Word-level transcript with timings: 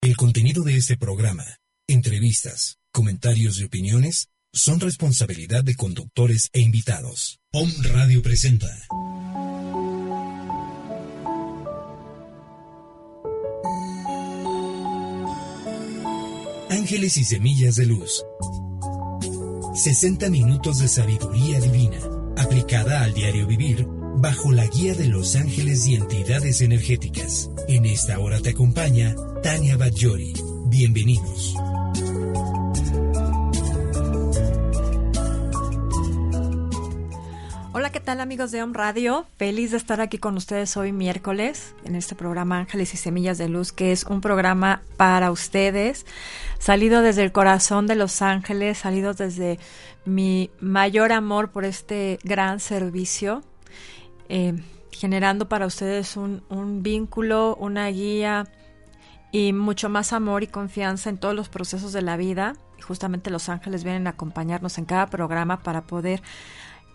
el 0.00 0.16
contenido 0.16 0.64
de 0.64 0.76
este 0.76 0.96
programa, 0.96 1.44
entrevistas, 1.86 2.78
comentarios 2.90 3.60
y 3.60 3.64
opiniones 3.64 4.28
son 4.52 4.80
responsabilidad 4.80 5.62
de 5.62 5.76
conductores 5.76 6.50
e 6.52 6.60
invitados. 6.60 7.38
POM 7.52 7.70
Radio 7.92 8.22
presenta. 8.22 8.68
Ángeles 16.70 17.16
y 17.16 17.24
Semillas 17.24 17.76
de 17.76 17.86
Luz. 17.86 18.24
60 19.74 20.28
minutos 20.28 20.80
de 20.80 20.88
sabiduría 20.88 21.60
divina, 21.60 22.00
aplicada 22.36 23.04
al 23.04 23.14
diario 23.14 23.46
vivir 23.46 23.86
bajo 24.16 24.52
la 24.52 24.66
guía 24.66 24.94
de 24.94 25.08
los 25.08 25.36
ángeles 25.36 25.86
y 25.86 25.96
entidades 25.96 26.60
energéticas. 26.60 27.50
En 27.68 27.84
esta 27.84 28.18
hora 28.18 28.40
te 28.40 28.50
acompaña 28.50 29.14
Tania 29.42 29.76
Bajori. 29.76 30.34
Bienvenidos. 30.66 31.54
Hola, 37.72 37.90
¿qué 37.90 38.00
tal 38.00 38.20
amigos 38.20 38.52
de 38.52 38.62
Om 38.62 38.72
Radio? 38.72 39.26
Feliz 39.36 39.72
de 39.72 39.76
estar 39.76 40.00
aquí 40.00 40.18
con 40.18 40.36
ustedes 40.36 40.76
hoy 40.76 40.92
miércoles 40.92 41.74
en 41.84 41.96
este 41.96 42.14
programa 42.14 42.58
Ángeles 42.58 42.94
y 42.94 42.96
Semillas 42.96 43.36
de 43.36 43.48
Luz, 43.48 43.72
que 43.72 43.90
es 43.90 44.04
un 44.04 44.20
programa 44.20 44.82
para 44.96 45.32
ustedes, 45.32 46.06
salido 46.58 47.02
desde 47.02 47.24
el 47.24 47.32
corazón 47.32 47.86
de 47.88 47.96
los 47.96 48.22
ángeles, 48.22 48.78
salido 48.78 49.12
desde 49.12 49.58
mi 50.04 50.50
mayor 50.60 51.12
amor 51.12 51.50
por 51.50 51.64
este 51.64 52.18
gran 52.22 52.60
servicio 52.60 53.42
eh, 54.28 54.54
generando 54.90 55.48
para 55.48 55.66
ustedes 55.66 56.16
un, 56.16 56.82
vínculo, 56.82 57.56
una 57.56 57.88
guía 57.88 58.46
y 59.32 59.52
mucho 59.52 59.88
más 59.88 60.12
amor 60.12 60.42
y 60.42 60.46
confianza 60.46 61.10
en 61.10 61.18
todos 61.18 61.34
los 61.34 61.48
procesos 61.48 61.92
de 61.92 62.02
la 62.02 62.16
vida. 62.16 62.54
Justamente 62.86 63.30
los 63.30 63.48
ángeles 63.48 63.84
vienen 63.84 64.06
a 64.06 64.10
acompañarnos 64.10 64.78
en 64.78 64.84
cada 64.84 65.06
programa 65.06 65.62
para 65.62 65.82
poder 65.82 66.22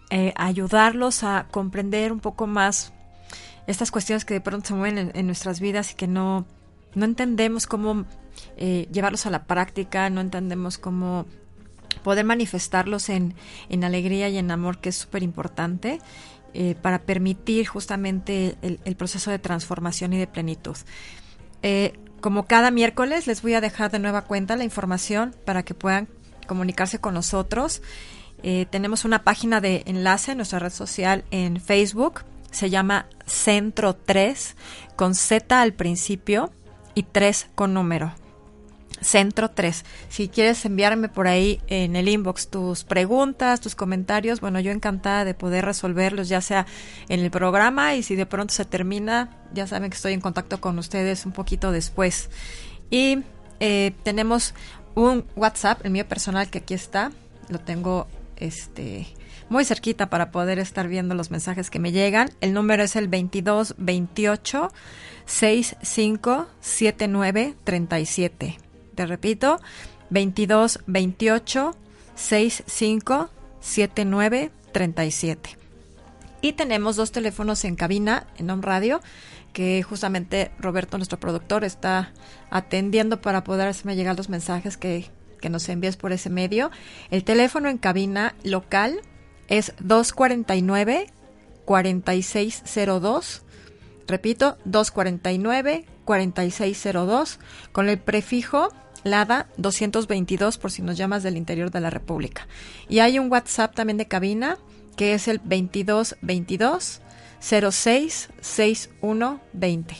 eh, 0.09 0.33
ayudarlos 0.37 1.23
a 1.23 1.47
comprender 1.51 2.11
un 2.11 2.19
poco 2.19 2.47
más 2.47 2.93
estas 3.67 3.91
cuestiones 3.91 4.25
que 4.25 4.33
de 4.33 4.41
pronto 4.41 4.69
se 4.69 4.73
mueven 4.73 5.11
en, 5.13 5.25
nuestras 5.27 5.59
vidas 5.59 5.91
y 5.91 5.95
que 5.95 6.07
no, 6.07 6.45
no 6.95 7.05
entendemos 7.05 7.67
cómo 7.67 8.05
eh, 8.57 8.87
llevarlos 8.91 9.27
a 9.27 9.29
la 9.29 9.43
práctica, 9.43 10.09
no 10.09 10.21
entendemos 10.21 10.79
cómo 10.79 11.27
poder 12.03 12.25
manifestarlos 12.25 13.09
en, 13.09 13.33
en 13.69 13.83
alegría 13.83 14.29
y 14.29 14.37
en 14.37 14.51
amor, 14.51 14.79
que 14.79 14.89
es 14.89 14.95
súper 14.95 15.23
importante. 15.23 15.99
Eh, 16.55 16.75
para 16.81 17.03
permitir 17.03 17.67
justamente 17.67 18.57
el, 18.63 18.95
proceso 18.95 19.29
de 19.29 19.37
transformación 19.37 20.13
y 20.13 20.17
de 20.17 20.25
plenitud. 20.25 20.75
Eh, 21.61 21.93
como 22.21 22.47
cada 22.47 22.71
miércoles 22.71 23.27
les 23.27 23.43
voy 23.43 23.53
a 23.53 23.61
dejar 23.61 23.91
de 23.91 23.99
nueva 23.99 24.23
cuenta 24.23 24.55
la 24.55 24.63
información 24.63 25.35
para 25.45 25.61
que 25.61 25.75
puedan 25.75 26.07
comunicarse 26.47 26.97
con 26.99 27.13
nosotros. 27.13 27.83
Eh, 28.41 28.65
tenemos 28.71 29.05
una 29.05 29.23
página 29.23 29.61
de 29.61 29.83
enlace 29.85 30.31
en 30.31 30.37
nuestra 30.37 30.57
red 30.57 30.71
social 30.71 31.23
en 31.29 31.61
Facebook. 31.61 32.21
Se 32.49 32.71
llama 32.71 33.05
Centro 33.27 33.95
3 33.95 34.55
con 34.95 35.13
Z 35.13 35.61
al 35.61 35.73
principio 35.73 36.51
y 36.95 37.03
3 37.03 37.49
con 37.53 37.75
número. 37.75 38.15
Centro 39.01 39.49
3. 39.49 39.85
Si 40.09 40.27
quieres 40.27 40.63
enviarme 40.65 41.09
por 41.09 41.27
ahí 41.27 41.61
en 41.67 41.95
el 41.95 42.09
inbox 42.09 42.49
tus 42.49 42.83
preguntas, 42.83 43.61
tus 43.61 43.75
comentarios, 43.75 44.41
bueno, 44.41 44.59
yo 44.59 44.71
encantada 44.71 45.25
de 45.25 45.33
poder 45.33 45.65
resolverlos, 45.65 46.29
ya 46.29 46.41
sea 46.41 46.65
en 47.07 47.19
el 47.19 47.31
programa 47.31 47.95
y 47.95 48.03
si 48.03 48.15
de 48.15 48.25
pronto 48.25 48.53
se 48.53 48.65
termina, 48.65 49.29
ya 49.53 49.67
saben 49.67 49.89
que 49.89 49.95
estoy 49.95 50.13
en 50.13 50.21
contacto 50.21 50.59
con 50.61 50.77
ustedes 50.79 51.25
un 51.25 51.31
poquito 51.31 51.71
después. 51.71 52.29
Y 52.89 53.19
eh, 53.59 53.93
tenemos 54.03 54.53
un 54.95 55.25
WhatsApp, 55.35 55.85
el 55.85 55.91
mío 55.91 56.07
personal, 56.07 56.49
que 56.49 56.59
aquí 56.59 56.73
está, 56.73 57.11
lo 57.49 57.59
tengo 57.59 58.07
este 58.37 59.07
muy 59.49 59.65
cerquita 59.65 60.09
para 60.09 60.31
poder 60.31 60.59
estar 60.59 60.87
viendo 60.87 61.15
los 61.15 61.31
mensajes 61.31 61.69
que 61.69 61.79
me 61.79 61.91
llegan. 61.91 62.29
El 62.39 62.53
número 62.53 62.83
es 62.83 62.95
el 62.95 63.07
22 63.07 63.75
28 63.77 64.71
65 65.25 66.47
79 66.61 67.55
37. 67.63 68.68
Te 68.99 69.05
repito, 69.05 69.61
22 70.09 70.81
28 70.85 71.73
65 72.15 73.29
79 73.61 74.51
37. 74.73 75.57
Y 76.41 76.51
tenemos 76.51 76.97
dos 76.97 77.13
teléfonos 77.13 77.63
en 77.63 77.77
cabina 77.77 78.27
en 78.37 78.49
Home 78.49 78.61
Radio 78.61 78.99
que 79.53 79.81
justamente 79.83 80.51
Roberto, 80.59 80.97
nuestro 80.97 81.17
productor, 81.17 81.63
está 81.63 82.11
atendiendo 82.49 83.21
para 83.21 83.45
poder 83.45 83.69
hacerme 83.69 83.95
llegar 83.95 84.17
los 84.17 84.27
mensajes 84.27 84.75
que, 84.75 85.09
que 85.39 85.49
nos 85.49 85.69
envíes 85.69 85.95
por 85.95 86.11
ese 86.11 86.29
medio. 86.29 86.69
El 87.09 87.23
teléfono 87.23 87.69
en 87.69 87.77
cabina 87.77 88.35
local 88.43 88.99
es 89.47 89.71
249 89.79 91.07
4602. 91.63 93.43
Repito, 94.07 94.57
249 94.65 95.85
4602 96.09 97.37
con 97.71 97.87
el 97.87 97.99
prefijo 97.99 98.73
Lada 99.03 99.47
222 99.57 100.57
por 100.57 100.71
si 100.71 100.81
nos 100.81 100.97
llamas 100.97 101.23
del 101.23 101.37
interior 101.37 101.71
de 101.71 101.81
la 101.81 101.89
República. 101.89 102.47
Y 102.87 102.99
hay 102.99 103.19
un 103.19 103.31
WhatsApp 103.31 103.75
también 103.75 103.97
de 103.97 104.07
cabina 104.07 104.57
que 104.95 105.13
es 105.13 105.27
el 105.27 105.37
2222 105.37 107.01
06 107.39 108.29
6120. 108.41 109.95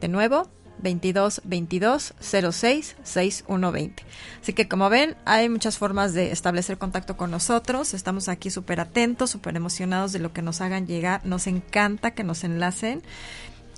De 0.00 0.08
nuevo, 0.08 0.48
22 0.82 1.42
22 1.44 2.14
06 2.20 2.96
6120. 3.02 4.02
Así 4.40 4.52
que 4.52 4.68
como 4.68 4.90
ven, 4.90 5.16
hay 5.24 5.48
muchas 5.48 5.78
formas 5.78 6.14
de 6.14 6.32
establecer 6.32 6.78
contacto 6.78 7.16
con 7.16 7.30
nosotros. 7.30 7.94
Estamos 7.94 8.28
aquí 8.28 8.50
súper 8.50 8.80
atentos, 8.80 9.30
súper 9.30 9.56
emocionados 9.56 10.12
de 10.12 10.18
lo 10.18 10.32
que 10.32 10.42
nos 10.42 10.60
hagan 10.60 10.86
llegar. 10.86 11.24
Nos 11.24 11.46
encanta 11.46 12.12
que 12.12 12.24
nos 12.24 12.44
enlacen 12.44 13.02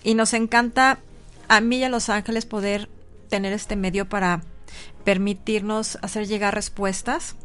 y 0.05 0.15
nos 0.15 0.33
encanta 0.33 1.01
a 1.49 1.61
mí 1.61 1.79
y 1.79 1.85
a 1.85 1.89
Los 1.89 2.09
Ángeles 2.09 2.47
poder 2.47 2.89
tener 3.29 3.53
este 3.53 3.77
medio 3.77 4.09
para 4.09 4.43
permitirnos 5.05 5.99
hacer 6.03 6.27
llegar 6.27 6.55
respuestas 6.55 7.37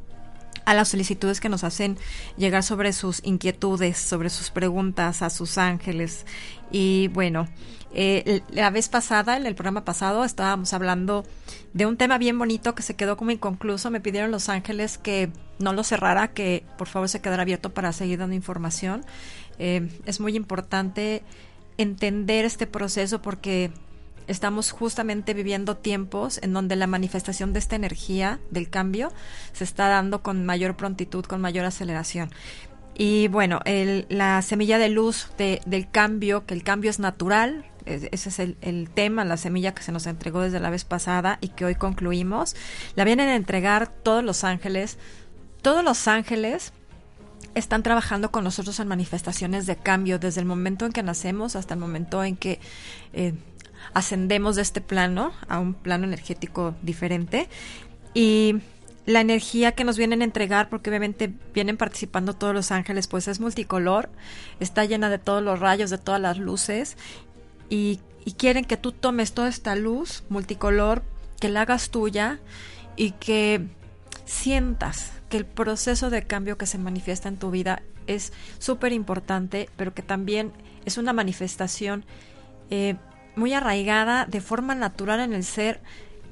a 0.65 0.73
las 0.73 0.89
solicitudes 0.89 1.39
que 1.39 1.47
nos 1.47 1.63
hacen 1.63 1.97
llegar 2.35 2.61
sobre 2.61 2.91
sus 2.91 3.21
inquietudes, 3.23 3.97
sobre 3.97 4.29
sus 4.29 4.49
preguntas 4.49 5.21
a 5.21 5.29
sus 5.29 5.57
ángeles. 5.57 6.25
Y 6.71 7.07
bueno, 7.09 7.47
eh, 7.93 8.41
la 8.49 8.69
vez 8.69 8.89
pasada, 8.89 9.38
en 9.38 9.45
el 9.45 9.55
programa 9.55 9.85
pasado, 9.85 10.25
estábamos 10.25 10.73
hablando 10.73 11.23
de 11.73 11.85
un 11.85 11.95
tema 11.95 12.17
bien 12.17 12.38
bonito 12.38 12.75
que 12.75 12.83
se 12.83 12.95
quedó 12.95 13.15
como 13.15 13.31
inconcluso. 13.31 13.89
Me 13.91 14.01
pidieron 14.01 14.29
los 14.29 14.49
ángeles 14.49 14.97
que 14.97 15.29
no 15.57 15.71
lo 15.71 15.83
cerrara, 15.83 16.29
que 16.33 16.65
por 16.77 16.88
favor 16.88 17.07
se 17.07 17.21
quedara 17.21 17.44
abierto 17.44 17.73
para 17.73 17.94
seguir 17.94 18.19
dando 18.19 18.35
información. 18.35 19.05
Eh, 19.59 19.89
es 20.05 20.19
muy 20.19 20.35
importante 20.35 21.23
entender 21.77 22.44
este 22.44 22.67
proceso 22.67 23.21
porque 23.21 23.71
estamos 24.27 24.71
justamente 24.71 25.33
viviendo 25.33 25.77
tiempos 25.77 26.39
en 26.41 26.53
donde 26.53 26.75
la 26.75 26.88
manifestación 26.88 27.53
de 27.53 27.59
esta 27.59 27.75
energía 27.75 28.39
del 28.51 28.69
cambio 28.69 29.12
se 29.53 29.63
está 29.63 29.88
dando 29.88 30.21
con 30.21 30.45
mayor 30.45 30.75
prontitud, 30.75 31.25
con 31.25 31.41
mayor 31.41 31.65
aceleración. 31.65 32.31
Y 33.00 33.27
bueno, 33.27 33.59
la 34.09 34.41
semilla 34.41 34.79
de 34.79 34.89
luz 34.89 35.29
del 35.38 35.89
cambio, 35.91 36.45
que 36.45 36.56
el 36.56 36.63
cambio 36.63 36.89
es 36.89 37.00
natural, 37.00 37.65
ese 37.85 38.29
es 38.29 38.39
el, 38.39 38.89
tema, 38.94 39.24
la 39.24 39.38
semilla 39.38 39.74
que 39.74 39.83
se 39.83 39.91
nos 39.91 40.07
entregó 40.07 40.41
desde 40.41 40.59
la 40.59 40.69
vez 40.69 40.83
pasada 40.83 41.38
y 41.39 41.50
que 41.50 41.63
hoy 41.63 41.75
concluimos, 41.75 42.56
la 42.95 43.03
vienen 43.03 43.30
a 43.30 43.35
entregar 43.35 43.88
todos 43.88 44.23
los 44.23 44.44
ángeles. 44.44 44.97
Todos 45.62 45.83
los 45.83 46.07
ángeles 46.07 46.73
están 47.56 47.83
trabajando 47.83 48.31
con 48.31 48.44
nosotros 48.44 48.80
en 48.80 48.88
manifestaciones 48.88 49.65
de 49.65 49.75
cambio 49.75 50.19
desde 50.19 50.41
el 50.41 50.45
momento 50.45 50.85
en 50.85 50.91
que 50.91 51.03
nacemos 51.03 51.56
hasta 51.56 51.75
el 51.75 51.80
momento 51.80 52.23
en 52.23 52.35
que 52.35 52.59
eh, 53.13 53.33
ascendemos 53.94 54.56
de 54.56 54.62
este 54.62 54.81
plano 54.81 55.31
a 55.48 55.60
un 55.60 55.74
plano 55.74 56.06
energético 56.06 56.75
diferente. 56.81 57.50
Y 58.13 58.56
la 59.07 59.22
energía 59.22 59.72
que 59.72 59.86
nos 59.86 59.98
vienen 59.98 60.22
a 60.22 60.25
entregar, 60.25 60.69
porque 60.69 60.89
obviamente 60.89 61.34
vienen 61.54 61.78
participando 61.78 62.34
todos 62.34 62.54
los 62.54 62.72
ángeles, 62.72 63.07
pues 63.07 63.30
es 63.30 63.39
multicolor, 63.39 64.10
está 64.60 64.84
llena 64.84 65.10
de 65.10 65.18
todos 65.18 65.42
los 65.42 65.60
rayos, 65.60 65.89
de 65.89 65.98
todas 65.98 66.19
las 66.22 66.38
luces 66.38 66.98
y, 67.69 68.01
quieren 68.38 68.66
que 68.66 68.75
tú 68.75 68.92
tomes 68.92 69.31
toda 69.31 69.48
esta 69.48 69.78
luz 69.78 70.25
multicolor, 70.28 71.01
que 71.40 71.48
la 71.48 71.62
hagas 71.62 71.90
tuya 71.92 72.42
y 72.98 73.12
que 73.12 73.66
sientas 74.25 75.13
que 75.30 75.38
el 75.38 75.45
proceso 75.45 76.10
de 76.10 76.24
cambio 76.24 76.57
que 76.57 76.66
se 76.66 76.78
manifiesta 76.78 77.30
en 77.30 77.38
tu 77.38 77.51
vida 77.51 77.83
es 78.06 78.33
súper 78.60 78.92
importante, 78.92 79.69
pero 79.78 79.94
que 79.94 80.01
también 80.01 80.51
es 80.83 80.98
una 80.98 81.13
manifestación 81.13 82.04
eh, 82.69 82.95
muy 83.38 83.54
arraigada 83.54 84.25
de 84.25 84.42
forma 84.42 84.75
natural 84.75 85.22
en 85.22 85.34
el 85.34 85.44
ser, 85.44 85.80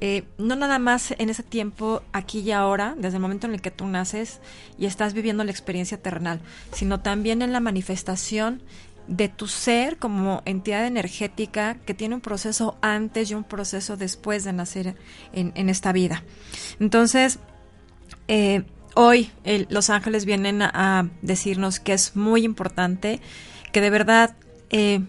eh, 0.02 0.24
no 0.38 0.56
nada 0.56 0.80
más 0.80 1.14
en 1.18 1.30
ese 1.30 1.44
tiempo, 1.44 2.02
aquí 2.12 2.40
y 2.40 2.52
ahora, 2.52 2.96
desde 2.98 3.18
el 3.18 3.22
momento 3.22 3.48
en 3.48 3.54
el 3.54 3.62
que 3.62 3.72
tú 3.72 3.88
naces 3.88 4.42
y 4.78 4.88
estás 4.88 5.14
viviendo 5.14 5.44
la 5.44 5.52
experiencia 5.52 6.02
terrenal, 6.02 6.42
sino 6.74 7.00
también 7.00 7.42
en 7.42 7.54
la 7.54 7.62
manifestación 7.62 8.62
de 9.08 9.30
tu 9.30 9.48
ser 9.48 9.98
como 9.98 10.42
entidad 10.46 10.88
energética 10.88 11.76
que 11.86 11.94
tiene 11.94 12.16
un 12.16 12.22
proceso 12.22 12.78
antes 12.82 13.30
y 13.30 13.36
un 13.36 13.44
proceso 13.44 13.98
después 13.98 14.44
de 14.44 14.54
nacer 14.54 14.96
en, 15.32 15.70
esta 15.70 15.92
vida. 15.92 16.24
Entonces, 16.80 17.40
eh, 18.28 18.64
hoy 18.96 19.32
los 19.70 19.92
ángeles 19.92 20.26
vienen 20.26 20.64
a, 20.64 21.10
decirnos 21.22 21.80
que 21.80 21.94
es 21.94 22.16
muy 22.16 22.44
importante 22.44 23.22
que 23.72 23.82
de 23.82 23.90
verdad 23.92 24.36
eh, 24.72 25.02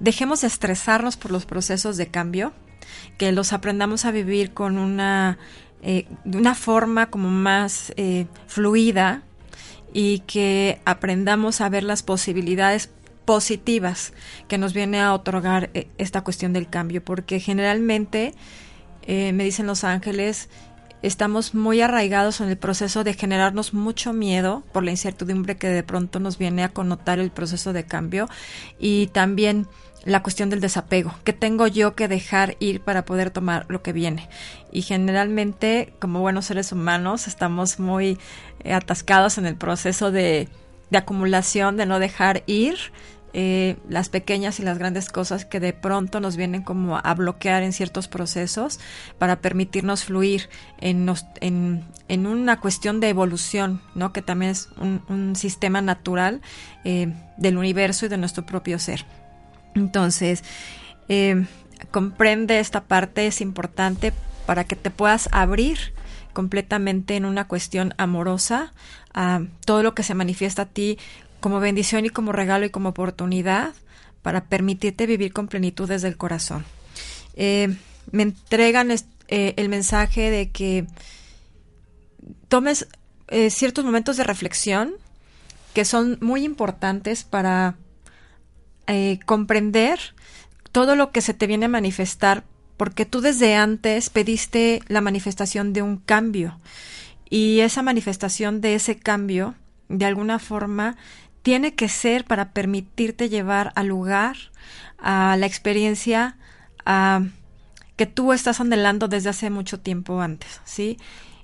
dejemos 0.00 0.40
de 0.40 0.46
estresarnos 0.46 1.16
por 1.16 1.30
los 1.30 1.46
procesos 1.46 1.96
de 1.96 2.08
cambio, 2.08 2.52
que 3.16 3.32
los 3.32 3.52
aprendamos 3.52 4.04
a 4.04 4.10
vivir 4.10 4.52
con 4.52 4.78
una, 4.78 5.38
eh, 5.82 6.06
una 6.24 6.54
forma 6.54 7.10
como 7.10 7.30
más 7.30 7.92
eh, 7.96 8.26
fluida 8.46 9.22
y 9.92 10.20
que 10.20 10.80
aprendamos 10.84 11.60
a 11.60 11.68
ver 11.68 11.82
las 11.82 12.02
posibilidades 12.02 12.90
positivas 13.24 14.12
que 14.48 14.58
nos 14.58 14.72
viene 14.72 15.00
a 15.00 15.12
otorgar 15.12 15.70
esta 15.98 16.22
cuestión 16.22 16.52
del 16.52 16.68
cambio, 16.68 17.04
porque 17.04 17.40
generalmente, 17.40 18.34
me 19.06 19.44
dicen 19.44 19.66
los 19.66 19.84
ángeles, 19.84 20.48
estamos 21.02 21.54
muy 21.54 21.80
arraigados 21.80 22.40
en 22.40 22.48
el 22.48 22.56
proceso 22.56 23.04
de 23.04 23.14
generarnos 23.14 23.72
mucho 23.72 24.12
miedo 24.12 24.64
por 24.72 24.84
la 24.84 24.90
incertidumbre 24.90 25.56
que 25.56 25.68
de 25.68 25.82
pronto 25.82 26.18
nos 26.20 26.38
viene 26.38 26.64
a 26.64 26.70
connotar 26.70 27.18
el 27.18 27.30
proceso 27.30 27.72
de 27.72 27.84
cambio 27.84 28.28
y 28.78 29.08
también 29.08 29.68
la 30.08 30.22
cuestión 30.22 30.48
del 30.48 30.60
desapego, 30.60 31.14
que 31.22 31.34
tengo 31.34 31.66
yo 31.66 31.94
que 31.94 32.08
dejar 32.08 32.56
ir 32.60 32.80
para 32.80 33.04
poder 33.04 33.30
tomar 33.30 33.66
lo 33.68 33.82
que 33.82 33.92
viene. 33.92 34.28
Y 34.72 34.80
generalmente, 34.80 35.92
como 35.98 36.20
buenos 36.20 36.46
seres 36.46 36.72
humanos, 36.72 37.28
estamos 37.28 37.78
muy 37.78 38.18
eh, 38.64 38.72
atascados 38.72 39.36
en 39.36 39.44
el 39.44 39.56
proceso 39.56 40.10
de, 40.10 40.48
acumulación, 40.92 41.76
de 41.76 41.84
no 41.84 41.98
dejar 41.98 42.42
ir 42.46 42.78
eh, 43.34 43.76
las 43.86 44.08
pequeñas 44.08 44.58
y 44.58 44.62
las 44.62 44.78
grandes 44.78 45.10
cosas 45.10 45.44
que 45.44 45.60
de 45.60 45.74
pronto 45.74 46.20
nos 46.20 46.38
vienen 46.38 46.62
como 46.62 46.96
a 46.96 47.14
bloquear 47.14 47.62
en 47.62 47.74
ciertos 47.74 48.08
procesos 48.08 48.80
para 49.18 49.42
permitirnos 49.42 50.04
fluir 50.04 50.48
en, 50.80 51.06
en, 51.42 52.26
una 52.26 52.60
cuestión 52.60 53.00
de 53.00 53.10
evolución, 53.10 53.82
¿no? 53.94 54.14
que 54.14 54.22
también 54.22 54.52
es 54.52 54.70
un, 54.78 55.36
sistema 55.36 55.82
natural 55.82 56.40
eh, 56.84 57.12
del 57.36 57.58
universo 57.58 58.06
y 58.06 58.08
de 58.08 58.16
nuestro 58.16 58.46
propio 58.46 58.78
ser. 58.78 59.04
Entonces, 59.78 60.42
eh, 61.08 61.46
comprende 61.90 62.58
esta 62.58 62.84
parte, 62.84 63.26
es 63.26 63.40
importante 63.40 64.12
para 64.46 64.64
que 64.64 64.76
te 64.76 64.90
puedas 64.90 65.28
abrir 65.32 65.78
completamente 66.32 67.16
en 67.16 67.24
una 67.24 67.46
cuestión 67.46 67.94
amorosa 67.96 68.72
a 69.14 69.42
todo 69.64 69.82
lo 69.82 69.94
que 69.94 70.02
se 70.02 70.14
manifiesta 70.14 70.62
a 70.62 70.66
ti 70.66 70.98
como 71.40 71.60
bendición 71.60 72.04
y 72.04 72.10
como 72.10 72.32
regalo 72.32 72.66
y 72.66 72.70
como 72.70 72.90
oportunidad 72.90 73.74
para 74.22 74.44
permitirte 74.44 75.06
vivir 75.06 75.32
con 75.32 75.48
plenitud 75.48 75.88
desde 75.88 76.08
el 76.08 76.16
corazón. 76.16 76.64
Eh, 77.34 77.76
me 78.10 78.24
entregan 78.24 78.90
eh, 78.90 79.54
el 79.56 79.68
mensaje 79.68 80.30
de 80.30 80.50
que 80.50 80.86
tomes 82.48 82.88
ciertos 83.50 83.84
momentos 83.84 84.16
de 84.16 84.24
reflexión 84.24 84.94
que 85.74 85.84
son 85.84 86.18
muy 86.20 86.44
importantes 86.44 87.24
para 87.24 87.76
comprender 89.26 89.98
todo 90.72 90.96
lo 90.96 91.10
que 91.12 91.20
se 91.20 91.34
te 91.34 91.46
viene 91.46 91.66
a 91.66 91.68
manifestar, 91.68 92.44
porque 92.76 93.04
tú 93.04 93.20
desde 93.20 93.54
antes 93.54 94.08
pediste 94.08 94.80
la 94.88 95.00
manifestación 95.00 95.72
de 95.72 95.82
un 95.82 95.98
cambio 95.98 96.58
y 97.30 97.60
esa 97.60 97.82
manifestación 97.82 98.60
de 98.60 98.74
ese 98.74 98.96
cambio, 98.98 99.54
de 99.88 100.06
alguna 100.06 100.38
forma, 100.38 100.96
tiene 101.42 101.74
que 101.74 101.88
ser 101.88 102.24
para 102.24 102.52
permitirte 102.52 103.28
llevar 103.28 103.72
al 103.74 103.88
lugar, 103.88 104.36
a 104.98 105.36
la 105.36 105.46
experiencia 105.46 106.36
que 107.96 108.06
tú 108.06 108.32
estás 108.32 108.60
anhelando 108.60 109.08
desde 109.08 109.28
hace 109.28 109.50
mucho 109.50 109.80
tiempo 109.80 110.20
antes, 110.20 110.60
¿sí? 110.64 110.96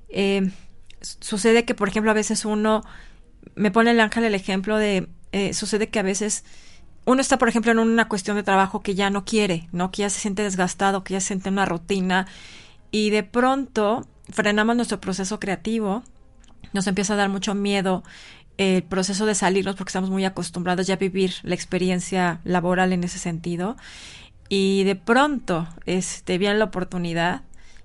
Eh, 0.08 0.50
sucede 1.00 1.64
que, 1.64 1.74
por 1.74 1.88
ejemplo, 1.88 2.10
a 2.10 2.14
veces 2.14 2.44
uno, 2.44 2.82
me 3.54 3.70
pone 3.70 3.90
el 3.90 4.00
ángel 4.00 4.24
el 4.24 4.34
ejemplo 4.34 4.78
de, 4.78 5.08
eh, 5.32 5.52
sucede 5.52 5.88
que 5.88 5.98
a 5.98 6.02
veces 6.02 6.44
uno 7.06 7.20
está, 7.20 7.38
por 7.38 7.48
ejemplo, 7.48 7.72
en 7.72 7.78
una 7.78 8.08
cuestión 8.08 8.36
de 8.36 8.42
trabajo 8.42 8.82
que 8.82 8.94
ya 8.94 9.10
no 9.10 9.24
quiere, 9.24 9.68
¿no? 9.72 9.90
Que 9.90 10.02
ya 10.02 10.10
se 10.10 10.20
siente 10.20 10.42
desgastado, 10.42 11.04
que 11.04 11.14
ya 11.14 11.20
se 11.20 11.28
siente 11.28 11.48
en 11.48 11.54
una 11.54 11.66
rutina 11.66 12.26
y 12.90 13.10
de 13.10 13.22
pronto 13.22 14.06
frenamos 14.30 14.76
nuestro 14.76 15.00
proceso 15.00 15.38
creativo, 15.38 16.02
nos 16.72 16.86
empieza 16.86 17.14
a 17.14 17.16
dar 17.16 17.28
mucho 17.28 17.54
miedo 17.54 18.02
el 18.56 18.82
proceso 18.84 19.26
de 19.26 19.34
salirnos 19.34 19.76
porque 19.76 19.90
estamos 19.90 20.10
muy 20.10 20.24
acostumbrados 20.24 20.86
ya 20.86 20.94
a 20.94 20.98
vivir 20.98 21.34
la 21.42 21.54
experiencia 21.54 22.40
laboral 22.44 22.92
en 22.92 23.04
ese 23.04 23.18
sentido 23.18 23.76
y 24.48 24.84
de 24.84 24.94
pronto 24.94 25.66
este 25.86 26.38
viene 26.38 26.56
la 26.56 26.66
oportunidad 26.66 27.42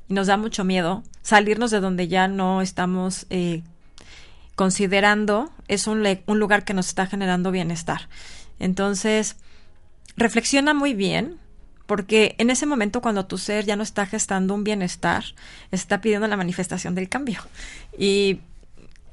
y 0.07 0.13
nos 0.13 0.27
da 0.27 0.38
mucho 0.38 0.63
miedo 0.63 1.04
salirnos 1.24 1.71
de 1.71 1.80
donde 1.80 2.07
ya 2.07 2.27
no 2.27 2.62
estamos 2.62 3.25
eh, 3.31 3.63
considerando 4.56 5.50
es 5.68 5.88
un 5.88 6.04
lugar 6.27 6.63
que 6.66 6.75
nos 6.75 6.88
está 6.88 7.07
generando 7.07 7.50
bienestar 7.50 8.07
entonces 8.60 9.36
reflexiona 10.18 10.74
muy 10.74 10.94
bien 10.94 11.40
porque 11.86 12.36
en 12.38 12.52
ese 12.52 12.68
momento 12.68 13.02
cuando 13.02 13.26
tu 13.26 13.40
ser 13.40 13.66
ya 13.66 13.76
no 13.76 13.82
está 13.82 14.06
gestando 14.06 14.54
un 14.54 14.64
bienestar, 14.64 15.24
está 15.72 16.02
pidiendo 16.02 16.28
la 16.28 16.38
manifestación 16.38 16.94
del 16.94 17.10
cambio. 17.10 17.40
Y 17.98 18.42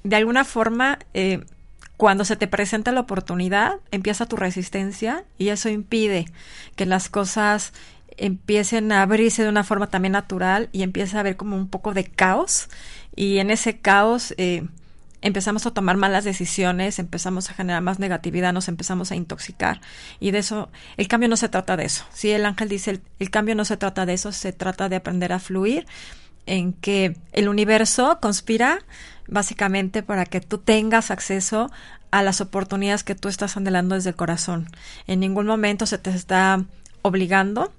de 0.05 0.17
alguna 0.17 0.45
forma, 0.45 0.99
eh, 1.15 1.43
cuando 1.97 2.27
se 2.27 2.37
te 2.37 2.47
presenta 2.47 2.93
la 2.93 3.01
oportunidad, 3.01 3.77
empieza 3.93 4.27
tu 4.27 4.37
resistencia 4.37 5.25
y 5.39 5.49
eso 5.49 5.71
impide 5.71 6.27
que 6.75 6.85
las 6.85 7.09
cosas 7.09 7.73
empiecen 8.19 8.93
a 8.93 9.01
abrirse 9.01 9.43
de 9.43 9.49
una 9.49 9.65
forma 9.65 9.89
también 9.89 10.13
natural 10.13 10.69
y 10.73 10.83
empieza 10.83 11.17
a 11.17 11.21
haber 11.21 11.37
como 11.37 11.57
un 11.57 11.69
poco 11.69 11.95
de 11.95 12.05
caos 12.05 12.69
y 13.15 13.39
en 13.39 13.51
ese 13.51 13.79
caos 13.79 14.35
eh, 14.37 14.67
empezamos 15.23 15.67
a 15.67 15.73
tomar 15.73 15.97
malas 15.97 16.25
decisiones, 16.25 16.99
empezamos 16.99 17.51
a 17.51 17.55
generar 17.55 17.83
más 17.83 17.99
negatividad, 17.99 18.53
nos 18.53 18.69
empezamos 18.69 19.11
a 19.11 19.17
intoxicar 19.17 19.81
y 20.21 20.31
de 20.31 20.39
eso, 20.39 20.71
el 20.97 21.09
cambio 21.09 21.29
no 21.29 21.37
se 21.37 21.49
trata 21.49 21.77
de 21.77 21.85
eso. 21.85 22.05
Si 22.13 22.31
el 22.31 22.45
ángel 22.45 22.69
dice 22.69 23.01
el 23.19 23.31
cambio 23.31 23.55
no 23.55 23.65
se 23.65 23.77
trata 23.77 24.07
de 24.07 24.15
eso, 24.15 24.33
se 24.33 24.53
trata 24.53 24.89
de 24.89 24.97
aprender 24.97 25.33
a 25.33 25.39
fluir 25.39 25.87
en 26.47 26.73
que 26.73 27.17
el 27.33 27.49
universo 27.49 28.19
conspira 28.21 28.79
básicamente 29.29 30.03
para 30.03 30.25
que 30.25 30.41
tú 30.41 30.59
tengas 30.59 31.11
acceso 31.11 31.71
a 32.11 32.23
las 32.23 32.41
oportunidades 32.41 33.05
que 33.05 33.15
tú 33.15 33.29
estás 33.29 33.57
anhelando 33.57 33.95
desde 33.95 34.11
el 34.11 34.17
corazón. 34.17 34.69
En 35.07 35.21
ningún 35.21 35.47
momento 35.47 35.87
se 35.87 35.99
te 35.99 36.11
está 36.11 36.65
obligando 37.03 37.73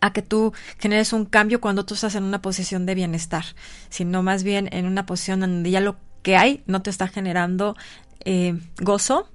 a 0.00 0.12
que 0.12 0.22
tú 0.22 0.52
generes 0.78 1.12
un 1.12 1.26
cambio 1.26 1.60
cuando 1.60 1.84
tú 1.84 1.94
estás 1.94 2.14
en 2.14 2.24
una 2.24 2.42
posición 2.42 2.86
de 2.86 2.94
bienestar, 2.94 3.44
sino 3.88 4.22
más 4.22 4.42
bien 4.42 4.68
en 4.72 4.86
una 4.86 5.06
posición 5.06 5.40
donde 5.40 5.70
ya 5.70 5.80
lo 5.80 5.96
que 6.22 6.36
hay 6.36 6.62
no 6.66 6.82
te 6.82 6.90
está 6.90 7.08
generando 7.08 7.76
eh, 8.24 8.58
gozo, 8.80 9.28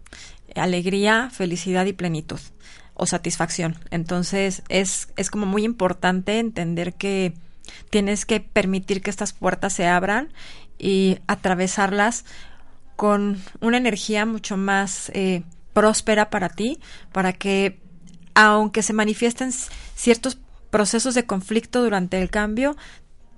alegría, 0.56 1.30
felicidad 1.32 1.86
y 1.86 1.94
plenitud 1.94 2.40
o 2.94 3.06
satisfacción. 3.06 3.78
Entonces 3.92 4.64
es, 4.70 5.10
es 5.18 5.30
como 5.30 5.46
muy 5.46 5.64
importante 5.64 6.40
entender 6.40 6.94
que 6.94 7.34
Tienes 7.90 8.26
que 8.26 8.40
permitir 8.40 9.02
que 9.02 9.10
estas 9.10 9.34
puertas 9.34 9.74
se 9.74 9.88
abran 9.88 10.30
y 10.78 11.20
atravesarlas 11.28 12.26
con 12.96 13.42
una 13.62 13.78
energía 13.78 14.26
mucho 14.26 14.58
más 14.58 15.12
eh, 15.14 15.44
próspera 15.74 16.30
para 16.30 16.50
ti, 16.50 16.80
para 17.12 17.34
que 17.34 17.80
aunque 18.34 18.84
se 18.84 18.94
manifiesten 18.94 19.52
ciertos 19.96 20.38
procesos 20.70 21.16
de 21.16 21.26
conflicto 21.26 21.84
durante 21.84 22.22
el 22.22 22.30
cambio, 22.30 22.76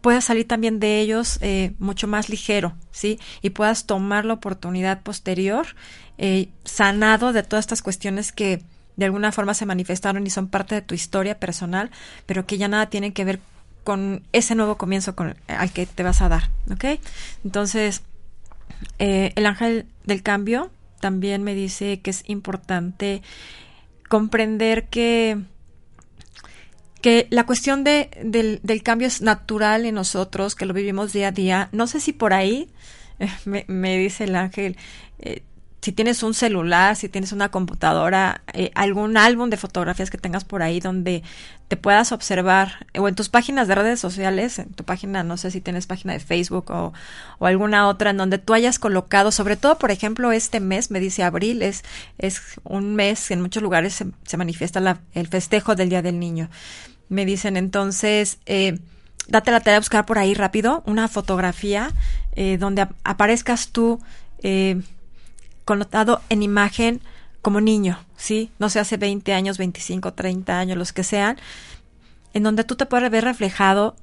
puedas 0.01 0.25
salir 0.25 0.47
también 0.47 0.79
de 0.79 0.99
ellos 0.99 1.39
eh, 1.41 1.73
mucho 1.79 2.07
más 2.07 2.29
ligero, 2.29 2.73
¿sí? 2.91 3.19
Y 3.41 3.51
puedas 3.51 3.85
tomar 3.85 4.25
la 4.25 4.33
oportunidad 4.33 5.01
posterior, 5.01 5.67
eh, 6.17 6.49
sanado 6.63 7.33
de 7.33 7.43
todas 7.43 7.63
estas 7.63 7.81
cuestiones 7.81 8.31
que 8.31 8.61
de 8.95 9.05
alguna 9.05 9.31
forma 9.31 9.53
se 9.53 9.65
manifestaron 9.65 10.27
y 10.27 10.29
son 10.29 10.47
parte 10.47 10.75
de 10.75 10.81
tu 10.81 10.93
historia 10.93 11.39
personal, 11.39 11.89
pero 12.25 12.45
que 12.45 12.57
ya 12.57 12.67
nada 12.67 12.89
tienen 12.89 13.13
que 13.13 13.23
ver 13.23 13.39
con 13.83 14.23
ese 14.33 14.55
nuevo 14.55 14.77
comienzo 14.77 15.15
al 15.47 15.71
que 15.71 15.85
te 15.85 16.03
vas 16.03 16.21
a 16.21 16.29
dar, 16.29 16.49
¿ok? 16.69 16.99
Entonces, 17.45 18.01
eh, 18.99 19.31
el 19.35 19.45
ángel 19.45 19.85
del 20.05 20.21
cambio 20.21 20.69
también 20.99 21.43
me 21.43 21.55
dice 21.55 22.01
que 22.01 22.09
es 22.09 22.23
importante 22.27 23.21
comprender 24.09 24.87
que 24.87 25.37
que 27.01 27.27
la 27.29 27.45
cuestión 27.45 27.83
de, 27.83 28.09
del, 28.23 28.59
del, 28.63 28.83
cambio 28.83 29.07
es 29.07 29.21
natural 29.21 29.85
en 29.85 29.95
nosotros, 29.95 30.55
que 30.55 30.65
lo 30.65 30.73
vivimos 30.73 31.13
día 31.13 31.29
a 31.29 31.31
día. 31.31 31.69
No 31.71 31.87
sé 31.87 31.99
si 31.99 32.13
por 32.13 32.33
ahí, 32.33 32.69
me, 33.45 33.65
me 33.67 33.97
dice 33.97 34.25
el 34.25 34.35
ángel, 34.35 34.77
eh, 35.19 35.43
si 35.81 35.91
tienes 35.93 36.23
un 36.23 36.33
celular, 36.33 36.95
si 36.95 37.07
tienes 37.07 37.31
una 37.31 37.49
computadora, 37.49 38.41
eh, 38.53 38.71
algún 38.75 39.15
álbum 39.15 39.49
de 39.49 39.57
fotografías 39.57 40.09
que 40.09 40.17
tengas 40.17 40.43
por 40.43 40.61
ahí 40.61 40.79
donde 40.79 41.23
te 41.69 41.77
puedas 41.77 42.11
observar, 42.11 42.87
o 42.97 43.07
en 43.07 43.15
tus 43.15 43.29
páginas 43.29 43.67
de 43.67 43.75
redes 43.75 43.99
sociales, 43.99 44.59
en 44.59 44.73
tu 44.73 44.83
página, 44.83 45.23
no 45.23 45.37
sé 45.37 45.51
si 45.51 45.61
tienes 45.61 45.87
página 45.87 46.13
de 46.13 46.19
Facebook 46.19 46.71
o, 46.71 46.93
o 47.37 47.45
alguna 47.45 47.87
otra, 47.87 48.09
en 48.09 48.17
donde 48.17 48.39
tú 48.39 48.53
hayas 48.53 48.79
colocado, 48.79 49.31
sobre 49.31 49.55
todo, 49.55 49.77
por 49.77 49.91
ejemplo, 49.91 50.31
este 50.31 50.59
mes, 50.59 50.91
me 50.91 50.99
dice 50.99 51.23
abril, 51.23 51.61
es, 51.61 51.83
es 52.17 52.41
un 52.63 52.95
mes, 52.95 53.31
en 53.31 53.41
muchos 53.41 53.63
lugares 53.63 53.93
se, 53.93 54.07
se 54.25 54.37
manifiesta 54.37 54.79
la, 54.79 54.99
el 55.13 55.27
festejo 55.27 55.75
del 55.75 55.89
Día 55.89 56.01
del 56.01 56.19
Niño. 56.19 56.49
Me 57.07 57.25
dicen 57.25 57.55
entonces, 57.55 58.39
eh, 58.45 58.79
date 59.27 59.51
la 59.51 59.59
tarea 59.59 59.75
de 59.75 59.79
buscar 59.79 60.05
por 60.05 60.17
ahí 60.17 60.33
rápido 60.33 60.83
una 60.85 61.07
fotografía 61.07 61.91
eh, 62.35 62.57
donde 62.57 62.81
ap 62.81 62.91
aparezcas 63.03 63.69
tú. 63.69 63.99
Eh, 64.41 64.81
connotado 65.69 66.23
en 66.29 66.41
imagen 66.41 66.99
como 67.43 67.61
niño, 67.61 67.99
¿sí? 68.17 68.49
No 68.57 68.69
sé, 68.71 68.79
hace 68.79 68.97
20 68.97 69.33
años, 69.33 69.59
25, 69.59 70.15
30 70.15 70.57
años, 70.57 70.75
los 70.79 70.93
que 70.93 71.03
sean, 71.03 71.37
en 72.33 72.41
donde 72.41 72.63
tú 72.63 72.75
te 72.75 72.87
puedes 72.87 73.11
ver 73.11 73.23
reflejado 73.23 73.95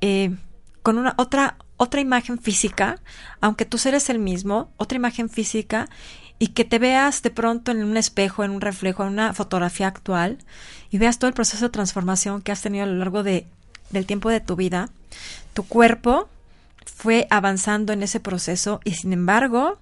eh, 0.00 0.34
con 0.82 0.96
una 0.96 1.12
otra, 1.18 1.58
otra 1.76 2.00
imagen 2.00 2.38
física, 2.38 2.98
aunque 3.42 3.66
tú 3.66 3.78
eres 3.84 4.08
el 4.08 4.20
mismo, 4.20 4.72
otra 4.78 4.96
imagen 4.96 5.28
física, 5.28 5.90
y 6.38 6.48
que 6.48 6.64
te 6.64 6.78
veas 6.78 7.20
de 7.20 7.28
pronto 7.28 7.72
en 7.72 7.84
un 7.84 7.98
espejo, 7.98 8.42
en 8.42 8.52
un 8.52 8.62
reflejo, 8.62 9.02
en 9.02 9.10
una 9.10 9.34
fotografía 9.34 9.88
actual, 9.88 10.38
y 10.90 10.96
veas 10.96 11.18
todo 11.18 11.28
el 11.28 11.34
proceso 11.34 11.66
de 11.66 11.72
transformación 11.72 12.40
que 12.40 12.52
has 12.52 12.62
tenido 12.62 12.84
a 12.84 12.86
lo 12.86 12.96
largo 12.96 13.22
de, 13.22 13.46
del 13.90 14.06
tiempo 14.06 14.30
de 14.30 14.40
tu 14.40 14.56
vida. 14.56 14.88
Tu 15.52 15.62
cuerpo 15.62 16.30
fue 16.86 17.26
avanzando 17.28 17.92
en 17.92 18.02
ese 18.02 18.18
proceso 18.18 18.80
y 18.82 18.94
sin 18.94 19.12
embargo 19.12 19.78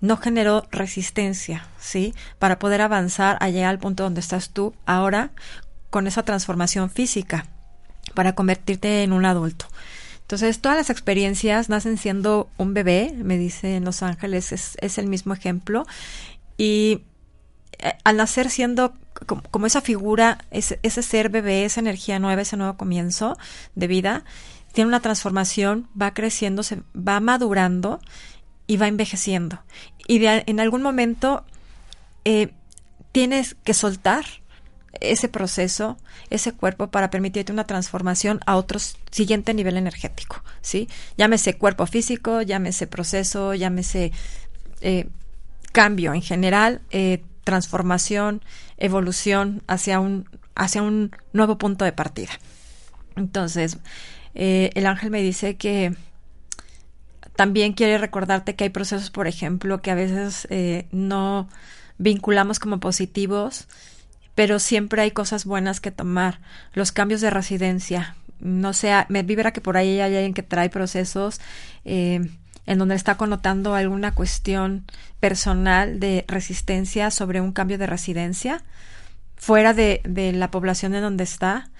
no 0.00 0.16
generó 0.16 0.66
resistencia, 0.70 1.68
¿sí? 1.78 2.14
Para 2.38 2.58
poder 2.58 2.82
avanzar 2.82 3.38
allá 3.40 3.70
al 3.70 3.78
punto 3.78 4.02
donde 4.02 4.20
estás 4.20 4.50
tú 4.50 4.74
ahora 4.84 5.30
con 5.90 6.06
esa 6.06 6.24
transformación 6.24 6.90
física, 6.90 7.46
para 8.14 8.34
convertirte 8.34 9.02
en 9.02 9.12
un 9.12 9.24
adulto. 9.24 9.66
Entonces, 10.22 10.60
todas 10.60 10.76
las 10.76 10.90
experiencias 10.90 11.68
nacen 11.68 11.98
siendo 11.98 12.48
un 12.56 12.74
bebé, 12.74 13.14
me 13.16 13.38
dice 13.38 13.76
en 13.76 13.84
Los 13.84 14.02
Ángeles, 14.02 14.52
es, 14.52 14.76
es 14.80 14.98
el 14.98 15.06
mismo 15.06 15.32
ejemplo. 15.32 15.86
Y 16.58 17.04
eh, 17.78 17.92
al 18.04 18.16
nacer 18.16 18.50
siendo 18.50 18.94
como, 19.26 19.42
como 19.42 19.66
esa 19.66 19.80
figura, 19.80 20.38
ese, 20.50 20.80
ese, 20.82 21.02
ser 21.02 21.28
bebé, 21.28 21.64
esa 21.64 21.80
energía 21.80 22.18
nueva, 22.18 22.42
ese 22.42 22.56
nuevo 22.56 22.76
comienzo 22.76 23.38
de 23.74 23.86
vida, 23.86 24.24
tiene 24.72 24.88
una 24.88 25.00
transformación, 25.00 25.88
va 26.00 26.12
creciendo, 26.12 26.62
se 26.62 26.82
va 26.94 27.20
madurando 27.20 28.00
y 28.66 28.76
va 28.76 28.88
envejeciendo. 28.88 29.62
Y 30.06 30.18
de, 30.18 30.44
en 30.46 30.60
algún 30.60 30.82
momento 30.82 31.44
eh, 32.24 32.52
tienes 33.12 33.54
que 33.64 33.74
soltar 33.74 34.24
ese 35.00 35.28
proceso, 35.28 35.98
ese 36.30 36.52
cuerpo 36.52 36.90
para 36.90 37.10
permitirte 37.10 37.52
una 37.52 37.66
transformación 37.66 38.40
a 38.46 38.56
otro 38.56 38.78
siguiente 39.10 39.52
nivel 39.52 39.76
energético, 39.76 40.42
¿sí? 40.62 40.88
Llámese 41.18 41.58
cuerpo 41.58 41.86
físico, 41.86 42.40
llámese 42.40 42.86
proceso, 42.86 43.54
llámese 43.54 44.12
eh, 44.80 45.08
cambio 45.72 46.14
en 46.14 46.22
general, 46.22 46.80
eh, 46.90 47.22
transformación, 47.44 48.42
evolución 48.78 49.62
hacia 49.66 50.00
un, 50.00 50.28
hacia 50.54 50.82
un 50.82 51.14
nuevo 51.32 51.58
punto 51.58 51.84
de 51.84 51.92
partida. 51.92 52.32
Entonces, 53.16 53.78
el 54.34 54.86
ángel 54.86 55.10
me 55.10 55.22
dice 55.22 55.56
que 55.56 55.94
también 57.36 57.74
quiere 57.74 57.98
recordarte 57.98 58.54
que 58.54 58.64
hay 58.64 58.70
procesos, 58.70 59.10
por 59.10 59.26
ejemplo, 59.26 59.82
que 59.82 59.90
a 59.90 59.94
veces 59.94 60.46
eh, 60.50 60.86
no 60.90 61.48
vinculamos 61.98 62.58
como 62.58 62.80
positivos, 62.80 63.68
pero 64.34 64.58
siempre 64.58 65.02
hay 65.02 65.10
cosas 65.10 65.44
buenas 65.44 65.80
que 65.80 65.90
tomar. 65.90 66.40
Los 66.72 66.92
cambios 66.92 67.20
de 67.20 67.30
residencia. 67.30 68.16
No 68.40 68.72
sé, 68.72 68.92
me 69.08 69.22
vibra 69.22 69.52
que 69.52 69.60
por 69.60 69.76
ahí 69.76 70.00
hay 70.00 70.14
alguien 70.14 70.34
que 70.34 70.42
trae 70.42 70.68
procesos 70.68 71.40
eh, 71.84 72.20
en 72.66 72.78
donde 72.78 72.94
está 72.94 73.16
connotando 73.16 73.74
alguna 73.74 74.12
cuestión 74.12 74.84
personal 75.20 76.00
de 76.00 76.24
resistencia 76.28 77.10
sobre 77.10 77.40
un 77.40 77.52
cambio 77.52 77.78
de 77.78 77.86
residencia 77.86 78.62
fuera 79.36 79.72
de, 79.72 80.00
de 80.04 80.32
la 80.32 80.50
población 80.50 80.94
en 80.94 81.02
donde 81.02 81.24
está 81.24 81.70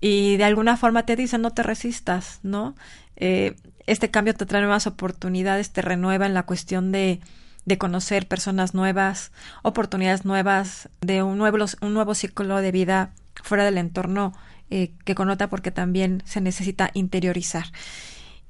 y 0.00 0.36
de 0.36 0.44
alguna 0.44 0.76
forma 0.76 1.06
te 1.06 1.16
dicen 1.16 1.42
no 1.42 1.52
te 1.52 1.62
resistas, 1.62 2.40
¿no? 2.42 2.74
Eh, 3.16 3.54
este 3.86 4.10
cambio 4.10 4.34
te 4.34 4.46
trae 4.46 4.62
nuevas 4.62 4.86
oportunidades, 4.86 5.70
te 5.70 5.82
renueva 5.82 6.26
en 6.26 6.34
la 6.34 6.44
cuestión 6.44 6.92
de, 6.92 7.20
de 7.64 7.78
conocer 7.78 8.26
personas 8.26 8.74
nuevas, 8.74 9.32
oportunidades 9.62 10.24
nuevas, 10.24 10.88
de 11.00 11.22
un 11.22 11.38
nuevo, 11.38 11.58
un 11.80 11.94
nuevo 11.94 12.14
ciclo 12.14 12.56
de 12.60 12.72
vida 12.72 13.12
fuera 13.42 13.64
del 13.64 13.78
entorno 13.78 14.32
eh, 14.70 14.92
que 15.04 15.14
connota 15.14 15.50
porque 15.50 15.70
también 15.70 16.22
se 16.24 16.40
necesita 16.40 16.90
interiorizar. 16.94 17.66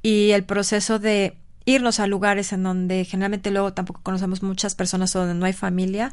Y 0.03 0.31
el 0.31 0.45
proceso 0.45 0.99
de 0.99 1.37
irnos 1.65 2.01
a 2.01 2.07
lugares 2.07 2.53
en 2.53 2.63
donde 2.63 3.05
generalmente 3.05 3.51
luego 3.51 3.73
tampoco 3.73 4.01
conocemos 4.03 4.43
muchas 4.43 4.75
personas 4.75 5.15
o 5.15 5.21
donde 5.21 5.35
no 5.35 5.47
hay 5.47 5.53
familia, 5.53 6.13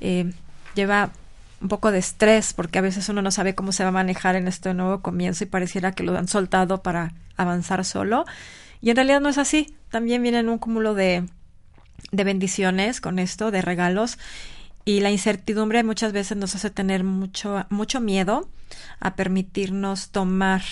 eh, 0.00 0.32
lleva 0.74 1.10
un 1.60 1.68
poco 1.68 1.90
de 1.90 1.98
estrés 1.98 2.52
porque 2.52 2.78
a 2.78 2.82
veces 2.82 3.08
uno 3.08 3.22
no 3.22 3.30
sabe 3.30 3.54
cómo 3.54 3.72
se 3.72 3.82
va 3.82 3.88
a 3.88 3.92
manejar 3.92 4.36
en 4.36 4.48
este 4.48 4.74
nuevo 4.74 5.00
comienzo 5.00 5.44
y 5.44 5.46
pareciera 5.46 5.92
que 5.92 6.02
lo 6.02 6.16
han 6.16 6.28
soltado 6.28 6.82
para 6.82 7.14
avanzar 7.36 7.84
solo. 7.84 8.24
Y 8.80 8.90
en 8.90 8.96
realidad 8.96 9.20
no 9.20 9.28
es 9.28 9.38
así. 9.38 9.76
También 9.90 10.22
vienen 10.22 10.48
un 10.48 10.58
cúmulo 10.58 10.94
de, 10.94 11.26
de 12.12 12.24
bendiciones 12.24 13.00
con 13.00 13.18
esto, 13.18 13.50
de 13.50 13.62
regalos. 13.62 14.18
Y 14.84 15.00
la 15.00 15.10
incertidumbre 15.10 15.82
muchas 15.82 16.12
veces 16.12 16.36
nos 16.36 16.54
hace 16.54 16.70
tener 16.70 17.02
mucho, 17.02 17.66
mucho 17.70 18.00
miedo 18.00 18.48
a 19.00 19.16
permitirnos 19.16 20.10
tomar 20.10 20.62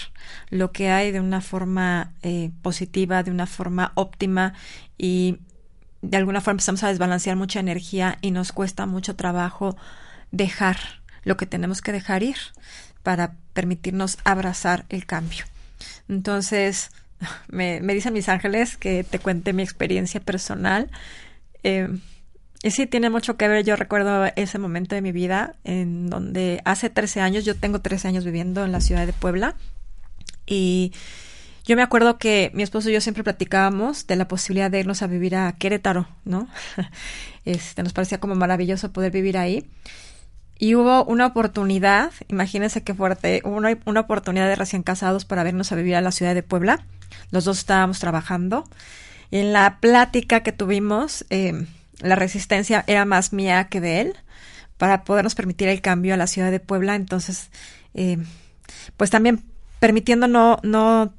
lo 0.50 0.72
que 0.72 0.90
hay 0.90 1.10
de 1.10 1.20
una 1.20 1.40
forma 1.40 2.12
eh, 2.22 2.50
positiva, 2.62 3.22
de 3.22 3.30
una 3.30 3.46
forma 3.46 3.92
óptima 3.94 4.54
y 4.98 5.38
de 6.02 6.16
alguna 6.16 6.40
forma 6.40 6.54
empezamos 6.54 6.84
a 6.84 6.88
desbalancear 6.88 7.36
mucha 7.36 7.60
energía 7.60 8.18
y 8.20 8.30
nos 8.30 8.52
cuesta 8.52 8.86
mucho 8.86 9.16
trabajo 9.16 9.76
dejar 10.34 10.76
lo 11.22 11.36
que 11.36 11.46
tenemos 11.46 11.80
que 11.80 11.92
dejar 11.92 12.22
ir 12.22 12.36
para 13.02 13.34
permitirnos 13.52 14.18
abrazar 14.24 14.84
el 14.88 15.06
cambio. 15.06 15.44
Entonces, 16.08 16.90
me, 17.48 17.80
me 17.80 17.94
dicen 17.94 18.12
mis 18.12 18.28
ángeles 18.28 18.76
que 18.76 19.04
te 19.04 19.18
cuente 19.18 19.52
mi 19.52 19.62
experiencia 19.62 20.20
personal. 20.20 20.90
Eh, 21.62 21.88
y 22.62 22.70
sí, 22.70 22.86
tiene 22.86 23.10
mucho 23.10 23.36
que 23.36 23.46
ver. 23.46 23.64
Yo 23.64 23.76
recuerdo 23.76 24.24
ese 24.36 24.58
momento 24.58 24.94
de 24.94 25.02
mi 25.02 25.12
vida 25.12 25.54
en 25.64 26.08
donde 26.08 26.62
hace 26.64 26.90
13 26.90 27.20
años, 27.20 27.44
yo 27.44 27.54
tengo 27.54 27.80
13 27.80 28.08
años 28.08 28.24
viviendo 28.24 28.64
en 28.64 28.72
la 28.72 28.80
ciudad 28.80 29.06
de 29.06 29.12
Puebla. 29.12 29.54
Y 30.46 30.92
yo 31.64 31.76
me 31.76 31.82
acuerdo 31.82 32.18
que 32.18 32.50
mi 32.54 32.62
esposo 32.62 32.90
y 32.90 32.94
yo 32.94 33.00
siempre 33.00 33.24
platicábamos 33.24 34.06
de 34.06 34.16
la 34.16 34.28
posibilidad 34.28 34.70
de 34.70 34.80
irnos 34.80 35.02
a 35.02 35.06
vivir 35.06 35.36
a 35.36 35.52
Querétaro, 35.52 36.08
¿no? 36.24 36.48
Este, 37.46 37.82
nos 37.82 37.92
parecía 37.92 38.20
como 38.20 38.34
maravilloso 38.34 38.90
poder 38.90 39.12
vivir 39.12 39.36
ahí. 39.36 39.66
Y 40.64 40.76
hubo 40.76 41.04
una 41.04 41.26
oportunidad, 41.26 42.10
imagínense 42.28 42.82
qué 42.82 42.94
fuerte, 42.94 43.42
hubo 43.44 43.54
una, 43.54 43.76
una, 43.84 44.00
oportunidad 44.00 44.48
de 44.48 44.56
recién 44.56 44.82
casados 44.82 45.26
para 45.26 45.42
vernos 45.42 45.70
a 45.70 45.74
vivir 45.74 45.94
a 45.94 46.00
la 46.00 46.10
ciudad 46.10 46.34
de 46.34 46.42
Puebla. 46.42 46.86
Los 47.30 47.44
dos 47.44 47.58
estábamos 47.58 47.98
trabajando. 47.98 48.64
Y 49.30 49.40
en 49.40 49.52
la 49.52 49.78
plática 49.80 50.42
que 50.42 50.52
tuvimos, 50.52 51.26
eh, 51.28 51.66
la 52.00 52.16
resistencia 52.16 52.82
era 52.86 53.04
más 53.04 53.34
mía 53.34 53.64
que 53.64 53.82
de 53.82 54.00
él 54.00 54.16
para 54.78 55.04
podernos 55.04 55.34
permitir 55.34 55.68
el 55.68 55.82
cambio 55.82 56.14
a 56.14 56.16
la 56.16 56.26
ciudad 56.26 56.50
de 56.50 56.60
Puebla. 56.60 56.94
Entonces, 56.94 57.50
eh, 57.92 58.16
pues 58.96 59.10
también 59.10 59.44
permitiendo 59.80 60.28
no, 60.28 60.60
no, 60.62 61.12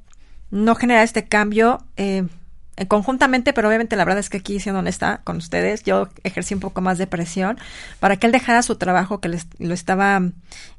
no 0.49 0.73
generar 0.73 1.03
este 1.03 1.27
cambio, 1.27 1.85
eh, 1.97 2.25
conjuntamente, 2.87 3.53
pero 3.53 3.69
obviamente 3.69 3.95
la 3.95 4.03
verdad 4.03 4.19
es 4.19 4.29
que 4.29 4.37
aquí, 4.37 4.59
siendo 4.59 4.79
honesta 4.79 5.21
con 5.23 5.37
ustedes, 5.37 5.83
yo 5.83 6.09
ejercí 6.23 6.53
un 6.53 6.59
poco 6.59 6.81
más 6.81 6.97
de 6.97 7.07
presión 7.07 7.57
para 7.99 8.17
que 8.17 8.27
él 8.27 8.33
dejara 8.33 8.61
su 8.63 8.75
trabajo 8.75 9.21
que 9.21 9.29
les, 9.29 9.47
lo 9.59 9.73
estaba 9.73 10.21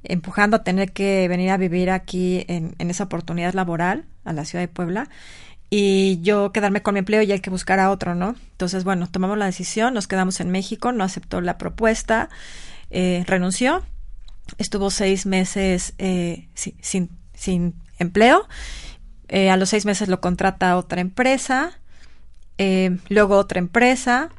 empujando 0.05 0.59
a 0.59 0.63
tener 0.63 0.93
que 0.93 1.27
venir 1.29 1.51
a 1.51 1.57
vivir 1.57 1.91
aquí 1.91 2.45
en, 2.49 2.75
esa 2.79 3.05
oportunidad 3.05 3.55
laboral 3.55 4.05
a 4.25 4.35
la 4.35 4.45
ciudad 4.45 4.63
de 4.63 4.69
Puebla 4.69 5.09
y 5.71 6.21
yo 6.21 6.53
quedarme 6.53 6.83
con 6.83 6.95
mi 6.95 6.99
empleo 6.99 7.23
y 7.23 7.33
hay 7.33 7.41
que 7.41 7.51
buscar 7.51 7.81
a 7.81 7.91
otro, 7.91 8.15
¿no? 8.15 8.37
Entonces, 8.53 8.85
bueno, 8.85 9.09
tomamos 9.09 9.39
la 9.39 9.47
decisión, 9.47 9.95
nos 9.95 10.07
quedamos 10.07 10.41
en 10.41 10.51
México, 10.51 10.93
no 10.93 11.03
aceptó 11.03 11.41
la 11.41 11.59
propuesta, 11.59 12.29
eh, 12.91 13.25
renunció, 13.27 13.83
estuvo 14.59 14.91
seis 14.91 15.27
meses 15.27 15.95
eh, 15.99 16.49
sin, 16.55 17.11
sin, 17.35 17.75
empleo. 17.99 18.47
Eh, 19.29 19.51
a 19.51 19.57
los 19.57 19.71
seis 19.71 19.87
meses 19.87 20.09
lo 20.09 20.21
contrata 20.21 20.77
otra 20.77 21.01
empresa 21.01 21.81
eh, 22.59 22.99
luego 23.09 23.37
otra 23.37 23.59
empresa 23.59 24.31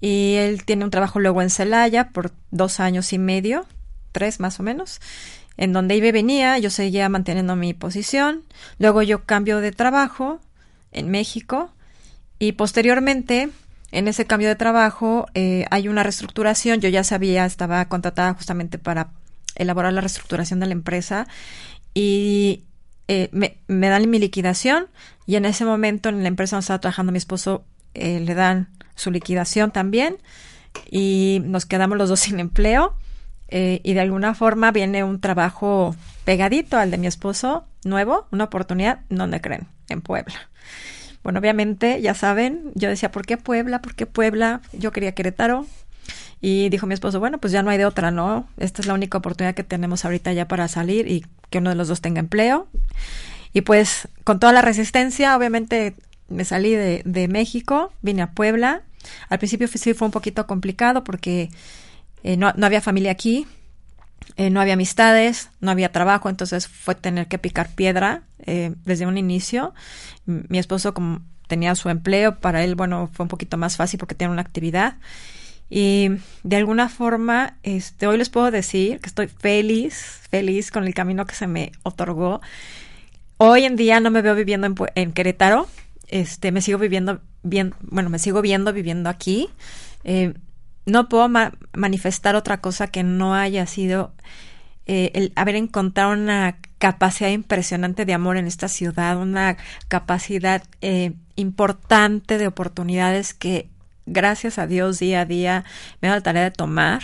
y 0.00 0.34
él 0.34 0.64
tiene 0.64 0.84
un 0.84 0.90
trabajo 0.90 1.18
luego 1.18 1.42
en 1.42 1.50
Celaya 1.50 2.10
por 2.10 2.32
dos 2.50 2.80
años 2.80 3.12
y 3.12 3.18
medio, 3.18 3.66
tres 4.12 4.40
más 4.40 4.60
o 4.60 4.62
menos. 4.62 5.00
en 5.56 5.72
donde 5.72 5.96
iba 5.96 6.12
venía, 6.12 6.56
yo 6.58 6.70
seguía 6.70 7.08
manteniendo 7.08 7.56
mi 7.56 7.74
posición. 7.74 8.44
Luego 8.78 9.02
yo 9.02 9.24
cambio 9.24 9.60
de 9.60 9.72
trabajo 9.72 10.40
en 10.92 11.10
México 11.10 11.72
y 12.38 12.52
posteriormente 12.52 13.50
en 13.90 14.06
ese 14.06 14.26
cambio 14.26 14.48
de 14.48 14.54
trabajo 14.54 15.26
eh, 15.34 15.66
hay 15.70 15.88
una 15.88 16.02
reestructuración. 16.02 16.80
Yo 16.80 16.88
ya 16.88 17.02
sabía, 17.04 17.44
estaba 17.44 17.84
contratada 17.88 18.34
justamente 18.34 18.78
para 18.78 19.10
elaborar 19.56 19.92
la 19.92 20.00
reestructuración 20.00 20.60
de 20.60 20.66
la 20.66 20.72
empresa 20.72 21.26
y 21.94 22.64
eh, 23.08 23.28
me, 23.32 23.88
dan 23.88 24.08
mi 24.10 24.18
liquidación 24.18 24.86
y 25.28 25.36
en 25.36 25.44
ese 25.44 25.66
momento 25.66 26.08
en 26.08 26.22
la 26.22 26.28
empresa 26.28 26.56
donde 26.56 26.62
estaba 26.62 26.80
trabajando 26.80 27.12
mi 27.12 27.18
esposo 27.18 27.62
eh, 27.92 28.18
le 28.18 28.34
dan 28.34 28.70
su 28.94 29.10
liquidación 29.10 29.70
también 29.70 30.16
y 30.90 31.42
nos 31.44 31.66
quedamos 31.66 31.98
los 31.98 32.08
dos 32.08 32.20
sin 32.26 32.40
empleo 32.40 32.94
eh, 33.48 33.82
y 33.84 33.92
de 33.92 34.00
alguna 34.00 34.34
forma 34.34 34.72
viene 34.72 35.04
un 35.04 35.20
trabajo 35.20 35.94
pegadito 36.24 36.78
al 36.78 36.90
de 36.90 36.96
mi 36.96 37.06
esposo 37.06 37.66
nuevo, 37.84 38.26
una 38.30 38.44
oportunidad, 38.44 39.00
¿dónde 39.10 39.42
creen? 39.42 39.68
En 39.90 40.00
Puebla. 40.00 40.48
Bueno, 41.22 41.40
obviamente, 41.40 42.00
ya 42.00 42.14
saben, 42.14 42.72
yo 42.74 42.88
decía, 42.88 43.10
¿por 43.10 43.26
qué 43.26 43.36
Puebla? 43.36 43.82
¿Por 43.82 43.94
qué 43.94 44.06
Puebla? 44.06 44.62
Yo 44.72 44.92
quería 44.92 45.12
Querétaro. 45.12 45.66
Y 46.40 46.68
dijo 46.70 46.86
mi 46.86 46.94
esposo, 46.94 47.20
bueno, 47.20 47.38
pues 47.38 47.52
ya 47.52 47.62
no 47.62 47.70
hay 47.70 47.76
de 47.78 47.84
otra, 47.84 48.10
¿no? 48.10 48.46
Esta 48.58 48.80
es 48.80 48.86
la 48.86 48.94
única 48.94 49.18
oportunidad 49.18 49.54
que 49.54 49.64
tenemos 49.64 50.04
ahorita 50.04 50.32
ya 50.32 50.48
para 50.48 50.68
salir 50.68 51.06
y 51.08 51.26
que 51.50 51.58
uno 51.58 51.70
de 51.70 51.76
los 51.76 51.88
dos 51.88 52.00
tenga 52.00 52.20
empleo. 52.20 52.68
Y 53.52 53.62
pues 53.62 54.08
con 54.24 54.40
toda 54.40 54.52
la 54.52 54.62
resistencia, 54.62 55.36
obviamente 55.36 55.94
me 56.28 56.44
salí 56.44 56.74
de, 56.74 57.02
de 57.04 57.28
México, 57.28 57.92
vine 58.02 58.22
a 58.22 58.32
Puebla. 58.32 58.82
Al 59.28 59.38
principio 59.38 59.68
sí 59.68 59.94
fue 59.94 60.06
un 60.06 60.12
poquito 60.12 60.46
complicado 60.46 61.04
porque 61.04 61.50
eh, 62.22 62.36
no, 62.36 62.52
no, 62.56 62.66
había 62.66 62.80
familia 62.80 63.12
aquí, 63.12 63.46
eh, 64.36 64.50
no 64.50 64.60
había 64.60 64.74
amistades, 64.74 65.50
no 65.60 65.70
había 65.70 65.92
trabajo, 65.92 66.28
entonces 66.28 66.68
fue 66.68 66.94
tener 66.94 67.28
que 67.28 67.38
picar 67.38 67.74
piedra 67.74 68.22
eh, 68.46 68.74
desde 68.84 69.06
un 69.06 69.18
inicio. 69.18 69.74
Mi 70.26 70.58
esposo 70.58 70.94
como 70.94 71.22
tenía 71.46 71.74
su 71.74 71.88
empleo, 71.88 72.38
para 72.38 72.62
él, 72.62 72.74
bueno, 72.74 73.08
fue 73.12 73.24
un 73.24 73.28
poquito 73.28 73.56
más 73.56 73.76
fácil 73.76 73.98
porque 73.98 74.14
tiene 74.14 74.32
una 74.32 74.42
actividad. 74.42 74.96
Y 75.70 76.10
de 76.44 76.56
alguna 76.56 76.88
forma, 76.88 77.56
este, 77.62 78.06
hoy 78.06 78.16
les 78.16 78.30
puedo 78.30 78.50
decir 78.50 79.00
que 79.00 79.08
estoy 79.08 79.28
feliz, 79.28 80.20
feliz 80.30 80.70
con 80.70 80.86
el 80.86 80.94
camino 80.94 81.26
que 81.26 81.34
se 81.34 81.46
me 81.46 81.72
otorgó. 81.82 82.40
Hoy 83.38 83.64
en 83.64 83.76
día 83.76 84.00
no 84.00 84.10
me 84.10 84.20
veo 84.20 84.34
viviendo 84.34 84.66
en, 84.66 84.74
en 84.94 85.12
Querétaro, 85.12 85.68
este, 86.08 86.52
me 86.52 86.60
sigo 86.60 86.78
viviendo 86.78 87.20
bien, 87.42 87.74
bueno, 87.80 88.10
me 88.10 88.18
sigo 88.18 88.42
viendo 88.42 88.72
viviendo 88.72 89.08
aquí. 89.08 89.48
Eh, 90.04 90.34
no 90.86 91.08
puedo 91.08 91.28
manifestar 91.72 92.34
otra 92.34 92.60
cosa 92.60 92.88
que 92.88 93.02
no 93.02 93.34
haya 93.34 93.66
sido 93.66 94.12
eh, 94.86 95.10
el 95.14 95.32
haber 95.36 95.54
encontrado 95.54 96.12
una 96.12 96.56
capacidad 96.78 97.28
impresionante 97.28 98.06
de 98.06 98.14
amor 98.14 98.38
en 98.38 98.46
esta 98.46 98.68
ciudad, 98.68 99.18
una 99.18 99.58
capacidad 99.88 100.62
eh, 100.80 101.12
importante 101.36 102.38
de 102.38 102.46
oportunidades 102.46 103.34
que 103.34 103.68
gracias 104.06 104.58
a 104.58 104.66
Dios 104.66 104.98
día 104.98 105.20
a 105.20 105.24
día 105.26 105.64
me 106.00 106.08
da 106.08 106.16
la 106.16 106.22
tarea 106.22 106.44
de 106.44 106.50
tomar. 106.50 107.02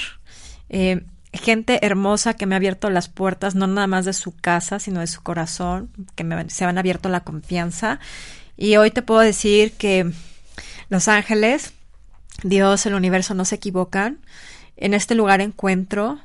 Eh, 0.70 1.04
gente 1.34 1.84
hermosa 1.84 2.34
que 2.34 2.46
me 2.46 2.54
ha 2.54 2.56
abierto 2.56 2.90
las 2.90 3.08
puertas, 3.08 3.54
no 3.54 3.66
nada 3.66 3.86
más 3.86 4.04
de 4.04 4.12
su 4.12 4.32
casa, 4.32 4.78
sino 4.78 5.00
de 5.00 5.06
su 5.06 5.22
corazón, 5.22 5.90
que 6.14 6.24
me, 6.24 6.48
se 6.50 6.64
han 6.64 6.78
abierto 6.78 7.08
la 7.08 7.20
confianza. 7.20 8.00
Y 8.56 8.76
hoy 8.76 8.90
te 8.90 9.02
puedo 9.02 9.20
decir 9.20 9.72
que 9.72 10.10
Los 10.88 11.08
Ángeles 11.08 11.74
Dios, 12.42 12.84
el 12.86 12.94
universo 12.94 13.34
no 13.34 13.44
se 13.44 13.54
equivocan. 13.56 14.18
En 14.76 14.94
este 14.94 15.14
lugar 15.14 15.40
encuentro 15.40 16.18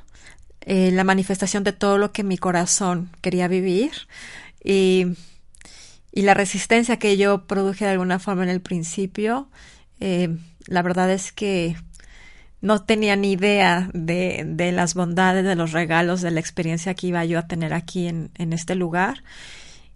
eh, 0.62 0.90
la 0.92 1.04
manifestación 1.04 1.64
de 1.64 1.72
todo 1.72 1.98
lo 1.98 2.12
que 2.12 2.24
mi 2.24 2.36
corazón 2.36 3.10
quería 3.22 3.48
vivir 3.48 3.92
y, 4.62 5.06
y, 6.12 6.22
la 6.22 6.34
resistencia 6.34 6.98
que 6.98 7.16
yo 7.16 7.46
produje 7.46 7.84
de 7.84 7.92
alguna 7.92 8.18
forma 8.18 8.42
en 8.42 8.50
el 8.50 8.60
principio. 8.60 9.48
Eh, 10.00 10.36
la 10.66 10.82
verdad 10.82 11.10
es 11.10 11.32
que 11.32 11.76
no 12.60 12.82
tenía 12.82 13.16
ni 13.16 13.32
idea 13.32 13.90
de, 13.94 14.44
de, 14.46 14.72
las 14.72 14.94
bondades, 14.94 15.44
de 15.44 15.54
los 15.54 15.72
regalos, 15.72 16.20
de 16.20 16.30
la 16.30 16.40
experiencia 16.40 16.94
que 16.94 17.06
iba 17.08 17.24
yo 17.24 17.38
a 17.38 17.46
tener 17.46 17.72
aquí 17.72 18.06
en, 18.06 18.30
en 18.36 18.52
este 18.52 18.74
lugar. 18.74 19.22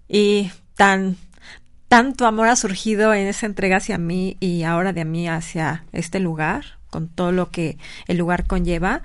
Y 0.09 0.51
tan 0.75 1.17
tanto 1.89 2.27
amor 2.27 2.49
ha 2.49 2.57
surgido 2.57 3.15
en 3.15 3.29
esa 3.29 3.47
entrega 3.47 3.77
hacia 3.77 3.99
mí 3.99 4.37
y 4.41 4.65
ahora 4.65 4.93
de 4.93 5.05
mí 5.05 5.29
hacia 5.29 5.85
este 5.93 6.19
lugar, 6.19 6.79
con 6.91 7.09
todo 7.09 7.31
lo 7.31 7.51
que 7.51 7.79
el 8.09 8.17
lugar 8.17 8.47
conlleva, 8.47 9.03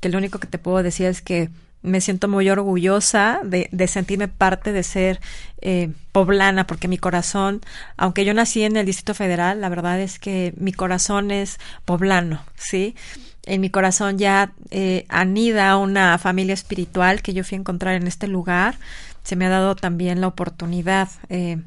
que 0.00 0.08
lo 0.08 0.18
único 0.18 0.38
que 0.38 0.46
te 0.46 0.58
puedo 0.58 0.82
decir 0.82 1.06
es 1.06 1.20
que 1.20 1.50
me 1.82 2.00
siento 2.00 2.28
muy 2.28 2.50
orgullosa 2.50 3.40
de, 3.44 3.68
sentirme 3.86 4.28
parte 4.28 4.72
de 4.72 4.82
ser 4.82 5.20
eh, 5.60 5.90
poblana, 6.12 6.66
porque 6.66 6.88
mi 6.88 6.98
corazón, 6.98 7.60
aunque 7.96 8.24
yo 8.24 8.34
nací 8.34 8.62
en 8.62 8.76
el 8.76 8.86
Distrito 8.86 9.14
Federal, 9.14 9.60
la 9.60 9.68
verdad 9.68 10.00
es 10.00 10.18
que 10.18 10.54
mi 10.56 10.72
corazón 10.72 11.30
es 11.30 11.58
poblano, 11.84 12.42
¿sí? 12.56 12.96
En 13.44 13.60
mi 13.60 13.70
corazón 13.70 14.18
ya 14.18 14.52
eh, 14.70 15.06
anida 15.08 15.76
una 15.76 16.18
familia 16.18 16.54
espiritual 16.54 17.22
que 17.22 17.32
yo 17.32 17.44
fui 17.44 17.56
a 17.56 17.60
encontrar 17.60 17.94
en 17.94 18.06
este 18.06 18.28
lugar. 18.28 18.76
Se 19.22 19.36
me 19.36 19.46
ha 19.46 19.50
dado 19.50 19.74
también 19.74 20.20
la 20.20 20.26
oportunidad 20.26 21.08
eh, 21.30 21.58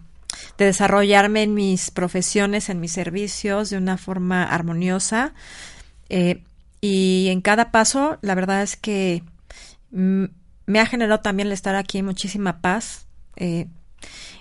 de 0.58 0.66
desarrollarme 0.66 1.44
en 1.44 1.54
mis 1.56 1.90
profesiones, 1.90 2.70
en 2.70 2.80
mis 2.80 2.92
servicios 2.92 3.70
de 3.72 3.78
una 3.78 3.98
forma 3.98 4.44
armoniosa. 4.44 5.34
Y 6.82 7.28
en 7.30 7.42
cada 7.42 7.72
paso, 7.72 8.18
la 8.22 8.36
verdad 8.36 8.64
es 8.64 8.76
que 8.76 9.24
me 9.92 10.80
ha 10.80 10.86
generado 10.86 11.20
también 11.20 11.48
el 11.48 11.54
estar 11.54 11.76
aquí 11.76 12.02
muchísima 12.02 12.62
paz. 12.62 13.06
Eh, 13.36 13.68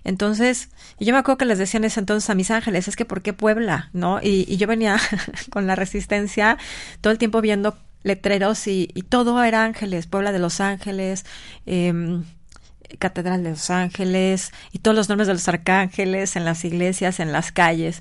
entonces, 0.05 0.71
y 0.99 1.05
yo 1.05 1.13
me 1.13 1.19
acuerdo 1.19 1.39
que 1.39 1.45
les 1.45 1.59
decían 1.59 1.85
eso 1.85 2.01
entonces 2.01 2.31
a 2.31 2.35
mis 2.35 2.51
ángeles, 2.51 2.89
es 2.89 2.97
que 2.97 3.05
¿por 3.05 3.23
qué 3.23 3.33
Puebla? 3.33 3.91
¿No? 3.93 4.21
Y, 4.23 4.57
yo 4.57 4.67
venía 4.67 4.99
con 5.51 5.67
la 5.67 5.77
resistencia 5.77 6.57
todo 7.01 7.13
el 7.13 7.19
tiempo 7.19 7.41
viendo 7.41 7.77
letreros 8.03 8.67
y, 8.67 8.87
todo 9.09 9.43
era 9.43 9.65
ángeles, 9.65 10.07
Puebla 10.07 10.33
de 10.33 10.39
los 10.39 10.61
Ángeles, 10.61 11.27
eh, 11.67 12.23
Catedral 12.99 13.45
de 13.45 13.51
Los 13.51 13.71
Ángeles 13.71 14.53
y 14.73 14.81
todos 14.81 14.97
los 14.97 15.09
nombres 15.09 15.29
de 15.29 15.35
los 15.35 15.49
arcángeles 15.49 16.37
en 16.37 16.45
las 16.45 16.65
iglesias, 16.65 17.21
en 17.21 17.33
las 17.33 17.53
calles. 17.53 18.01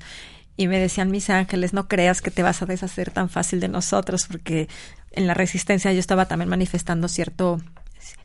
Y 0.59 0.67
me 0.67 0.77
decían 0.77 1.09
mis 1.09 1.29
ángeles, 1.29 1.71
no 1.71 1.87
creas 1.87 2.21
que 2.21 2.31
te 2.31 2.43
vas 2.43 2.61
a 2.61 2.65
deshacer 2.65 3.11
tan 3.11 3.29
fácil 3.29 3.61
de 3.61 3.69
nosotros, 3.69 4.27
porque 4.27 4.67
en 5.11 5.25
la 5.25 5.33
resistencia 5.33 5.93
yo 5.93 6.01
estaba 6.01 6.25
también 6.25 6.49
manifestando 6.49 7.07
cierto, 7.07 7.61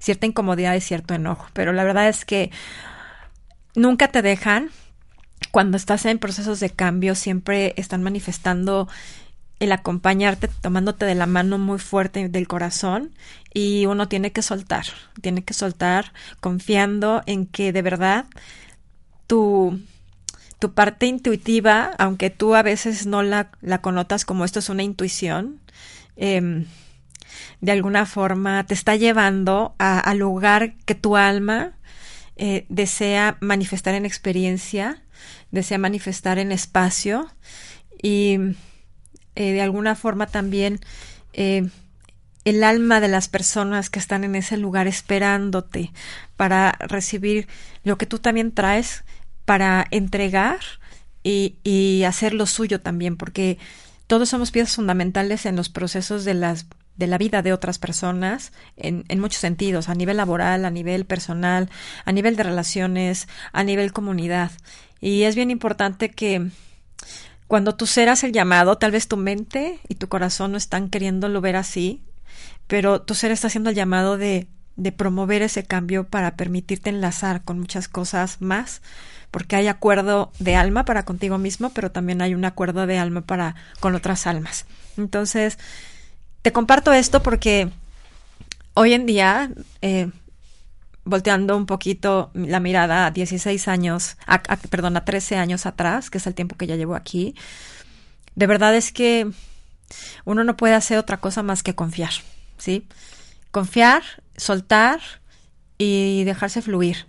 cierta 0.01 0.27
incomodidad 0.27 0.75
y 0.75 0.81
cierto 0.81 1.15
enojo. 1.15 1.47
Pero 1.53 1.73
la 1.73 1.85
verdad 1.85 2.09
es 2.09 2.25
que 2.25 2.51
nunca 3.77 4.09
te 4.09 4.21
dejan. 4.21 4.71
Cuando 5.53 5.77
estás 5.77 6.07
en 6.07 6.19
procesos 6.19 6.59
de 6.59 6.71
cambio, 6.71 7.15
siempre 7.15 7.73
están 7.77 8.03
manifestando 8.03 8.89
el 9.61 9.71
acompañarte, 9.71 10.49
tomándote 10.49 11.05
de 11.05 11.15
la 11.15 11.27
mano 11.27 11.59
muy 11.59 11.79
fuerte 11.79 12.29
del 12.29 12.49
corazón 12.49 13.13
y 13.53 13.87
uno 13.87 14.09
tiene 14.09 14.33
que 14.33 14.43
soltar, 14.43 14.87
tiene 15.21 15.45
que 15.45 15.55
soltar 15.55 16.13
confiando 16.41 17.23
en 17.27 17.47
que 17.47 17.73
de 17.73 17.83
verdad 17.83 18.25
tu, 19.29 19.79
tu 20.59 20.73
parte 20.73 21.07
intuitiva, 21.07 21.93
aunque 21.99 22.31
tú 22.31 22.55
a 22.55 22.63
veces 22.63 23.07
no 23.07 23.23
la, 23.23 23.51
la 23.61 23.81
connotas 23.81 24.25
como 24.25 24.45
esto 24.45 24.59
es 24.59 24.69
una 24.69 24.83
intuición, 24.83 25.61
eh, 26.17 26.65
de 27.61 27.73
alguna 27.73 28.07
forma 28.07 28.65
te 28.65 28.75
está 28.75 28.97
llevando 28.97 29.75
al 29.79 30.19
lugar 30.19 30.75
que 30.85 30.95
tu 30.95 31.17
alma 31.17 31.73
eh, 32.37 32.67
desea 32.69 33.37
manifestar 33.41 33.95
en 33.95 34.07
experiencia, 34.07 35.03
desea 35.51 35.79
manifestar 35.79 36.39
en 36.39 36.53
espacio 36.53 37.31
y 38.03 38.39
eh, 39.35 39.53
de 39.53 39.63
alguna 39.63 39.95
forma 39.95 40.27
también 40.27 40.81
eh, 41.33 41.69
el 42.45 42.65
alma 42.65 43.01
de 43.01 43.09
las 43.09 43.29
personas 43.29 43.89
que 43.89 43.99
están 43.99 44.25
en 44.25 44.35
ese 44.35 44.57
lugar 44.57 44.87
esperándote 44.87 45.93
para 46.37 46.73
recibir 46.81 47.49
lo 47.83 47.97
que 47.99 48.07
tú 48.07 48.19
también 48.19 48.53
traes 48.53 49.05
para 49.45 49.87
entregar 49.91 50.59
y, 51.23 51.59
y 51.65 52.05
hacer 52.05 52.35
lo 52.35 52.47
suyo 52.47 52.81
también, 52.81 53.17
porque 53.17 53.59
todos 54.07 54.29
somos 54.29 54.51
piezas 54.51 54.77
fundamentales 54.77 55.47
en 55.47 55.57
los 55.57 55.69
procesos 55.69 56.25
de 56.25 56.35
las 56.35 56.67
de 56.97 57.09
la 57.09 57.19
vida 57.19 57.43
de 57.43 57.53
otras 57.53 57.81
personas 57.81 58.53
en, 58.77 59.05
en, 59.09 59.19
muchos 59.19 59.41
sentidos, 59.41 59.89
a 59.89 59.97
nivel 59.97 60.17
laboral, 60.17 60.65
a 60.65 60.71
nivel 60.71 61.07
personal, 61.07 61.69
a 62.05 62.13
nivel 62.13 62.37
de 62.37 62.45
relaciones, 62.45 63.27
a 63.53 63.65
nivel 63.65 63.93
comunidad. 63.93 64.53
Y 65.01 65.25
es 65.25 65.35
bien 65.35 65.51
importante 65.51 66.11
que 66.11 66.51
cuando 67.49 67.75
tú 67.75 67.87
serás 67.87 68.23
el 68.23 68.33
llamado, 68.33 68.79
tal 68.79 68.93
vez 68.93 69.09
tu 69.09 69.17
mente 69.17 69.81
y 69.89 69.97
tu 69.97 70.09
corazón 70.09 70.53
no 70.53 70.59
están 70.59 70.89
queriéndolo 70.89 71.41
ver 71.41 71.57
así, 71.57 72.03
pero 72.67 73.03
tu 73.03 73.15
ser 73.15 73.33
está 73.33 73.49
haciendo 73.49 73.71
el 73.71 73.77
llamado 73.77 74.17
de, 74.17 74.47
de 74.77 74.93
promover 74.93 75.43
ese 75.43 75.65
cambio 75.65 76.05
para 76.05 76.37
permitirte 76.37 76.91
enlazar 76.91 77.43
con 77.43 77.61
muchas 77.61 77.89
cosas 77.89 78.41
más, 78.41 78.83
porque 79.31 79.57
hay 79.57 79.69
acuerdo 79.69 80.33
de 80.39 80.57
alma 80.57 80.85
para 80.85 81.05
contigo 81.05 81.39
mismo, 81.39 81.71
pero 81.71 81.91
también 81.91 82.23
hay 82.23 82.35
un 82.35 82.45
acuerdo 82.45 82.87
de 82.87 82.99
alma 82.99 83.21
para 83.23 83.55
con 83.81 83.95
otras 83.95 84.27
almas. 84.27 84.67
Entonces, 84.97 85.59
te 86.43 86.53
comparto 86.53 86.93
esto 86.93 87.23
porque 87.23 87.71
hoy 88.75 88.93
en 88.93 89.07
día 89.07 89.51
eh, 89.81 90.11
volteando 91.05 91.57
un 91.57 91.67
poquito 91.67 92.31
la 92.35 92.61
mirada 92.61 93.07
a 93.07 93.11
16 93.11 93.69
años, 93.69 94.17
a, 94.27 94.43
perdón, 94.43 94.97
a 94.97 95.05
13 95.05 95.37
años 95.37 95.67
atrás, 95.67 96.11
que 96.11 96.19
es 96.19 96.27
el 96.27 96.35
tiempo 96.35 96.57
que 96.57 96.67
ya 96.67 96.77
llevo 96.77 96.95
aquí, 96.95 97.35
de 98.35 98.47
verdad 98.47 98.75
es 98.75 98.93
que 98.93 99.31
uno 100.25 100.45
no 100.45 100.57
puede 100.57 100.75
hacer 100.75 100.99
otra 100.99 101.19
cosa 101.19 101.43
más 101.43 101.63
que 101.63 101.75
confiar, 101.75 102.13
¿sí? 102.59 102.87
Confiar, 103.51 104.03
soltar 104.37 105.01
y 105.79 106.25
dejarse 106.25 106.63
fluir. 106.63 107.07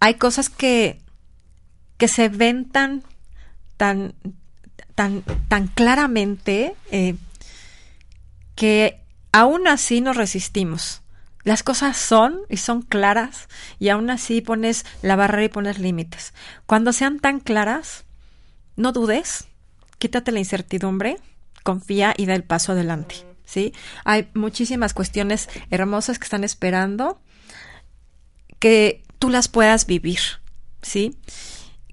Hay 0.00 0.14
cosas 0.14 0.50
que, 0.50 1.00
que 1.96 2.08
se 2.08 2.28
ven 2.28 2.68
tan, 2.68 3.02
tan, 3.76 4.14
tan, 4.94 5.22
tan 5.48 5.68
claramente 5.68 6.74
eh, 6.90 7.16
que 8.54 9.00
aún 9.32 9.66
así 9.66 10.00
nos 10.00 10.16
resistimos. 10.16 11.02
Las 11.42 11.62
cosas 11.62 11.96
son 11.98 12.40
y 12.48 12.56
son 12.56 12.82
claras 12.82 13.48
y 13.78 13.90
aún 13.90 14.08
así 14.08 14.40
pones 14.40 14.86
la 15.02 15.16
barrera 15.16 15.44
y 15.44 15.48
pones 15.48 15.78
límites. 15.78 16.32
Cuando 16.66 16.92
sean 16.92 17.20
tan 17.20 17.38
claras, 17.38 18.04
no 18.76 18.92
dudes, 18.92 19.46
quítate 19.98 20.32
la 20.32 20.38
incertidumbre, 20.38 21.18
confía 21.62 22.14
y 22.16 22.26
da 22.26 22.34
el 22.34 22.44
paso 22.44 22.72
adelante. 22.72 23.33
¿Sí? 23.44 23.72
Hay 24.04 24.28
muchísimas 24.34 24.94
cuestiones 24.94 25.48
hermosas 25.70 26.18
que 26.18 26.24
están 26.24 26.44
esperando 26.44 27.20
que 28.58 29.02
tú 29.18 29.30
las 29.30 29.48
puedas 29.48 29.86
vivir, 29.86 30.20
¿sí? 30.82 31.16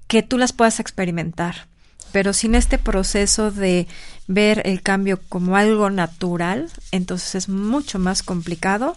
Que 0.06 0.22
tú 0.22 0.38
las 0.38 0.52
puedas 0.52 0.80
experimentar. 0.80 1.66
Pero 2.12 2.32
sin 2.32 2.54
este 2.54 2.78
proceso 2.78 3.50
de 3.50 3.86
ver 4.26 4.62
el 4.66 4.82
cambio 4.82 5.20
como 5.28 5.56
algo 5.56 5.88
natural, 5.90 6.70
entonces 6.90 7.34
es 7.34 7.48
mucho 7.48 7.98
más 7.98 8.22
complicado 8.22 8.96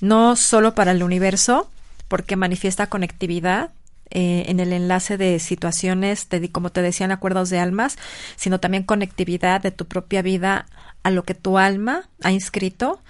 no 0.00 0.36
solo 0.36 0.74
para 0.74 0.92
el 0.92 1.02
universo, 1.02 1.70
porque 2.08 2.36
manifiesta 2.36 2.88
conectividad 2.88 3.70
eh, 4.10 4.46
en 4.48 4.58
el 4.58 4.72
enlace 4.72 5.16
de 5.16 5.38
situaciones, 5.38 6.28
de, 6.28 6.50
como 6.50 6.70
te 6.70 6.82
decían, 6.82 7.12
acuerdos 7.12 7.50
de 7.50 7.60
almas, 7.60 7.96
sino 8.34 8.58
también 8.58 8.82
conectividad 8.82 9.60
de 9.60 9.70
tu 9.70 9.86
propia 9.86 10.20
vida 10.22 10.66
a 11.02 11.10
lo 11.10 11.24
que 11.24 11.34
tu 11.34 11.58
alma 11.58 12.08
ha 12.22 12.32
inscrito, 12.32 13.02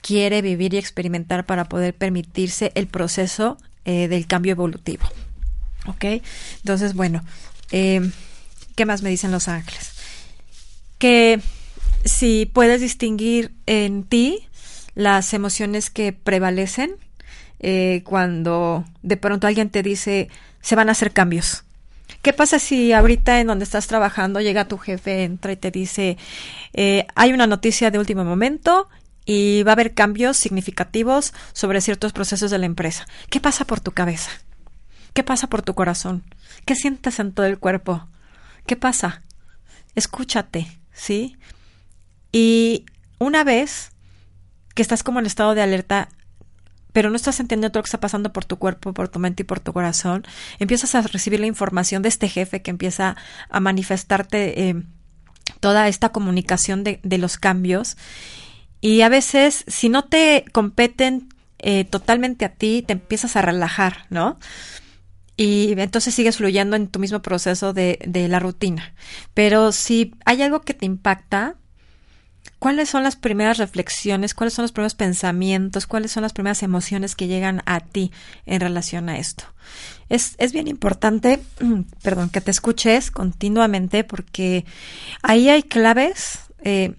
quiere 0.00 0.42
vivir 0.42 0.74
y 0.74 0.78
experimentar 0.78 1.46
para 1.46 1.68
poder 1.68 1.94
permitirse 1.94 2.72
el 2.74 2.86
proceso 2.86 3.58
eh, 3.84 4.08
del 4.08 4.26
cambio 4.26 4.52
evolutivo. 4.52 5.04
¿Ok? 5.86 6.22
Entonces, 6.56 6.94
bueno, 6.94 7.24
eh, 7.70 8.10
¿qué 8.76 8.86
más 8.86 9.02
me 9.02 9.10
dicen 9.10 9.32
los 9.32 9.48
ángeles? 9.48 9.92
Que 10.98 11.40
si 12.04 12.46
puedes 12.46 12.80
distinguir 12.80 13.52
en 13.66 14.04
ti 14.04 14.46
las 14.94 15.32
emociones 15.32 15.90
que 15.90 16.12
prevalecen 16.12 16.96
eh, 17.60 18.02
cuando 18.04 18.84
de 19.02 19.16
pronto 19.16 19.46
alguien 19.46 19.70
te 19.70 19.82
dice 19.82 20.28
se 20.60 20.76
van 20.76 20.88
a 20.88 20.92
hacer 20.92 21.12
cambios. 21.12 21.64
¿Qué 22.22 22.32
pasa 22.32 22.58
si 22.58 22.92
ahorita 22.92 23.40
en 23.40 23.46
donde 23.46 23.64
estás 23.64 23.86
trabajando 23.86 24.40
llega 24.40 24.68
tu 24.68 24.76
jefe, 24.78 25.24
entra 25.24 25.52
y 25.52 25.56
te 25.56 25.70
dice 25.70 26.18
eh, 26.72 27.06
hay 27.14 27.32
una 27.32 27.46
noticia 27.46 27.90
de 27.90 27.98
último 27.98 28.24
momento 28.24 28.88
y 29.24 29.62
va 29.62 29.72
a 29.72 29.74
haber 29.74 29.94
cambios 29.94 30.36
significativos 30.36 31.32
sobre 31.52 31.80
ciertos 31.80 32.12
procesos 32.12 32.50
de 32.50 32.58
la 32.58 32.66
empresa? 32.66 33.06
¿Qué 33.30 33.40
pasa 33.40 33.66
por 33.66 33.80
tu 33.80 33.92
cabeza? 33.92 34.30
¿Qué 35.12 35.22
pasa 35.22 35.48
por 35.48 35.62
tu 35.62 35.74
corazón? 35.74 36.24
¿Qué 36.64 36.74
sientes 36.74 37.18
en 37.18 37.32
todo 37.32 37.46
el 37.46 37.58
cuerpo? 37.58 38.08
¿Qué 38.66 38.76
pasa? 38.76 39.22
Escúchate, 39.94 40.66
¿sí? 40.92 41.36
Y 42.32 42.84
una 43.18 43.44
vez 43.44 43.92
que 44.74 44.82
estás 44.82 45.02
como 45.02 45.18
en 45.18 45.26
estado 45.26 45.54
de 45.54 45.62
alerta, 45.62 46.08
pero 46.98 47.10
no 47.10 47.14
estás 47.14 47.38
entendiendo 47.38 47.70
todo 47.70 47.78
lo 47.78 47.84
que 47.84 47.90
está 47.90 48.00
pasando 48.00 48.32
por 48.32 48.44
tu 48.44 48.56
cuerpo, 48.58 48.92
por 48.92 49.08
tu 49.08 49.20
mente 49.20 49.44
y 49.44 49.46
por 49.46 49.60
tu 49.60 49.72
corazón, 49.72 50.26
empiezas 50.58 50.96
a 50.96 51.02
recibir 51.02 51.38
la 51.38 51.46
información 51.46 52.02
de 52.02 52.08
este 52.08 52.28
jefe 52.28 52.60
que 52.60 52.72
empieza 52.72 53.14
a 53.50 53.60
manifestarte 53.60 54.68
eh, 54.68 54.82
toda 55.60 55.86
esta 55.86 56.08
comunicación 56.08 56.82
de, 56.82 57.18
los 57.18 57.38
cambios. 57.38 57.96
Y 58.80 59.02
a 59.02 59.08
veces, 59.08 59.62
si 59.68 59.88
no 59.88 60.06
te 60.06 60.44
competen 60.50 61.28
eh, 61.60 61.84
totalmente 61.84 62.44
a 62.44 62.54
ti, 62.54 62.82
te 62.84 62.94
empiezas 62.94 63.36
a 63.36 63.42
relajar, 63.42 64.06
¿no? 64.10 64.36
y 65.36 65.78
entonces 65.78 66.16
sigues 66.16 66.38
fluyendo 66.38 66.74
en 66.74 66.88
tu 66.88 66.98
mismo 66.98 67.22
proceso 67.22 67.72
de, 67.74 68.00
de, 68.08 68.26
la 68.26 68.40
rutina. 68.40 68.92
Pero 69.34 69.70
si 69.70 70.16
hay 70.24 70.42
algo 70.42 70.62
que 70.62 70.74
te 70.74 70.84
impacta, 70.84 71.54
¿Cuáles 72.58 72.88
son 72.88 73.04
las 73.04 73.14
primeras 73.14 73.58
reflexiones? 73.58 74.34
¿Cuáles 74.34 74.54
son 74.54 74.64
los 74.64 74.72
primeros 74.72 74.94
pensamientos? 74.94 75.86
¿Cuáles 75.86 76.10
son 76.10 76.22
las 76.22 76.32
primeras 76.32 76.62
emociones 76.64 77.14
que 77.14 77.28
llegan 77.28 77.62
a 77.66 77.80
ti 77.80 78.10
en 78.46 78.60
relación 78.60 79.08
a 79.08 79.18
esto? 79.18 79.44
Es, 80.08 80.34
es 80.38 80.52
bien 80.52 80.66
importante, 80.66 81.40
perdón, 82.02 82.30
que 82.30 82.40
te 82.40 82.50
escuches 82.50 83.12
continuamente 83.12 84.02
porque 84.02 84.64
ahí 85.22 85.48
hay 85.48 85.62
claves 85.62 86.40
eh, 86.64 86.94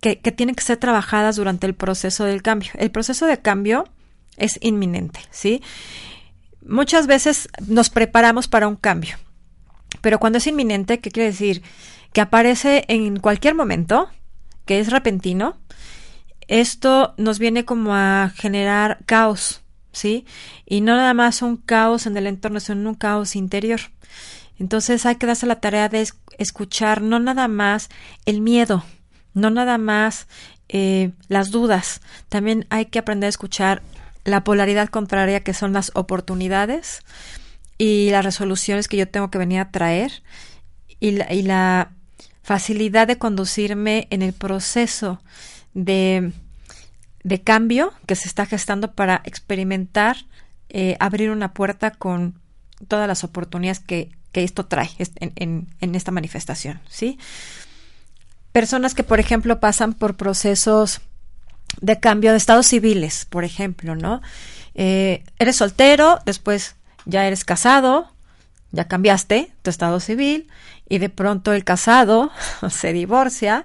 que, 0.00 0.18
que 0.18 0.32
tienen 0.32 0.54
que 0.54 0.64
ser 0.64 0.76
trabajadas 0.76 1.36
durante 1.36 1.66
el 1.66 1.74
proceso 1.74 2.24
del 2.24 2.42
cambio. 2.42 2.72
El 2.74 2.90
proceso 2.90 3.26
de 3.26 3.40
cambio 3.40 3.88
es 4.36 4.58
inminente, 4.60 5.20
¿sí? 5.30 5.62
Muchas 6.66 7.06
veces 7.06 7.48
nos 7.66 7.88
preparamos 7.88 8.46
para 8.46 8.68
un 8.68 8.76
cambio, 8.76 9.16
pero 10.02 10.20
cuando 10.20 10.38
es 10.38 10.46
inminente, 10.46 11.00
¿qué 11.00 11.10
quiere 11.10 11.30
decir? 11.30 11.62
Que 12.12 12.20
aparece 12.20 12.84
en 12.88 13.18
cualquier 13.18 13.54
momento, 13.54 14.10
que 14.64 14.80
es 14.80 14.90
repentino, 14.90 15.56
esto 16.48 17.14
nos 17.16 17.38
viene 17.38 17.64
como 17.64 17.94
a 17.94 18.32
generar 18.34 18.98
caos, 19.06 19.62
¿sí? 19.92 20.26
Y 20.66 20.80
no 20.80 20.96
nada 20.96 21.14
más 21.14 21.42
un 21.42 21.56
caos 21.56 22.06
en 22.06 22.16
el 22.16 22.26
entorno, 22.26 22.60
sino 22.60 22.88
un 22.90 22.94
caos 22.94 23.36
interior. 23.36 23.80
Entonces 24.58 25.06
hay 25.06 25.16
que 25.16 25.26
darse 25.26 25.46
la 25.46 25.60
tarea 25.60 25.88
de 25.88 26.06
escuchar 26.38 27.02
no 27.02 27.18
nada 27.18 27.48
más 27.48 27.88
el 28.26 28.40
miedo, 28.40 28.84
no 29.34 29.50
nada 29.50 29.78
más 29.78 30.26
eh, 30.68 31.12
las 31.28 31.50
dudas, 31.50 32.00
también 32.28 32.66
hay 32.70 32.86
que 32.86 32.98
aprender 32.98 33.26
a 33.26 33.30
escuchar 33.30 33.82
la 34.24 34.44
polaridad 34.44 34.88
contraria 34.88 35.40
que 35.40 35.54
son 35.54 35.72
las 35.72 35.90
oportunidades 35.94 37.02
y 37.76 38.10
las 38.10 38.24
resoluciones 38.24 38.88
que 38.88 38.96
yo 38.96 39.08
tengo 39.08 39.30
que 39.30 39.38
venir 39.38 39.60
a 39.60 39.70
traer 39.70 40.22
y 41.00 41.20
y 41.32 41.42
la 41.42 41.92
facilidad 42.42 43.06
de 43.06 43.18
conducirme 43.18 44.08
en 44.10 44.22
el 44.22 44.32
proceso 44.32 45.20
de, 45.74 46.32
de 47.22 47.40
cambio 47.40 47.92
que 48.06 48.16
se 48.16 48.28
está 48.28 48.46
gestando 48.46 48.92
para 48.92 49.22
experimentar, 49.24 50.16
eh, 50.68 50.96
abrir 51.00 51.30
una 51.30 51.52
puerta 51.52 51.92
con 51.92 52.34
todas 52.88 53.06
las 53.06 53.24
oportunidades 53.24 53.80
que, 53.80 54.10
que 54.32 54.42
esto 54.42 54.66
trae 54.66 54.90
en, 55.16 55.68
en, 55.80 55.94
esta 55.94 56.10
manifestación, 56.10 56.80
¿sí? 56.88 57.18
Personas 58.52 58.94
que, 58.94 59.04
por 59.04 59.20
ejemplo, 59.20 59.60
pasan 59.60 59.94
por 59.94 60.16
procesos 60.16 61.00
de 61.80 62.00
cambio 62.00 62.32
de 62.32 62.38
estados 62.38 62.66
civiles, 62.66 63.26
por 63.26 63.44
ejemplo, 63.44 63.94
¿no? 63.94 64.20
Eh, 64.74 65.24
eres 65.38 65.56
soltero, 65.56 66.18
después 66.26 66.76
ya 67.04 67.26
eres 67.26 67.44
casado, 67.44 68.10
ya 68.72 68.88
cambiaste 68.88 69.52
tu 69.62 69.70
estado 69.70 70.00
civil 70.00 70.48
y 70.92 70.98
de 70.98 71.08
pronto 71.08 71.54
el 71.54 71.64
casado 71.64 72.30
se 72.70 72.92
divorcia, 72.92 73.64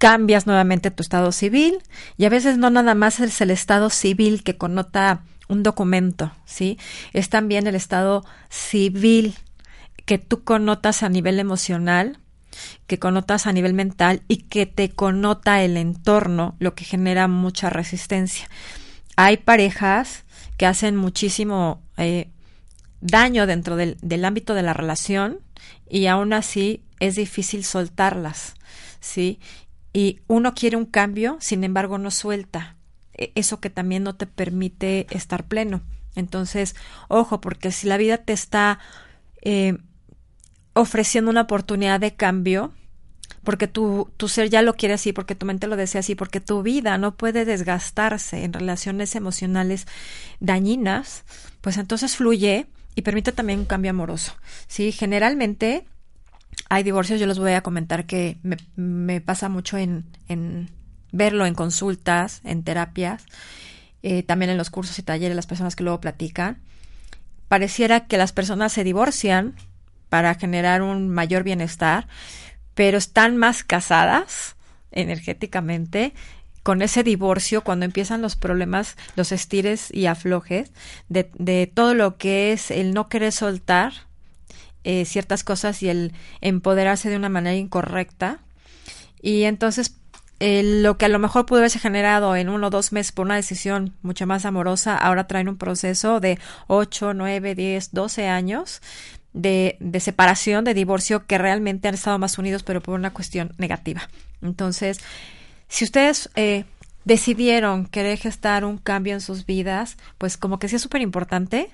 cambias 0.00 0.44
nuevamente 0.44 0.90
tu 0.90 1.04
estado 1.04 1.30
civil 1.30 1.78
y 2.16 2.24
a 2.24 2.30
veces 2.30 2.58
no 2.58 2.68
nada 2.68 2.96
más 2.96 3.20
es 3.20 3.40
el 3.40 3.52
estado 3.52 3.90
civil 3.90 4.42
que 4.42 4.56
connota 4.56 5.22
un 5.46 5.62
documento, 5.62 6.32
¿sí? 6.44 6.80
Es 7.12 7.28
también 7.28 7.68
el 7.68 7.76
estado 7.76 8.24
civil 8.50 9.36
que 10.04 10.18
tú 10.18 10.42
connotas 10.42 11.04
a 11.04 11.08
nivel 11.08 11.38
emocional, 11.38 12.18
que 12.88 12.98
connotas 12.98 13.46
a 13.46 13.52
nivel 13.52 13.72
mental 13.72 14.22
y 14.26 14.38
que 14.38 14.66
te 14.66 14.90
connota 14.90 15.62
el 15.62 15.76
entorno, 15.76 16.56
lo 16.58 16.74
que 16.74 16.84
genera 16.84 17.28
mucha 17.28 17.70
resistencia. 17.70 18.48
Hay 19.14 19.36
parejas 19.36 20.24
que 20.56 20.66
hacen 20.66 20.96
muchísimo 20.96 21.80
eh, 21.98 22.30
daño 23.02 23.46
dentro 23.46 23.76
del, 23.76 23.98
del 24.00 24.24
ámbito 24.24 24.54
de 24.54 24.62
la 24.62 24.72
relación 24.72 25.40
y 25.90 26.06
aún 26.06 26.32
así 26.32 26.84
es 27.00 27.16
difícil 27.16 27.64
soltarlas, 27.64 28.54
¿sí? 29.00 29.40
Y 29.92 30.20
uno 30.28 30.54
quiere 30.54 30.76
un 30.76 30.86
cambio, 30.86 31.36
sin 31.40 31.64
embargo 31.64 31.98
no 31.98 32.10
suelta 32.10 32.76
e, 33.12 33.32
eso 33.34 33.60
que 33.60 33.68
también 33.68 34.04
no 34.04 34.14
te 34.14 34.26
permite 34.26 35.06
estar 35.10 35.44
pleno. 35.44 35.82
Entonces, 36.14 36.76
ojo, 37.08 37.40
porque 37.40 37.72
si 37.72 37.86
la 37.86 37.96
vida 37.96 38.18
te 38.18 38.32
está 38.32 38.78
eh, 39.42 39.78
ofreciendo 40.74 41.30
una 41.30 41.42
oportunidad 41.42 42.00
de 42.00 42.14
cambio, 42.14 42.72
porque 43.44 43.66
tu, 43.66 44.10
tu 44.16 44.28
ser 44.28 44.48
ya 44.48 44.62
lo 44.62 44.74
quiere 44.74 44.94
así, 44.94 45.12
porque 45.12 45.34
tu 45.34 45.46
mente 45.46 45.66
lo 45.66 45.76
desea 45.76 46.00
así, 46.00 46.14
porque 46.14 46.40
tu 46.40 46.62
vida 46.62 46.96
no 46.98 47.16
puede 47.16 47.44
desgastarse 47.44 48.44
en 48.44 48.52
relaciones 48.52 49.16
emocionales 49.16 49.86
dañinas, 50.38 51.24
pues 51.60 51.76
entonces 51.78 52.16
fluye 52.16 52.68
y 52.94 53.02
permite 53.02 53.32
también 53.32 53.60
un 53.60 53.64
cambio 53.64 53.90
amoroso. 53.90 54.34
Sí, 54.66 54.92
generalmente 54.92 55.86
hay 56.68 56.82
divorcios, 56.82 57.20
yo 57.20 57.26
les 57.26 57.38
voy 57.38 57.52
a 57.52 57.62
comentar 57.62 58.06
que 58.06 58.38
me, 58.76 59.20
pasa 59.20 59.48
mucho 59.48 59.78
en, 59.78 60.04
en 60.28 60.70
verlo 61.12 61.46
en 61.46 61.54
consultas, 61.54 62.40
en 62.44 62.62
terapias, 62.62 63.24
eh, 64.02 64.22
también 64.22 64.50
en 64.50 64.58
los 64.58 64.70
cursos 64.70 64.98
y 64.98 65.02
talleres, 65.02 65.36
las 65.36 65.46
personas 65.46 65.76
que 65.76 65.84
luego 65.84 66.00
platican, 66.00 66.58
pareciera 67.48 68.06
que 68.06 68.18
las 68.18 68.32
personas 68.32 68.72
se 68.72 68.84
divorcian 68.84 69.54
para 70.08 70.34
generar 70.34 70.82
un 70.82 71.08
mayor 71.08 71.42
bienestar, 71.42 72.08
pero 72.74 72.98
están 72.98 73.36
más 73.36 73.62
casadas 73.64 74.56
energéticamente 74.90 76.12
con 76.62 76.82
ese 76.82 77.02
divorcio 77.02 77.62
cuando 77.62 77.84
empiezan 77.84 78.22
los 78.22 78.36
problemas, 78.36 78.96
los 79.16 79.32
estires 79.32 79.92
y 79.92 80.06
aflojes 80.06 80.70
de, 81.08 81.30
de 81.34 81.70
todo 81.72 81.94
lo 81.94 82.16
que 82.16 82.52
es 82.52 82.70
el 82.70 82.94
no 82.94 83.08
querer 83.08 83.32
soltar 83.32 83.92
eh, 84.84 85.04
ciertas 85.04 85.44
cosas 85.44 85.80
y 85.82 85.88
el 85.88 86.12
empoderarse 86.40 87.08
de 87.08 87.16
una 87.16 87.28
manera 87.28 87.56
incorrecta. 87.56 88.40
Y 89.20 89.44
entonces 89.44 89.94
lo 90.40 90.98
que 90.98 91.04
a 91.04 91.08
lo 91.08 91.20
mejor 91.20 91.46
pudo 91.46 91.58
haberse 91.58 91.78
generado 91.78 92.34
en 92.34 92.48
uno 92.48 92.66
o 92.66 92.70
dos 92.70 92.90
meses 92.90 93.12
por 93.12 93.26
una 93.26 93.36
decisión 93.36 93.94
mucho 94.02 94.26
más 94.26 94.44
amorosa, 94.44 94.98
ahora 94.98 95.28
traen 95.28 95.48
un 95.48 95.56
proceso 95.56 96.18
de 96.18 96.36
8, 96.66 97.14
9, 97.14 97.54
10, 97.54 97.92
12 97.92 98.26
años 98.26 98.82
de, 99.32 99.76
de, 99.78 100.00
separación, 100.00 100.64
de 100.64 100.74
divorcio, 100.74 101.26
que 101.26 101.38
realmente 101.38 101.86
han 101.86 101.94
estado 101.94 102.18
más 102.18 102.38
unidos, 102.38 102.64
pero 102.64 102.80
por 102.80 102.94
una 102.94 103.12
cuestión 103.12 103.52
negativa. 103.56 104.08
Entonces, 104.42 104.98
si 105.72 105.84
ustedes 105.84 106.28
eh, 106.36 106.66
decidieron 107.06 107.86
querer 107.86 108.18
gestar 108.18 108.66
un 108.66 108.76
cambio 108.76 109.14
en 109.14 109.22
sus 109.22 109.46
vidas, 109.46 109.96
pues 110.18 110.36
como 110.36 110.58
que 110.58 110.68
sí 110.68 110.76
es 110.76 110.82
súper 110.82 111.00
importante 111.00 111.70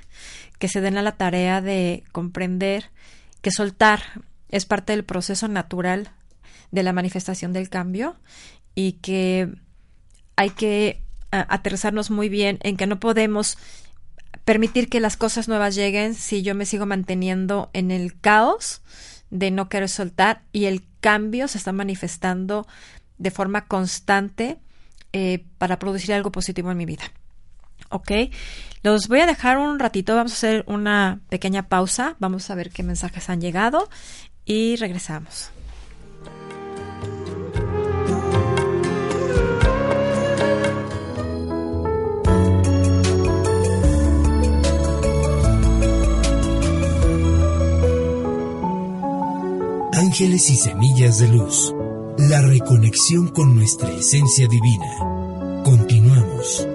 que 0.61 0.69
se 0.69 0.81
den 0.81 0.99
a 0.99 1.03
la 1.03 1.17
tarea 1.17 1.61
de 1.61 2.05
comprender 2.13 2.93
que 3.43 3.51
soltar 3.51 4.23
es 4.51 4.67
parte 4.67 4.93
del 4.93 5.05
proceso 5.05 5.49
natural 5.49 6.11
de 6.71 6.85
la 6.85 6.93
manifestación 6.93 7.53
del 7.53 7.71
cambio 7.71 8.15
y 8.77 8.93
que 8.93 9.49
hay 10.37 10.51
que 10.51 11.03
aterrizarnos 11.33 12.13
muy 12.13 12.29
bien 12.29 12.61
en 12.63 12.77
que 12.77 12.87
no 12.87 13.01
podemos 13.01 13.59
permitir 14.45 14.89
que 14.89 15.01
las 15.01 15.17
cosas 15.17 15.49
nuevas 15.49 15.75
lleguen 15.75 16.15
si 16.15 16.43
yo 16.43 16.55
me 16.55 16.67
sigo 16.67 16.87
manteniendo 16.87 17.69
en 17.73 17.91
el 17.91 18.17
caos 18.21 18.81
de 19.31 19.51
no 19.51 19.69
querer 19.69 19.89
soltar 19.89 20.43
y 20.53 20.67
el 20.67 20.85
cambio 21.01 21.49
se 21.49 21.59
está 21.59 21.73
manifestando 21.73 22.67
de 23.19 23.31
forma 23.31 23.67
constante 23.67 24.59
eh, 25.13 25.45
para 25.59 25.79
producir 25.79 26.13
algo 26.13 26.33
positivo 26.33 26.71
en 26.71 26.77
mi 26.77 26.87
vida. 26.87 27.05
¿Ok? 27.91 28.11
Los 28.83 29.09
voy 29.09 29.21
a 29.21 29.27
dejar 29.27 29.59
un 29.59 29.79
ratito, 29.79 30.15
vamos 30.15 30.33
a 30.33 30.37
hacer 30.37 30.65
una 30.67 31.21
pequeña 31.29 31.69
pausa, 31.69 32.17
vamos 32.19 32.51
a 32.51 32.55
ver 32.55 32.71
qué 32.71 32.83
mensajes 32.83 33.29
han 33.31 33.41
llegado 33.41 33.89
y 34.45 34.77
regresamos. 34.77 35.51
Ángeles 49.93 50.49
y 50.51 50.57
semillas 50.57 51.19
de 51.19 51.29
luz. 51.29 51.75
La 52.19 52.43
reconexión 52.43 53.29
con 53.29 53.55
nuestra 53.55 53.89
esencia 53.93 54.49
divina. 54.49 55.63
Continuamos. 55.65 56.67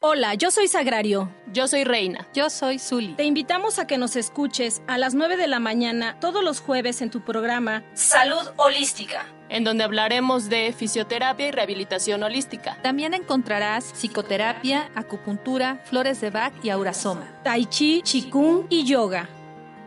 Hola, 0.00 0.32
yo 0.36 0.50
soy 0.50 0.68
Sagrario. 0.68 1.30
Yo 1.52 1.68
soy 1.68 1.84
Reina. 1.84 2.26
Yo 2.32 2.48
soy 2.48 2.78
Zuli. 2.78 3.14
Te 3.16 3.24
invitamos 3.24 3.78
a 3.78 3.86
que 3.86 3.98
nos 3.98 4.16
escuches 4.16 4.80
a 4.86 4.96
las 4.96 5.14
9 5.14 5.36
de 5.36 5.48
la 5.48 5.60
mañana 5.60 6.18
todos 6.18 6.42
los 6.42 6.60
jueves 6.60 7.02
en 7.02 7.10
tu 7.10 7.20
programa 7.20 7.84
Salud 7.92 8.48
Holística. 8.56 9.26
En 9.50 9.64
donde 9.64 9.84
hablaremos 9.84 10.48
de 10.48 10.72
fisioterapia 10.72 11.48
y 11.48 11.50
rehabilitación 11.50 12.22
holística. 12.22 12.78
También 12.82 13.12
encontrarás 13.12 13.92
psicoterapia, 13.92 14.90
acupuntura, 14.94 15.80
flores 15.84 16.20
de 16.20 16.30
Bach 16.30 16.54
y 16.62 16.70
aurasoma. 16.70 17.26
Tai 17.42 17.66
chi, 17.66 18.00
chikung 18.02 18.66
y 18.70 18.84
yoga. 18.84 19.28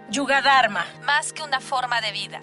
Yuga 0.10 0.42
Dharma. 0.42 0.86
Más 1.06 1.34
que 1.34 1.42
una 1.42 1.60
forma 1.60 2.02
de 2.02 2.12
vida. 2.12 2.42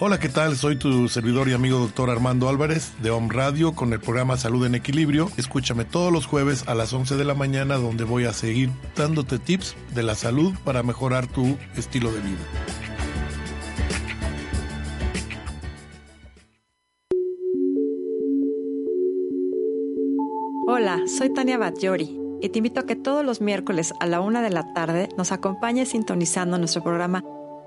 Hola, 0.00 0.20
¿qué 0.20 0.28
tal? 0.28 0.54
Soy 0.54 0.76
tu 0.76 1.08
servidor 1.08 1.48
y 1.48 1.54
amigo 1.54 1.80
doctor 1.80 2.08
Armando 2.08 2.48
Álvarez 2.48 2.92
de 3.02 3.10
Home 3.10 3.34
Radio 3.34 3.74
con 3.74 3.92
el 3.92 3.98
programa 3.98 4.36
Salud 4.36 4.64
en 4.64 4.76
Equilibrio. 4.76 5.28
Escúchame 5.36 5.84
todos 5.84 6.12
los 6.12 6.24
jueves 6.24 6.62
a 6.68 6.76
las 6.76 6.92
11 6.92 7.16
de 7.16 7.24
la 7.24 7.34
mañana 7.34 7.78
donde 7.78 8.04
voy 8.04 8.24
a 8.24 8.32
seguir 8.32 8.70
dándote 8.94 9.40
tips 9.40 9.74
de 9.96 10.04
la 10.04 10.14
salud 10.14 10.54
para 10.62 10.84
mejorar 10.84 11.26
tu 11.26 11.58
estilo 11.76 12.12
de 12.12 12.20
vida. 12.20 12.38
Hola, 20.68 21.00
soy 21.08 21.32
Tania 21.32 21.58
Batllori 21.58 22.16
y 22.40 22.50
te 22.50 22.58
invito 22.58 22.78
a 22.78 22.86
que 22.86 22.94
todos 22.94 23.24
los 23.24 23.40
miércoles 23.40 23.92
a 23.98 24.06
la 24.06 24.20
una 24.20 24.42
de 24.42 24.50
la 24.50 24.72
tarde 24.74 25.08
nos 25.16 25.32
acompañes 25.32 25.88
sintonizando 25.88 26.56
nuestro 26.56 26.84
programa 26.84 27.24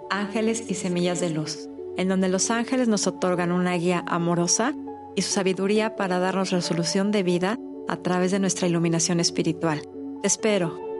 Ángeles 0.09 0.63
y 0.69 0.75
Semillas 0.75 1.19
de 1.19 1.31
Luz 1.31 1.70
en 2.01 2.09
donde 2.09 2.29
los 2.29 2.49
ángeles 2.49 2.87
nos 2.87 3.05
otorgan 3.07 3.51
una 3.51 3.73
guía 3.75 4.03
amorosa 4.07 4.73
y 5.15 5.21
su 5.21 5.31
sabiduría 5.31 5.95
para 5.95 6.19
darnos 6.19 6.51
resolución 6.51 7.11
de 7.11 7.23
vida 7.23 7.59
a 7.87 7.97
través 7.97 8.31
de 8.31 8.39
nuestra 8.39 8.67
iluminación 8.67 9.19
espiritual. 9.19 9.83
Espero. 10.23 10.90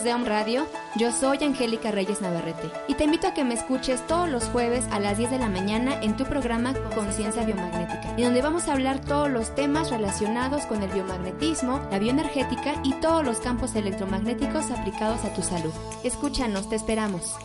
Amigos 0.00 0.04
de 0.04 0.14
Home 0.14 0.28
Radio, 0.28 0.66
yo 0.96 1.12
soy 1.12 1.38
Angélica 1.44 1.90
Reyes 1.90 2.20
Navarrete 2.20 2.70
y 2.88 2.94
te 2.94 3.04
invito 3.04 3.26
a 3.26 3.34
que 3.34 3.44
me 3.44 3.54
escuches 3.54 4.06
todos 4.06 4.28
los 4.28 4.44
jueves 4.44 4.84
a 4.90 4.98
las 5.00 5.18
10 5.18 5.30
de 5.30 5.38
la 5.38 5.48
mañana 5.48 6.00
en 6.02 6.16
tu 6.16 6.24
programa 6.24 6.74
Conciencia 6.94 7.44
Biomagnética, 7.44 8.14
y 8.16 8.22
donde 8.22 8.42
vamos 8.42 8.68
a 8.68 8.72
hablar 8.72 9.00
todos 9.00 9.30
los 9.30 9.54
temas 9.54 9.90
relacionados 9.90 10.66
con 10.66 10.82
el 10.82 10.90
biomagnetismo, 10.90 11.80
la 11.90 11.98
bioenergética 11.98 12.74
y 12.82 12.94
todos 12.94 13.24
los 13.24 13.40
campos 13.40 13.74
electromagnéticos 13.74 14.70
aplicados 14.70 15.24
a 15.24 15.34
tu 15.34 15.42
salud. 15.42 15.72
Escúchanos, 16.04 16.68
te 16.68 16.76
esperamos. 16.76 17.36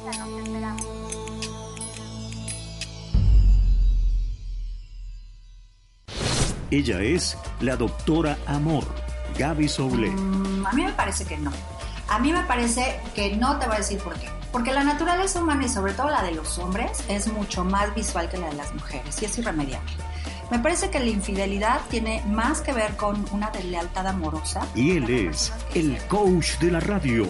Ella 6.71 7.01
es 7.01 7.37
la 7.61 7.75
doctora 7.75 8.37
Amor, 8.47 8.83
Gaby 9.37 9.67
Soule. 9.67 10.09
a 10.09 10.73
mí 10.73 10.83
me 10.83 10.93
parece 10.93 11.25
que 11.25 11.37
no. 11.37 11.51
A 12.07 12.19
mí 12.19 12.31
me 12.31 12.43
parece 12.43 12.99
que 13.15 13.35
no 13.35 13.57
te 13.57 13.65
voy 13.65 13.75
a 13.75 13.79
decir 13.79 13.99
por 13.99 14.13
qué. 14.15 14.29
Porque 14.51 14.71
la 14.71 14.83
naturaleza 14.83 15.41
humana 15.41 15.65
y 15.65 15.69
sobre 15.69 15.93
todo 15.93 16.09
la 16.09 16.23
de 16.23 16.31
los 16.31 16.57
hombres 16.59 17.03
es 17.09 17.27
mucho 17.27 17.65
más 17.65 17.93
visual 17.93 18.29
que 18.29 18.37
la 18.37 18.47
de 18.47 18.55
las 18.55 18.73
mujeres 18.73 19.21
y 19.21 19.25
es 19.25 19.37
irremediable. 19.37 19.91
Me 20.51 20.59
parece 20.59 20.89
que 20.91 20.99
la 20.99 21.07
infidelidad 21.07 21.81
tiene 21.89 22.21
más 22.27 22.61
que 22.61 22.71
ver 22.71 22.95
con 22.95 23.25
una 23.31 23.49
deslealtad 23.49 24.07
amorosa. 24.07 24.65
Y 24.75 24.91
él 24.91 25.09
es 25.09 25.51
el 25.73 25.97
coach 26.07 26.59
de 26.59 26.71
la 26.71 26.79
radio, 26.79 27.25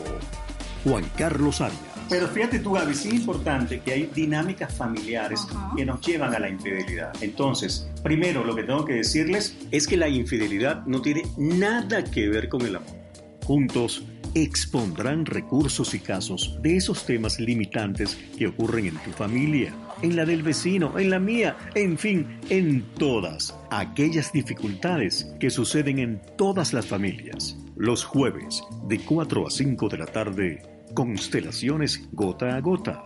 Juan 0.84 1.10
Carlos 1.18 1.62
Arias. 1.62 1.80
Pero 2.10 2.28
fíjate 2.28 2.60
tú, 2.60 2.74
Gaby, 2.74 2.94
sí 2.94 3.08
es 3.08 3.16
importante 3.16 3.80
que 3.80 3.94
hay 3.94 4.12
dinámicas 4.14 4.72
familiares 4.74 5.48
que 5.76 5.86
nos 5.86 6.02
llevan 6.02 6.36
a 6.36 6.40
la 6.40 6.50
infidelidad. 6.50 7.12
Entonces, 7.22 7.90
primero 8.04 8.44
lo 8.44 8.56
que 8.56 8.64
tengo 8.64 8.86
que 8.86 8.94
decirles 8.94 9.58
es 9.72 9.88
que 9.88 9.98
la 9.98 10.08
infidelidad 10.08 10.86
no 10.86 11.02
tiene 11.02 11.24
nada 11.38 12.04
que 12.04 12.30
ver 12.30 12.50
con 12.50 12.62
el 12.62 12.76
amor. 12.76 13.06
Juntos 13.46 14.04
expondrán 14.36 15.26
recursos 15.26 15.94
y 15.94 16.00
casos 16.00 16.60
de 16.62 16.76
esos 16.76 17.06
temas 17.06 17.40
limitantes 17.40 18.16
que 18.38 18.48
ocurren 18.48 18.88
en 18.88 18.98
tu 18.98 19.12
familia, 19.12 19.74
en 20.02 20.16
la 20.16 20.26
del 20.26 20.44
vecino, 20.44 21.00
en 21.00 21.10
la 21.10 21.20
mía, 21.20 21.56
en 21.74 21.98
fin, 21.98 22.40
en 22.50 22.84
todas 22.96 23.58
aquellas 23.72 24.32
dificultades 24.34 25.34
que 25.40 25.50
suceden 25.50 26.00
en 26.00 26.22
todas 26.38 26.74
las 26.74 26.86
familias. 26.86 27.58
Los 27.78 28.04
jueves 28.04 28.62
de 28.88 29.00
4 29.00 29.48
a 29.48 29.50
5 29.50 29.90
de 29.90 29.98
la 29.98 30.06
tarde, 30.06 30.62
constelaciones 30.94 32.08
gota 32.12 32.56
a 32.56 32.62
gota, 32.62 33.04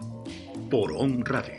por 0.70 0.92
On 0.94 1.24
Radio. 1.24 1.59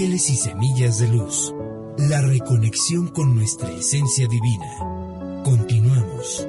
Ángeles 0.00 0.30
y 0.30 0.36
Semillas 0.36 0.98
de 0.98 1.08
Luz. 1.08 1.54
La 1.98 2.22
reconexión 2.22 3.08
con 3.08 3.34
nuestra 3.34 3.70
esencia 3.70 4.26
divina. 4.26 4.78
Continuamos. 5.44 6.48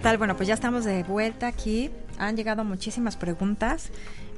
¿Qué 0.00 0.04
tal? 0.04 0.16
Bueno, 0.16 0.34
pues 0.34 0.48
ya 0.48 0.54
estamos 0.54 0.86
de 0.86 1.02
vuelta 1.02 1.46
aquí. 1.46 1.90
Han 2.16 2.34
llegado 2.34 2.64
muchísimas 2.64 3.18
preguntas. 3.18 3.90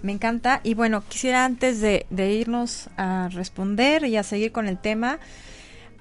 Me 0.03 0.11
encanta. 0.11 0.61
Y 0.65 0.75
bueno, 0.75 1.05
quisiera 1.09 1.45
antes 1.45 1.81
de, 1.81 2.05
irnos 2.33 2.91
a 2.97 3.29
responder 3.31 4.05
y 4.07 4.17
a 4.17 4.25
seguir 4.25 4.51
con 4.51 4.67
el 4.67 4.77
tema, 4.77 5.21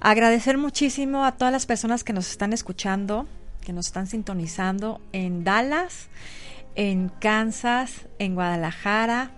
agradecer 0.00 0.58
muchísimo 0.58 1.24
a 1.24 1.36
todas 1.36 1.52
las 1.52 1.66
personas 1.66 2.02
que 2.02 2.12
nos 2.12 2.28
están 2.28 2.52
escuchando, 2.52 3.28
que 3.60 3.72
nos 3.72 3.86
están 3.86 4.08
sintonizando 4.08 5.00
en 5.12 5.44
Dallas, 5.44 6.08
en 6.74 7.10
Kansas, 7.20 8.08
en 8.18 8.34
Guadalajara, 8.34 9.30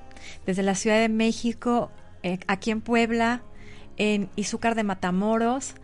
desde 0.47 0.63
la 0.63 0.75
Ciudad 0.75 1.01
de 1.01 1.11
México, 1.11 1.91
eh, 2.23 2.39
aquí 2.47 2.71
en 2.71 2.81
Puebla, 2.81 3.43
en 3.99 4.31
Izúcar 4.37 4.75
de 4.75 4.85
Matamoros, 4.85 5.75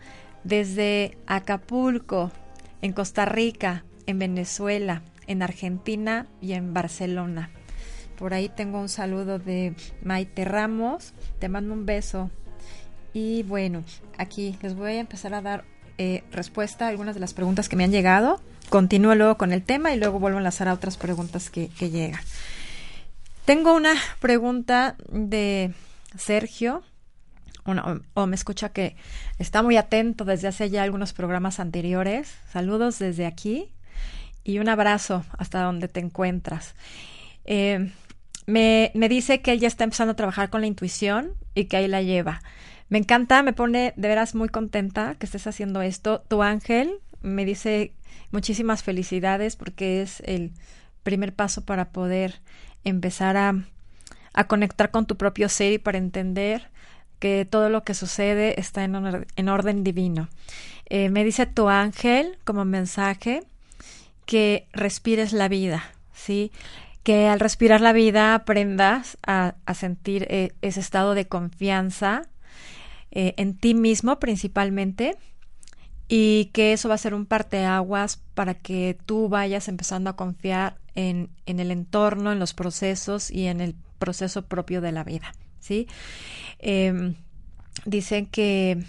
desde 0.43 1.19
Acapulco, 1.27 2.31
en 2.81 2.93
Costa 2.93 3.25
Rica, 3.25 3.83
en 4.11 4.19
Venezuela, 4.19 5.01
en 5.27 5.41
Argentina 5.41 6.27
y 6.41 6.53
en 6.53 6.73
Barcelona. 6.73 7.49
Por 8.17 8.35
ahí 8.35 8.49
tengo 8.49 8.79
un 8.79 8.89
saludo 8.89 9.39
de 9.39 9.73
Maite 10.03 10.45
Ramos. 10.45 11.13
Te 11.39 11.49
mando 11.49 11.73
un 11.73 11.87
beso. 11.87 12.29
Y 13.13 13.43
bueno, 13.43 13.83
aquí 14.17 14.57
les 14.61 14.75
voy 14.75 14.91
a 14.91 14.99
empezar 14.99 15.33
a 15.33 15.41
dar 15.41 15.65
eh, 15.97 16.23
respuesta 16.31 16.85
a 16.85 16.89
algunas 16.89 17.15
de 17.15 17.21
las 17.21 17.33
preguntas 17.33 17.67
que 17.67 17.75
me 17.75 17.83
han 17.83 17.91
llegado. 17.91 18.39
Continúo 18.69 19.15
luego 19.15 19.37
con 19.37 19.51
el 19.51 19.63
tema 19.63 19.91
y 19.93 19.99
luego 19.99 20.19
vuelvo 20.19 20.37
a 20.37 20.41
enlazar 20.41 20.67
a 20.67 20.73
otras 20.73 20.97
preguntas 20.97 21.49
que, 21.49 21.69
que 21.69 21.89
llegan. 21.89 22.21
Tengo 23.45 23.73
una 23.73 23.93
pregunta 24.19 24.95
de 25.09 25.73
Sergio, 26.15 26.83
o 28.13 28.27
me 28.27 28.35
escucha 28.35 28.69
que 28.69 28.95
está 29.39 29.63
muy 29.63 29.77
atento 29.77 30.25
desde 30.25 30.47
hace 30.47 30.69
ya 30.69 30.83
algunos 30.83 31.13
programas 31.13 31.59
anteriores. 31.59 32.33
Saludos 32.51 32.99
desde 32.99 33.25
aquí 33.25 33.71
y 34.43 34.59
un 34.59 34.69
abrazo 34.69 35.23
hasta 35.37 35.63
donde 35.63 35.87
te 35.87 35.99
encuentras. 35.99 36.75
Eh, 37.45 37.91
me, 38.45 38.91
me, 38.95 39.09
dice 39.09 39.41
que 39.41 39.51
él 39.51 39.59
ya 39.59 39.67
está 39.67 39.83
empezando 39.83 40.13
a 40.13 40.15
trabajar 40.15 40.49
con 40.49 40.61
la 40.61 40.67
intuición 40.67 41.33
y 41.55 41.65
que 41.65 41.77
ahí 41.77 41.87
la 41.87 42.01
lleva. 42.01 42.41
Me 42.89 42.97
encanta, 42.97 43.43
me 43.43 43.53
pone 43.53 43.93
de 43.95 44.07
veras 44.07 44.35
muy 44.35 44.49
contenta 44.49 45.15
que 45.15 45.25
estés 45.25 45.47
haciendo 45.47 45.81
esto. 45.81 46.23
Tu 46.27 46.43
ángel 46.43 46.99
me 47.21 47.45
dice 47.45 47.93
muchísimas 48.31 48.83
felicidades 48.83 49.55
porque 49.55 50.01
es 50.01 50.21
el 50.25 50.51
primer 51.03 51.33
paso 51.33 51.63
para 51.63 51.91
poder 51.91 52.41
empezar 52.83 53.37
a, 53.37 53.55
a 54.33 54.47
conectar 54.47 54.91
con 54.91 55.05
tu 55.05 55.17
propio 55.17 55.49
ser 55.49 55.73
y 55.73 55.77
para 55.77 55.97
entender 55.97 56.69
que 57.19 57.45
todo 57.45 57.69
lo 57.69 57.83
que 57.83 57.93
sucede 57.93 58.59
está 58.59 58.83
en, 58.83 59.25
en 59.35 59.49
orden 59.49 59.83
divino. 59.83 60.27
Eh, 60.89 61.09
me 61.09 61.23
dice 61.23 61.45
tu 61.45 61.69
ángel 61.69 62.37
como 62.43 62.65
mensaje 62.65 63.43
que 64.31 64.69
respires 64.71 65.33
la 65.33 65.49
vida, 65.49 65.83
¿sí? 66.13 66.53
Que 67.03 67.27
al 67.27 67.41
respirar 67.41 67.81
la 67.81 67.91
vida 67.91 68.33
aprendas 68.33 69.17
a, 69.27 69.55
sentir 69.73 70.25
eh, 70.29 70.53
ese 70.61 70.79
estado 70.79 71.15
de 71.15 71.27
confianza 71.27 72.29
eh, 73.11 73.33
en 73.35 73.57
ti 73.57 73.73
mismo 73.73 74.19
principalmente 74.19 75.17
y 76.07 76.45
que 76.53 76.71
eso 76.71 76.87
va 76.87 76.95
a 76.95 76.97
ser 76.97 77.13
un 77.13 77.25
parteaguas 77.25 78.21
para 78.33 78.53
que 78.53 78.97
tú 79.05 79.27
vayas 79.27 79.67
empezando 79.67 80.09
a 80.09 80.15
confiar 80.15 80.77
en, 80.95 81.29
en, 81.45 81.59
el 81.59 81.69
entorno, 81.69 82.31
en 82.31 82.39
los 82.39 82.53
procesos 82.53 83.31
y 83.31 83.47
en 83.47 83.59
el 83.59 83.75
proceso 83.99 84.45
propio 84.45 84.79
de 84.79 84.93
la 84.93 85.03
vida, 85.03 85.33
¿sí? 85.59 85.89
Em, 86.59 87.15
dicen 87.83 88.27
que 88.27 88.81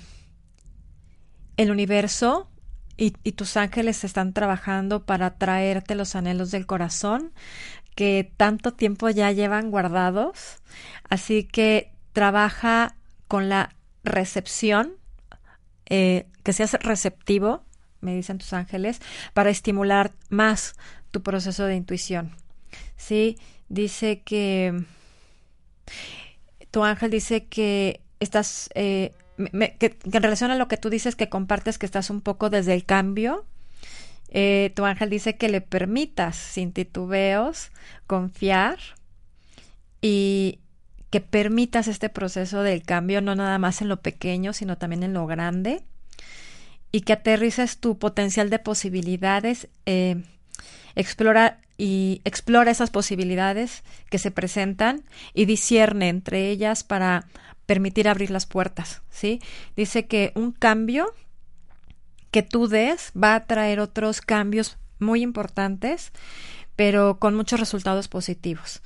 el 1.56 1.72
universo 1.72 2.48
y, 2.96 3.10
tus 3.32 3.56
ángeles 3.56 4.04
están 4.04 4.32
trabajando 4.32 5.04
para 5.04 5.34
traerte 5.34 5.94
los 5.94 6.14
anhelos 6.14 6.50
del 6.50 6.66
corazón 6.66 7.32
que 7.94 8.32
tanto 8.36 8.72
tiempo 8.72 9.10
ya 9.10 9.30
llevan 9.32 9.70
guardados. 9.70 10.62
Así 11.08 11.44
que 11.44 11.92
trabaja 12.12 12.96
con 13.28 13.48
la 13.48 13.74
recepción, 14.04 14.94
eh, 15.86 16.26
que 16.42 16.52
seas 16.52 16.74
receptivo, 16.74 17.64
me 18.00 18.14
dicen 18.14 18.38
tus 18.38 18.52
ángeles, 18.52 19.00
para 19.34 19.50
estimular 19.50 20.12
más 20.28 20.74
tu 21.10 21.22
proceso 21.22 21.64
de 21.66 21.76
intuición. 21.76 22.34
Sí, 22.96 23.38
dice 23.68 24.22
que 24.22 24.84
tu 26.70 26.84
ángel 26.84 27.10
dice 27.10 27.44
que 27.44 28.00
estás 28.20 28.70
eh, 28.74 29.12
que, 29.36 29.98
en 30.04 30.22
relación 30.22 30.50
a 30.50 30.56
lo 30.56 30.68
que 30.68 30.76
tú 30.76 30.90
dices 30.90 31.16
que 31.16 31.28
compartes 31.28 31.78
que 31.78 31.86
estás 31.86 32.10
un 32.10 32.20
poco 32.20 32.50
desde 32.50 32.74
el 32.74 32.84
cambio, 32.84 33.44
eh, 34.28 34.72
tu 34.74 34.84
ángel 34.84 35.10
dice 35.10 35.36
que 35.36 35.48
le 35.48 35.60
permitas 35.60 36.36
sin 36.36 36.72
titubeos 36.72 37.70
confiar 38.06 38.78
y 40.00 40.60
que 41.10 41.20
permitas 41.20 41.88
este 41.88 42.08
proceso 42.08 42.62
del 42.62 42.82
cambio 42.82 43.20
no 43.20 43.34
nada 43.34 43.58
más 43.58 43.82
en 43.82 43.88
lo 43.88 44.00
pequeño, 44.00 44.52
sino 44.54 44.78
también 44.78 45.02
en 45.02 45.12
lo 45.12 45.26
grande 45.26 45.84
y 46.92 47.00
que 47.00 47.14
aterrices 47.14 47.78
tu 47.78 47.98
potencial 47.98 48.50
de 48.50 48.58
posibilidades, 48.58 49.68
eh, 49.86 50.22
explora 50.94 51.58
y 51.78 52.20
explora 52.24 52.70
esas 52.70 52.90
posibilidades 52.90 53.82
que 54.10 54.18
se 54.18 54.30
presentan 54.30 55.02
y 55.34 55.46
discierne 55.46 56.10
entre 56.10 56.50
ellas 56.50 56.84
para 56.84 57.26
permitir 57.72 58.06
abrir 58.06 58.30
las 58.30 58.44
puertas, 58.44 59.00
¿sí? 59.08 59.40
Dice 59.76 60.06
que 60.06 60.32
un 60.34 60.52
cambio 60.52 61.14
que 62.30 62.42
tú 62.42 62.68
des 62.68 63.12
va 63.16 63.34
a 63.34 63.46
traer 63.46 63.80
otros 63.80 64.20
cambios 64.20 64.76
muy 64.98 65.22
importantes, 65.22 66.12
pero 66.76 67.18
con 67.18 67.34
muchos 67.34 67.58
resultados 67.58 68.08
positivos. 68.08 68.82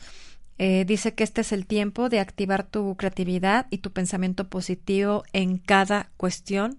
Eh, 0.59 0.85
dice 0.87 1.15
que 1.15 1.25
este 1.25 1.41
es 1.41 1.51
el 1.51 1.67
tiempo 1.67 2.09
de 2.09 2.21
activar 2.21 2.63
tu 2.63 2.97
creatividad 2.97 3.67
y 3.71 3.79
tu 3.79 3.91
pensamiento 3.91 4.49
positivo 4.49 5.25
en 5.33 5.59
cada 5.59 6.09
cuestión 6.17 6.79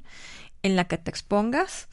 en 0.64 0.78
la 0.78 0.86
que 0.86 0.98
te 0.98 1.10
expongas 1.10 1.90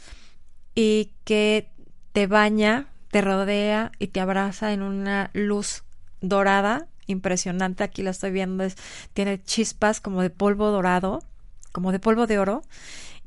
y 0.76 1.10
que 1.24 1.72
te 2.12 2.28
baña, 2.28 2.86
te 3.10 3.20
rodea 3.20 3.90
y 3.98 4.06
te 4.06 4.20
abraza 4.20 4.72
en 4.72 4.82
una 4.82 5.30
luz 5.32 5.82
dorada 6.20 6.86
impresionante. 7.06 7.84
Aquí 7.84 8.02
la 8.02 8.10
estoy 8.10 8.30
viendo, 8.30 8.64
es, 8.64 8.76
tiene 9.12 9.42
chispas 9.42 10.00
como 10.00 10.22
de 10.22 10.30
polvo 10.30 10.70
dorado, 10.70 11.22
como 11.72 11.92
de 11.92 11.98
polvo 11.98 12.26
de 12.26 12.38
oro. 12.38 12.62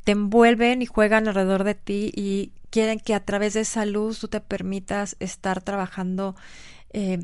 Te 0.03 0.13
envuelven 0.13 0.81
y 0.81 0.85
juegan 0.85 1.27
alrededor 1.27 1.63
de 1.63 1.75
ti 1.75 2.11
y 2.15 2.51
quieren 2.69 2.99
que 2.99 3.13
a 3.13 3.25
través 3.25 3.53
de 3.53 3.61
esa 3.61 3.85
luz 3.85 4.19
tú 4.19 4.27
te 4.27 4.39
permitas 4.41 5.15
estar 5.19 5.61
trabajando 5.61 6.35
eh, 6.91 7.19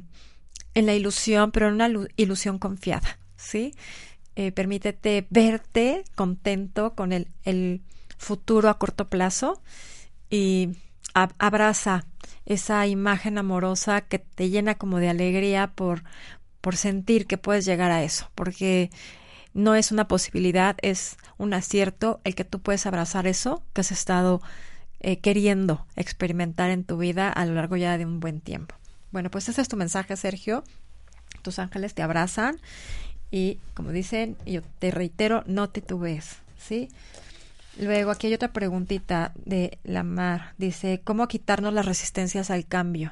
en 0.73 0.85
la 0.85 0.93
ilusión, 0.93 1.51
pero 1.51 1.67
en 1.67 1.75
una 1.75 1.89
ilusión 2.15 2.59
confiada, 2.59 3.19
¿sí? 3.37 3.73
Eh, 4.35 4.51
permítete 4.51 5.27
verte 5.29 6.03
contento 6.15 6.95
con 6.95 7.13
el, 7.13 7.27
el, 7.43 7.81
futuro 8.17 8.69
a 8.69 8.79
corto 8.79 9.09
plazo 9.09 9.61
y 10.29 10.69
abraza 11.13 12.05
esa 12.45 12.87
imagen 12.87 13.37
amorosa 13.37 14.01
que 14.01 14.17
te 14.19 14.49
llena 14.49 14.75
como 14.75 14.99
de 14.99 15.09
alegría 15.09 15.67
por, 15.67 16.03
por 16.63 16.77
sentir 16.77 17.27
que 17.27 17.37
puedes 17.37 17.65
llegar 17.65 17.91
a 17.91 18.03
eso, 18.03 18.31
porque 18.35 18.89
no 19.53 19.75
es 19.75 19.91
una 19.91 20.07
posibilidad, 20.07 20.77
es 20.81 21.17
un 21.37 21.53
acierto 21.53 22.21
el 22.23 22.35
que 22.35 22.45
tú 22.45 22.61
puedes 22.61 22.85
abrazar 22.85 23.27
eso 23.27 23.61
que 23.73 23.81
has 23.81 23.91
estado 23.91 24.41
eh, 25.01 25.19
queriendo 25.19 25.85
experimentar 25.97 26.69
en 26.69 26.85
tu 26.85 26.97
vida 26.97 27.29
a 27.29 27.45
lo 27.45 27.53
largo 27.53 27.75
ya 27.75 27.97
de 27.97 28.05
un 28.05 28.21
buen 28.21 28.39
tiempo. 28.39 28.75
Bueno, 29.11 29.29
pues 29.29 29.49
ese 29.49 29.61
es 29.61 29.67
tu 29.67 29.75
mensaje, 29.75 30.15
Sergio. 30.15 30.63
Tus 31.41 31.59
ángeles 31.59 31.95
te 31.95 32.01
abrazan 32.01 32.61
y, 33.29 33.59
como 33.73 33.91
dicen, 33.91 34.37
yo 34.45 34.61
te 34.79 34.89
reitero, 34.89 35.43
no 35.45 35.69
te 35.69 35.81
titubees, 35.81 36.37
¿sí? 36.57 36.87
Luego, 37.77 38.11
aquí 38.11 38.27
hay 38.27 38.35
otra 38.35 38.53
preguntita 38.53 39.33
de 39.35 39.79
la 39.83 40.03
Mar. 40.03 40.53
Dice, 40.57 41.01
¿cómo 41.03 41.27
quitarnos 41.27 41.73
las 41.73 41.85
resistencias 41.85 42.49
al 42.51 42.65
cambio? 42.65 43.11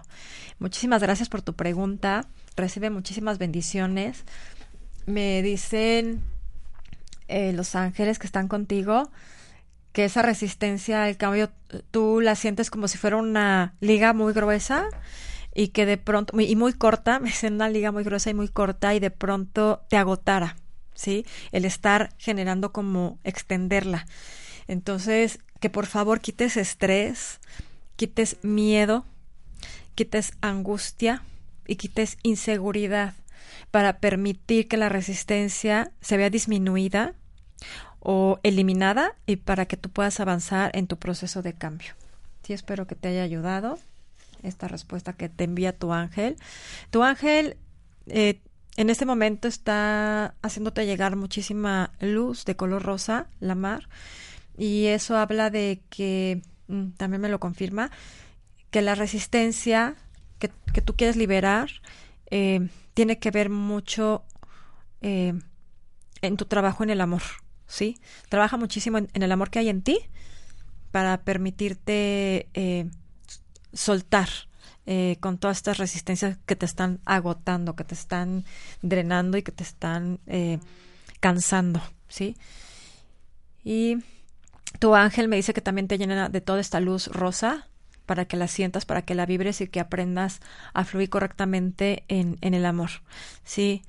Muchísimas 0.58 1.02
gracias 1.02 1.28
por 1.28 1.41
tu 1.41 1.54
pregunta. 1.54 2.30
Recibe 2.56 2.89
muchísimas 2.89 3.38
bendiciones. 3.38 4.24
Me 5.06 5.41
dicen 5.41 6.22
eh, 7.28 7.54
los 7.54 7.76
ángeles 7.76 8.20
que 8.20 8.28
están 8.28 8.47
contigo 8.47 9.10
que 9.93 10.06
esa 10.06 10.22
resistencia 10.22 11.04
al 11.04 11.18
cambio 11.18 11.52
tú 11.91 12.22
la 12.22 12.36
sientes 12.36 12.70
como 12.70 12.88
si 12.88 12.97
fuera 12.97 13.18
una 13.18 13.76
liga 13.82 14.14
muy 14.14 14.34
gruesa 14.34 14.88
y 15.54 15.70
que 15.70 15.86
de 15.86 15.97
pronto, 15.97 16.39
y 16.39 16.56
muy 16.56 16.74
corta, 16.74 17.20
me 17.22 17.28
dicen 17.28 17.56
una 17.56 17.70
liga 17.70 17.91
muy 17.91 18.04
gruesa 18.04 18.30
y 18.30 18.34
muy 18.34 18.47
corta 18.47 18.93
y 18.95 18.99
de 18.99 19.12
pronto 19.12 19.82
te 19.89 19.97
agotara, 19.97 20.58
¿sí? 20.93 21.26
El 21.52 21.66
estar 21.66 22.14
generando 22.18 22.72
como 22.72 23.20
extenderla. 23.24 24.06
Entonces, 24.68 25.39
que 25.60 25.70
por 25.70 25.86
favor 25.86 26.22
quites 26.22 26.56
estrés, 26.56 27.39
quites 27.95 28.38
miedo, 28.43 29.06
quites 29.95 30.34
angustia 30.41 31.22
y 31.72 31.78
quites 31.78 32.17
inseguridad 32.22 33.13
para 33.72 33.99
permitir 33.99 34.67
que 34.67 34.76
la 34.76 34.89
resistencia 34.89 35.93
se 36.01 36.17
vea 36.17 36.30
disminuida 36.30 37.13
o 38.01 38.41
eliminada 38.43 39.15
y 39.26 39.38
para 39.38 39.65
que 39.67 39.78
tú 39.78 39.89
puedas 39.89 40.19
avanzar 40.19 40.72
en 40.74 40.88
tu 40.88 40.97
proceso 40.97 41.41
de 41.41 41.53
cambio. 41.53 41.93
Sí, 42.43 42.51
espero 42.51 42.88
que 42.88 42.95
te 42.95 43.07
haya 43.07 43.24
ayudado 43.24 43.80
esta 44.43 44.67
respuesta 44.67 45.13
que 45.13 45.30
te 45.30 45.45
envía 45.45 45.72
tu 45.72 45.93
ángel. 45.93 46.36
Tu 46.89 47.03
ángel 47.03 47.55
eh, 48.07 48.41
en 48.76 48.89
este 48.89 49.05
momento 49.05 49.47
está 49.47 50.36
haciéndote 50.41 50.86
llegar 50.86 51.15
muchísima 51.15 51.91
luz 52.01 52.43
de 52.43 52.57
color 52.57 52.84
rosa, 52.84 53.28
la 53.39 53.55
mar, 53.55 53.88
y 54.57 54.88
eso 54.88 55.15
habla 55.15 55.49
de 55.49 55.80
que, 55.89 56.41
mm, 56.67 56.89
también 56.97 57.22
me 57.22 57.30
lo 57.30 57.39
confirma, 57.39 57.91
que 58.72 58.82
la 58.82 58.95
resistencia 58.95 59.95
que, 60.50 60.82
tú 60.82 60.96
quieres 60.96 61.16
liberar 61.16 61.70
eh, 62.30 62.70
tiene 62.94 63.20
que 63.20 63.32
ver 63.32 63.50
mucho 63.50 64.24
eh, 65.02 65.34
en 66.22 66.38
tu 66.38 66.46
trabajo 66.46 66.84
en 66.84 66.89
el 66.89 67.02
amor. 67.02 67.22
¿sí? 67.68 68.00
Trabaja 68.30 68.58
muchísimo 68.58 68.98
en, 68.98 69.10
el 69.14 69.32
amor 69.32 69.50
que 69.50 69.60
hay 69.60 69.70
en 69.70 69.82
ti 69.82 70.00
para 70.92 71.22
permitirte 71.22 72.50
eh, 72.54 72.89
soltar 73.74 74.30
con 75.22 75.38
todas 75.38 75.56
estas 75.56 75.78
resistencias 75.78 76.38
que 76.46 76.58
te 76.58 76.66
están 76.66 77.00
agotando, 77.06 77.78
que 77.78 77.86
te 77.86 77.94
están 77.94 78.44
drenando 78.82 79.38
y 79.38 79.44
que 79.44 79.54
te 79.54 79.64
están 79.64 80.20
cansando, 81.22 81.82
¿sí? 82.10 82.36
Y 83.64 84.00
tu 84.80 84.94
ángel 84.94 85.30
me 85.30 85.38
dice 85.38 85.54
que 85.54 85.62
también 85.62 85.88
te 85.88 85.98
llena 85.98 86.28
de 86.28 86.42
toda 86.42 86.60
esta 86.60 86.82
luz 86.82 87.08
rosa 87.08 87.70
para 88.06 88.26
que 88.26 88.38
la 88.38 88.47
sientas, 88.47 88.86
para 88.86 89.04
que 89.04 89.16
la 89.16 89.26
vibres 89.26 89.62
y 89.62 89.68
que 89.68 89.80
aprendas 89.80 90.41
a 90.74 90.84
fluir 90.84 91.10
correctamente 91.10 92.04
en, 92.08 92.38
en 92.41 92.54
el 92.54 92.66
amor. 92.66 92.89
Sí, 93.43 93.84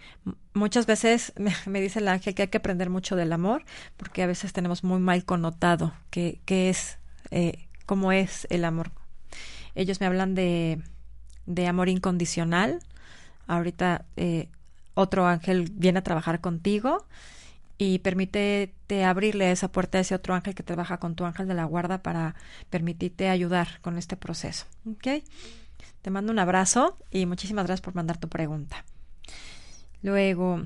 muchas 0.54 0.86
veces 0.86 1.32
me, 1.66 1.80
dice 1.80 1.98
el 1.98 2.08
ángel 2.08 2.34
que 2.34 2.42
hay 2.42 2.48
que 2.48 2.58
aprender 2.58 2.90
mucho 2.90 3.16
del 3.16 3.32
amor, 3.32 3.64
porque 3.96 4.22
a 4.22 4.26
veces 4.26 4.52
tenemos 4.52 4.84
muy 4.84 5.00
mal 5.00 5.24
connotado 5.24 5.92
qué, 6.10 6.40
es, 6.46 6.98
eh, 7.30 7.66
cómo 7.86 8.12
es 8.12 8.46
el 8.50 8.64
amor. 8.64 8.90
Ellos 9.74 10.00
me 10.00 10.06
hablan 10.06 10.34
de, 10.34 10.82
de 11.46 11.66
amor 11.66 11.88
incondicional. 11.88 12.80
Ahorita 13.46 14.04
eh, 14.16 14.48
otro 14.94 15.26
ángel 15.26 15.70
viene 15.72 16.00
a 16.00 16.02
trabajar 16.02 16.40
contigo 16.40 17.06
y 17.84 17.98
permítete 17.98 19.04
abrirle 19.04 19.50
esa 19.50 19.72
puerta 19.72 19.98
a 19.98 20.02
ese 20.02 20.14
otro 20.14 20.34
ángel 20.34 20.54
que 20.54 20.62
trabaja 20.62 20.98
con 20.98 21.16
tu 21.16 21.24
ángel 21.24 21.48
de 21.48 21.54
la 21.54 21.64
guarda 21.64 22.00
para 22.00 22.36
permitirte 22.70 23.28
ayudar 23.28 23.80
con 23.80 23.98
este 23.98 24.16
proceso. 24.16 24.66
¿Ok? 24.86 25.24
Te 26.00 26.10
mando 26.10 26.30
un 26.30 26.38
abrazo 26.38 26.96
y 27.10 27.26
muchísimas 27.26 27.66
gracias 27.66 27.80
por 27.80 27.96
mandar 27.96 28.18
tu 28.18 28.28
pregunta. 28.28 28.84
Luego, 30.00 30.62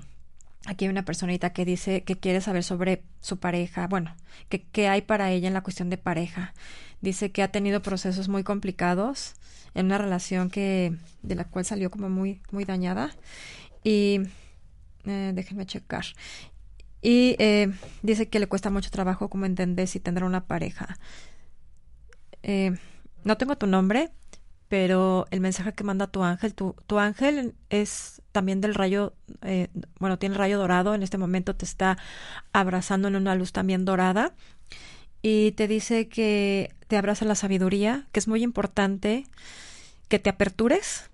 aquí 0.67 0.85
hay 0.85 0.91
una 0.91 1.07
personita 1.07 1.55
que 1.55 1.65
dice 1.65 2.05
que 2.05 2.19
quiere 2.19 2.43
saber 2.43 2.63
sobre 2.63 3.03
su 3.23 3.39
pareja, 3.39 3.87
bueno, 3.87 4.15
que 4.51 4.65
qué 4.65 4.89
hay 4.89 5.01
para 5.01 5.31
ella 5.31 5.49
en 5.49 5.55
la 5.55 5.63
cuestión 5.63 5.89
de 5.89 5.97
pareja. 5.97 6.53
Dice 7.01 7.33
que 7.33 7.43
ha 7.43 7.49
tenido 7.49 7.81
procesos 7.81 8.29
muy 8.29 8.45
complicados 8.45 9.37
en 9.73 9.87
una 9.87 9.97
relación 9.97 10.51
que 10.51 10.95
de 11.23 11.35
la 11.35 11.45
cual 11.45 11.65
salió 11.65 11.91
como 11.91 12.11
muy 12.11 12.43
muy 12.51 12.67
dañada 12.67 13.11
y 13.83 14.21
eh, 15.07 15.33
déjenme 15.35 15.65
checar 15.65 16.05
y 17.03 17.37
eh, 17.39 17.73
dice 18.03 18.29
que 18.29 18.39
le 18.39 18.47
cuesta 18.47 18.71
mucho 18.71 18.91
trabajo 18.91 19.29
como 19.29 19.47
entender 19.47 19.87
si 19.89 20.01
tendrá 20.01 20.27
una 20.27 20.47
pareja. 20.47 20.99
Eh, 22.43 22.77
no 23.25 23.37
tengo 23.37 23.57
tu 23.57 23.67
nombre, 23.67 24.11
pero 24.69 25.27
el 25.31 25.41
mensaje 25.41 25.73
que 25.73 25.85
manda 25.85 26.07
tu 26.07 26.23
ángel, 26.23 26.55
tu, 26.55 26.75
tu 26.87 26.99
ángel 26.99 27.55
es 27.71 28.23
también 28.33 28.61
del 28.61 28.75
rayo, 28.75 29.15
eh, 29.43 29.69
bueno, 29.99 30.19
tiene 30.19 30.35
el 30.35 30.39
rayo 30.39 30.59
dorado, 30.59 30.95
en 30.95 31.03
este 31.03 31.19
momento 31.19 31.55
te 31.55 31.65
está 31.65 31.99
abrazando 32.53 33.09
en 33.09 33.17
una 33.17 33.35
luz 33.35 33.53
también 33.53 33.85
dorada 33.85 34.35
y 35.23 35.53
te 35.53 35.69
dice 35.69 36.09
que 36.09 36.75
te 36.89 36.97
abraza 36.97 37.25
la 37.25 37.35
sabiduría, 37.35 38.07
que 38.13 38.21
es 38.21 38.29
muy 38.29 38.43
importante 38.43 39.27
que 40.09 40.19
te 40.19 40.31
apertures, 40.31 41.11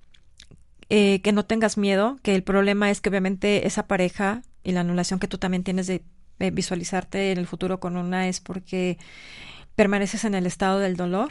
que 0.89 1.33
no 1.33 1.47
tengas 1.47 1.79
miedo, 1.79 2.19
que 2.23 2.35
el 2.35 2.43
problema 2.43 2.91
es 2.91 3.01
que 3.01 3.09
obviamente 3.09 3.67
esa 3.67 3.87
pareja 3.87 4.43
y 4.63 4.73
la 4.73 4.81
anulación 4.81 5.21
que 5.21 5.29
tú 5.29 5.39
también 5.39 5.65
tienes 5.65 5.87
de, 5.87 6.03
visualizarte 6.53 7.31
en 7.31 7.39
el 7.39 7.47
futuro 7.47 7.79
con 7.79 7.97
una 7.97 8.27
es 8.27 8.41
porque 8.41 8.99
permaneces 9.77 10.25
en 10.25 10.35
el 10.35 10.47
estado 10.47 10.81
del 10.81 10.97
dolor 10.97 11.31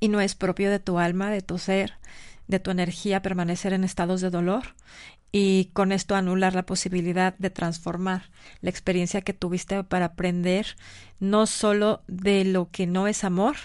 y 0.00 0.08
no 0.08 0.20
es 0.20 0.34
propio 0.34 0.68
de 0.68 0.80
tu 0.80 0.98
alma, 0.98 1.30
de 1.30 1.42
tu 1.42 1.58
ser, 1.58 1.94
de 2.48 2.58
tu 2.58 2.72
energía 2.72 3.22
permanecer 3.22 3.72
en 3.72 3.84
estados 3.84 4.20
de 4.20 4.30
dolor 4.30 4.74
y 5.32 5.70
con 5.74 5.92
esto 5.92 6.16
anular 6.16 6.54
la 6.54 6.66
posibilidad 6.66 7.36
de 7.38 7.50
transformar 7.50 8.30
la 8.62 8.70
experiencia 8.70 9.20
que 9.20 9.32
tuviste 9.32 9.84
para 9.84 10.06
aprender 10.06 10.76
no 11.20 11.46
solo 11.46 12.02
de 12.08 12.44
lo 12.44 12.68
que 12.70 12.86
no 12.86 13.06
es 13.06 13.22
amor, 13.22 13.56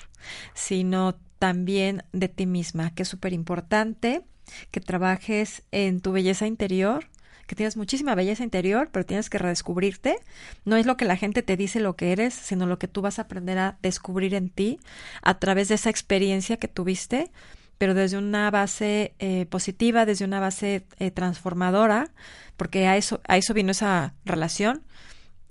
sino 0.54 1.16
también 1.40 2.04
de 2.14 2.30
ti 2.30 2.46
misma, 2.46 2.94
que 2.94 3.04
es 3.04 3.10
súper 3.10 3.34
importante 3.34 4.24
que 4.72 4.80
trabajes 4.80 5.64
en 5.72 6.02
tu 6.02 6.12
belleza 6.12 6.46
interior, 6.46 7.08
que 7.48 7.56
tienes 7.56 7.78
muchísima 7.78 8.16
belleza 8.16 8.44
interior, 8.44 8.90
pero 8.92 9.06
tienes 9.06 9.30
que 9.30 9.38
redescubrirte. 9.38 10.18
No 10.64 10.78
es 10.78 10.86
lo 10.86 10.98
que 10.98 11.06
la 11.06 11.18
gente 11.18 11.44
te 11.44 11.58
dice 11.58 11.80
lo 11.80 11.96
que 11.96 12.12
eres, 12.12 12.34
sino 12.34 12.66
lo 12.66 12.80
que 12.80 12.88
tú 12.88 13.02
vas 13.02 13.20
a 13.20 13.24
aprender 13.24 13.58
a 13.58 13.78
descubrir 13.82 14.34
en 14.34 14.50
ti 14.50 14.80
a 15.22 15.40
través 15.40 15.68
de 15.68 15.76
esa 15.76 15.90
experiencia 15.90 16.58
que 16.58 16.68
tuviste, 16.68 17.32
pero 17.78 17.94
desde 17.94 18.18
una 18.18 18.50
base 18.52 19.14
eh, 19.20 19.46
positiva, 19.48 20.06
desde 20.06 20.26
una 20.26 20.40
base 20.40 20.86
eh, 21.00 21.12
transformadora, 21.12 22.10
porque 22.58 22.88
a 22.88 22.98
eso, 22.98 23.22
a 23.28 23.38
eso 23.38 23.54
vino 23.54 23.72
esa 23.72 24.14
relación, 24.24 24.84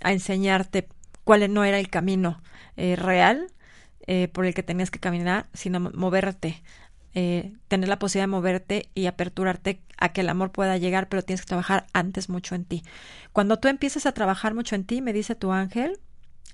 a 0.03 0.13
enseñarte 0.13 0.89
cuál 1.25 1.53
no 1.53 1.65
era 1.65 1.79
el 1.79 1.89
camino 1.89 2.43
eh, 2.77 2.97
real 2.97 3.49
eh, 4.07 4.29
por 4.29 4.45
el 4.45 4.55
que 4.55 4.63
tenías 4.63 4.91
que 4.91 5.01
caminar, 5.01 5.47
sino 5.55 5.81
moverte. 5.81 6.63
Eh, 7.17 7.53
tener 7.69 7.89
la 7.89 8.01
posibilidad 8.01 8.25
de 8.25 8.33
moverte 8.33 8.89
y 8.95 9.07
aperturarte 9.07 9.81
a 9.99 10.13
que 10.13 10.23
el 10.23 10.29
amor 10.29 10.51
pueda 10.51 10.77
llegar, 10.79 11.09
pero 11.09 11.23
tienes 11.23 11.43
que 11.43 11.47
trabajar 11.47 11.87
antes 11.93 12.29
mucho 12.29 12.57
en 12.57 12.65
ti. 12.65 12.83
Cuando 13.33 13.59
tú 13.59 13.69
empiezas 13.69 14.07
a 14.07 14.13
trabajar 14.13 14.53
mucho 14.55 14.75
en 14.75 14.85
ti, 14.85 15.01
me 15.01 15.13
dice 15.13 15.37
tu 15.37 15.53
ángel, 15.53 16.01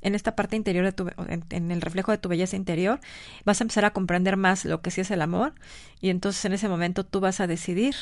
en 0.03 0.15
esta 0.15 0.37
parte 0.37 0.57
interior 0.57 0.85
de 0.85 0.93
tu, 0.93 1.09
en, 1.51 1.71
el 1.71 1.81
reflejo 1.81 2.13
de 2.13 2.19
tu 2.19 2.29
belleza 2.29 2.57
interior, 2.57 3.01
vas 3.45 3.61
a 3.61 3.65
empezar 3.65 3.85
a 3.85 3.93
comprender 3.93 4.37
más 4.37 4.65
lo 4.65 4.83
que 4.83 4.91
sí 4.91 5.01
es 5.01 5.11
el 5.11 5.23
amor 5.23 5.55
y 6.01 6.11
entonces 6.11 6.45
en 6.45 6.53
ese 6.53 6.69
momento 6.69 7.05
tú 7.05 7.21
vas 7.21 7.41
a 7.41 7.47
decidir 7.47 7.95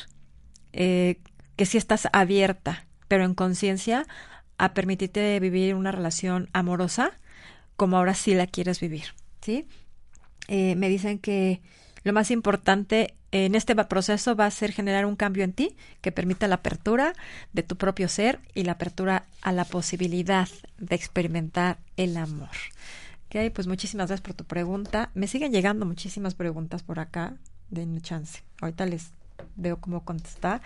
eh, 0.73 1.19
que 1.55 1.65
sí 1.65 1.77
estás 1.77 2.07
abierta, 2.13 2.87
pero 3.07 3.25
en 3.25 3.35
conciencia 3.35 4.05
a 4.57 4.73
permitirte 4.73 5.39
vivir 5.39 5.75
una 5.75 5.91
relación 5.91 6.49
amorosa 6.53 7.11
como 7.75 7.97
ahora 7.97 8.13
sí 8.13 8.33
la 8.33 8.47
quieres 8.47 8.79
vivir, 8.79 9.05
¿sí? 9.41 9.67
Eh, 10.47 10.75
me 10.75 10.89
dicen 10.89 11.19
que 11.19 11.61
lo 12.03 12.13
más 12.13 12.31
importante 12.31 13.15
en 13.31 13.55
este 13.55 13.75
proceso 13.75 14.35
va 14.35 14.45
a 14.45 14.51
ser 14.51 14.71
generar 14.71 15.05
un 15.05 15.15
cambio 15.15 15.43
en 15.43 15.53
ti 15.53 15.75
que 16.01 16.11
permita 16.11 16.47
la 16.47 16.55
apertura 16.55 17.13
de 17.53 17.63
tu 17.63 17.77
propio 17.77 18.07
ser 18.07 18.39
y 18.55 18.63
la 18.63 18.73
apertura 18.73 19.25
a 19.41 19.51
la 19.51 19.65
posibilidad 19.65 20.47
de 20.77 20.95
experimentar 20.95 21.77
el 21.97 22.17
amor. 22.17 22.49
Ok, 23.27 23.53
pues 23.53 23.67
muchísimas 23.67 24.07
gracias 24.07 24.25
por 24.25 24.33
tu 24.33 24.45
pregunta. 24.45 25.11
Me 25.13 25.27
siguen 25.27 25.51
llegando 25.51 25.85
muchísimas 25.85 26.33
preguntas 26.33 26.81
por 26.81 26.99
acá. 26.99 27.35
Denme 27.69 28.01
chance. 28.01 28.41
Ahorita 28.59 28.87
les 28.87 29.11
veo 29.55 29.79
cómo 29.79 30.03
contestar. 30.03 30.61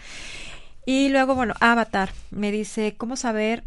Y 0.85 1.09
luego, 1.09 1.35
bueno, 1.35 1.53
Avatar 1.59 2.11
me 2.31 2.51
dice, 2.51 2.95
¿cómo 2.95 3.17
saber 3.17 3.65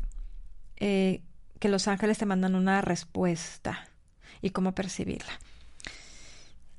eh, 0.76 1.20
que 1.58 1.68
los 1.68 1.88
ángeles 1.88 2.16
te 2.16 2.26
mandan 2.26 2.54
una 2.54 2.80
respuesta 2.80 3.86
y 4.40 4.50
cómo 4.50 4.72
percibirla? 4.72 5.32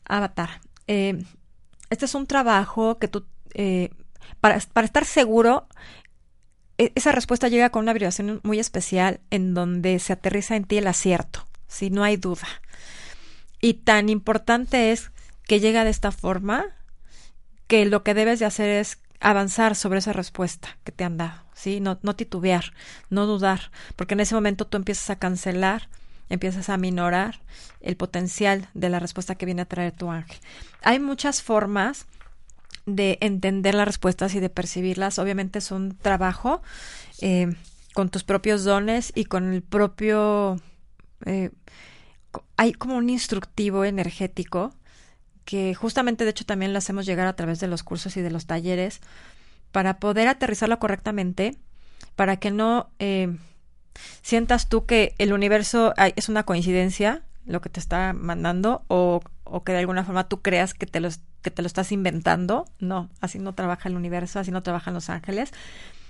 Avatar, 0.05 0.61
eh, 0.87 1.23
este 1.89 2.05
es 2.05 2.15
un 2.15 2.27
trabajo 2.27 2.97
que 2.97 3.07
tú, 3.07 3.25
eh, 3.53 3.89
para, 4.39 4.59
para, 4.73 4.85
estar 4.85 5.05
seguro, 5.05 5.67
e, 6.77 6.91
esa 6.95 7.11
respuesta 7.11 7.47
llega 7.47 7.69
con 7.69 7.83
una 7.83 7.93
vibración 7.93 8.39
muy 8.43 8.59
especial 8.59 9.19
en 9.29 9.53
donde 9.53 9.99
se 9.99 10.13
aterriza 10.13 10.55
en 10.55 10.65
ti 10.65 10.77
el 10.77 10.87
acierto, 10.87 11.45
si 11.67 11.89
no 11.89 12.03
hay 12.03 12.17
duda. 12.17 12.47
Y 13.61 13.75
tan 13.75 14.09
importante 14.09 14.91
es 14.91 15.11
que 15.47 15.59
llega 15.59 15.83
de 15.83 15.89
esta 15.89 16.11
forma 16.11 16.65
que 17.67 17.85
lo 17.85 18.03
que 18.03 18.13
debes 18.13 18.39
de 18.39 18.45
hacer 18.45 18.69
es 18.69 18.99
avanzar 19.19 19.75
sobre 19.75 19.99
esa 19.99 20.13
respuesta 20.13 20.77
que 20.83 20.91
te 20.91 21.03
han 21.03 21.17
dado, 21.17 21.43
¿sí? 21.53 21.79
No, 21.79 21.99
no 22.01 22.15
titubear, 22.15 22.73
no 23.09 23.25
dudar, 23.25 23.71
porque 23.95 24.13
en 24.13 24.19
ese 24.19 24.35
momento 24.35 24.67
tú 24.67 24.77
empiezas 24.77 25.09
a 25.09 25.19
cancelar 25.19 25.89
empiezas 26.29 26.69
a 26.69 26.77
minorar 26.77 27.41
el 27.81 27.95
potencial 27.95 28.67
de 28.73 28.89
la 28.89 28.99
respuesta 28.99 29.35
que 29.35 29.45
viene 29.45 29.61
a 29.61 29.65
traer 29.65 29.91
tu 29.91 30.09
ángel. 30.09 30.37
Hay 30.81 30.99
muchas 30.99 31.41
formas 31.41 32.07
de 32.85 33.17
entender 33.21 33.75
las 33.75 33.87
respuestas 33.87 34.33
y 34.35 34.39
de 34.39 34.49
percibirlas. 34.49 35.19
Obviamente 35.19 35.59
es 35.59 35.71
un 35.71 35.97
trabajo 35.97 36.61
eh, 37.21 37.53
con 37.93 38.09
tus 38.09 38.23
propios 38.23 38.63
dones 38.63 39.11
y 39.15 39.25
con 39.25 39.53
el 39.53 39.61
propio... 39.61 40.57
Eh, 41.25 41.51
hay 42.55 42.73
como 42.73 42.97
un 42.97 43.09
instructivo 43.09 43.83
energético 43.83 44.73
que 45.45 45.73
justamente 45.73 46.23
de 46.23 46.31
hecho 46.31 46.45
también 46.45 46.73
lo 46.73 46.77
hacemos 46.77 47.05
llegar 47.05 47.25
a 47.25 47.35
través 47.35 47.59
de 47.59 47.67
los 47.67 47.83
cursos 47.83 48.17
y 48.17 48.21
de 48.21 48.29
los 48.29 48.45
talleres 48.47 48.99
para 49.71 49.99
poder 49.99 50.27
aterrizarlo 50.27 50.77
correctamente, 50.77 51.57
para 52.15 52.37
que 52.37 52.51
no 52.51 52.89
eh, 52.99 53.35
sientas 54.21 54.69
tú 54.69 54.85
que 54.85 55.15
el 55.17 55.33
universo 55.33 55.93
es 56.15 56.29
una 56.29 56.43
coincidencia, 56.43 57.23
lo 57.45 57.61
que 57.61 57.69
te 57.69 57.79
está 57.79 58.13
mandando, 58.13 58.83
o, 58.87 59.21
o 59.43 59.63
que 59.63 59.71
de 59.71 59.79
alguna 59.79 60.03
forma 60.03 60.27
tú 60.27 60.41
creas 60.41 60.73
que 60.73 60.85
te, 60.85 60.99
lo, 60.99 61.09
que 61.41 61.51
te 61.51 61.61
lo 61.61 61.67
estás 61.67 61.91
inventando. 61.91 62.65
No, 62.79 63.09
así 63.21 63.39
no 63.39 63.53
trabaja 63.53 63.89
el 63.89 63.95
universo, 63.95 64.39
así 64.39 64.51
no 64.51 64.63
trabajan 64.63 64.93
los 64.93 65.09
ángeles. 65.09 65.51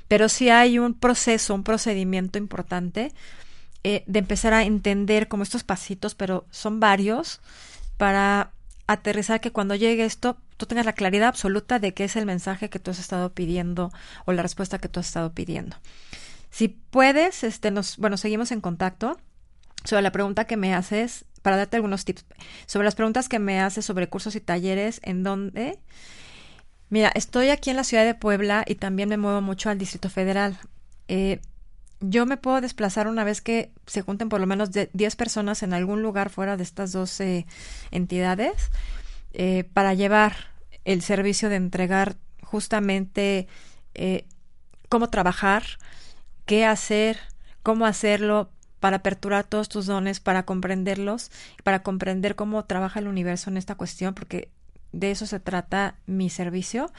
Pero 0.08 0.30
sí 0.30 0.50
hay 0.50 0.80
un 0.80 0.94
proceso, 0.94 1.54
un 1.54 1.64
procedimiento 1.64 2.38
importante 2.38 3.12
eh, 3.84 4.04
de 4.08 4.20
empezar 4.20 4.54
a 4.54 4.64
entender 4.64 5.28
como 5.28 5.44
estos 5.44 5.64
pasitos, 5.64 6.16
pero 6.16 6.46
son 6.50 6.80
varios, 6.80 7.42
para 7.98 8.52
aterrizar 8.88 9.42
que 9.42 9.52
cuando 9.52 9.76
llegue 9.76 10.06
esto, 10.06 10.38
tú 10.56 10.66
tengas 10.66 10.86
la 10.86 10.94
claridad 10.94 11.28
absoluta 11.28 11.80
de 11.80 11.94
qué 11.94 12.06
es 12.06 12.16
el 12.16 12.26
mensaje 12.26 12.70
que 12.70 12.80
tú 12.80 12.92
has 12.92 13.00
estado 13.00 13.34
pidiendo 13.34 13.92
o 14.26 14.34
la 14.34 14.42
respuesta 14.42 14.80
que 14.80 14.90
tú 14.90 15.00
has 15.00 15.08
estado 15.08 15.34
pidiendo. 15.34 15.76
Si 16.50 16.70
puedes, 16.70 17.44
este, 17.44 17.72
nos, 17.72 17.98
bueno, 17.98 18.18
seguimos 18.18 18.52
en 18.52 18.62
contacto 18.62 19.20
sobre 19.84 20.02
la 20.02 20.12
pregunta 20.12 20.46
que 20.46 20.58
me 20.58 20.74
haces, 20.74 21.26
para 21.42 21.58
darte 21.58 21.78
algunos 21.78 22.04
tips, 22.06 22.26
sobre 22.66 22.86
las 22.86 22.96
preguntas 22.96 23.30
que 23.30 23.40
me 23.40 23.62
haces 23.62 23.86
sobre 23.86 24.10
cursos 24.10 24.36
y 24.36 24.42
talleres, 24.42 25.00
en 25.04 25.24
dónde. 25.24 25.80
Mira, 26.90 27.12
estoy 27.16 27.50
aquí 27.50 27.70
en 27.70 27.76
la 27.76 27.84
ciudad 27.84 28.06
de 28.06 28.16
Puebla 28.16 28.64
y 28.66 28.76
también 28.76 29.10
me 29.10 29.18
muevo 29.18 29.42
mucho 29.42 29.70
al 29.70 29.78
Distrito 29.78 30.10
Federal. 30.10 30.58
Eh, 31.08 31.42
yo 32.00 32.26
me 32.26 32.38
puedo 32.38 32.62
desplazar 32.62 33.08
una 33.08 33.24
vez 33.24 33.42
que 33.42 33.72
se 33.86 34.02
junten 34.02 34.30
por 34.30 34.40
lo 34.40 34.48
menos 34.48 34.70
10 34.72 35.16
personas 35.16 35.64
en 35.64 35.74
algún 35.74 36.02
lugar 36.02 36.30
fuera 36.30 36.56
de 36.56 36.64
estas 36.64 36.92
dos 36.92 37.20
entidades 37.92 38.70
eh, 39.34 39.66
para 39.74 39.94
llevar 39.94 40.36
el 40.86 41.02
servicio 41.02 41.50
de 41.50 41.58
entregar 41.58 42.16
justamente 42.42 43.48
eh, 43.94 44.26
cómo 44.90 45.10
trabajar, 45.10 45.64
qué 46.48 46.66
hacer, 46.66 47.20
cómo 47.62 47.86
hacerlo 47.86 48.50
para 48.80 48.98
aperturar 48.98 49.44
todos 49.44 49.70
tus 49.70 49.86
dones, 49.86 50.20
para 50.20 50.44
comprenderlos, 50.44 51.30
para 51.64 51.84
comprender 51.84 52.36
cómo 52.36 52.66
trabaja 52.66 53.00
el 53.00 53.08
universo 53.08 53.52
en 53.52 53.58
esta 53.58 53.76
cuestión, 53.76 54.16
porque 54.16 54.50
de 54.92 55.12
eso 55.12 55.28
se 55.28 55.40
trata 55.40 55.96
mi 56.08 56.30
servicio, 56.30 56.92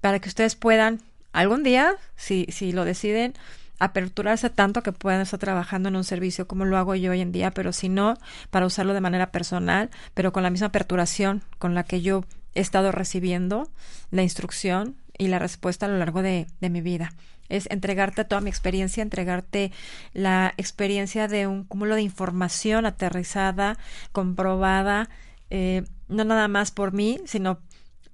para 0.00 0.18
que 0.18 0.28
ustedes 0.28 0.56
puedan 0.56 1.00
algún 1.32 1.62
día, 1.62 1.94
si, 2.16 2.46
si 2.48 2.72
lo 2.72 2.84
deciden, 2.84 3.34
aperturarse 3.78 4.48
tanto 4.48 4.82
que 4.82 4.92
puedan 4.92 5.20
estar 5.20 5.38
trabajando 5.38 5.90
en 5.90 5.96
un 5.96 6.04
servicio 6.04 6.48
como 6.48 6.64
lo 6.64 6.78
hago 6.78 6.94
yo 6.94 7.10
hoy 7.10 7.20
en 7.20 7.32
día, 7.32 7.50
pero 7.50 7.72
si 7.72 7.88
no, 7.88 8.16
para 8.50 8.66
usarlo 8.66 8.94
de 8.94 9.02
manera 9.02 9.30
personal, 9.30 9.90
pero 10.14 10.32
con 10.32 10.42
la 10.42 10.50
misma 10.50 10.68
aperturación 10.68 11.42
con 11.58 11.74
la 11.74 11.84
que 11.84 12.00
yo 12.00 12.24
he 12.54 12.60
estado 12.60 12.90
recibiendo 12.90 13.68
la 14.10 14.22
instrucción 14.22 14.96
y 15.18 15.28
la 15.28 15.38
respuesta 15.38 15.86
a 15.86 15.88
lo 15.88 15.98
largo 15.98 16.22
de, 16.22 16.46
de 16.60 16.70
mi 16.70 16.80
vida 16.80 17.12
es 17.48 17.68
entregarte 17.70 18.24
toda 18.24 18.40
mi 18.40 18.50
experiencia, 18.50 19.02
entregarte 19.02 19.72
la 20.12 20.54
experiencia 20.56 21.28
de 21.28 21.46
un 21.46 21.64
cúmulo 21.64 21.94
de 21.94 22.02
información 22.02 22.86
aterrizada, 22.86 23.78
comprobada, 24.12 25.08
eh, 25.50 25.84
no 26.08 26.24
nada 26.24 26.48
más 26.48 26.70
por 26.70 26.92
mí, 26.92 27.20
sino 27.24 27.60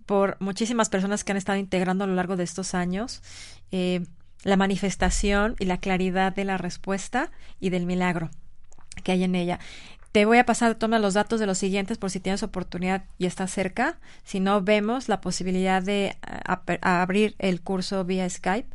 por 0.07 0.37
muchísimas 0.41 0.89
personas 0.89 1.25
que 1.25 1.33
han 1.33 1.39
estado 1.39 1.59
integrando 1.59 2.05
a 2.05 2.07
lo 2.07 2.15
largo 2.15 2.37
de 2.37 2.45
estos 2.45 2.75
años 2.75 3.23
eh, 3.71 4.05
la 4.43 4.57
manifestación 4.57 5.55
y 5.59 5.67
la 5.67 5.79
claridad 5.79 6.35
de 6.35 6.45
la 6.45 6.59
respuesta 6.59 7.31
y 7.61 7.71
del 7.71 7.87
milagro 7.87 8.31
que 9.05 9.13
hay 9.13 9.25
en 9.25 9.35
ella. 9.35 9.61
Te 10.13 10.27
voy 10.27 10.37
a 10.37 10.45
pasar 10.45 10.75
todos 10.75 11.01
los 11.01 11.15
datos 11.15 11.41
de 11.41 11.47
los 11.47 11.57
siguientes 11.57 11.97
por 11.97 12.11
si 12.11 12.21
tienes 12.21 12.43
oportunidad 12.43 13.05
y 13.17 13.25
estás 13.25 13.51
cerca. 13.51 13.99
Si 14.25 14.41
no, 14.41 14.61
vemos 14.61 15.09
la 15.09 15.23
posibilidad 15.23 15.83
de 15.83 16.17
abrir 16.83 17.35
el 17.39 17.63
curso 17.63 18.05
vía 18.05 18.29
Skype 18.29 18.69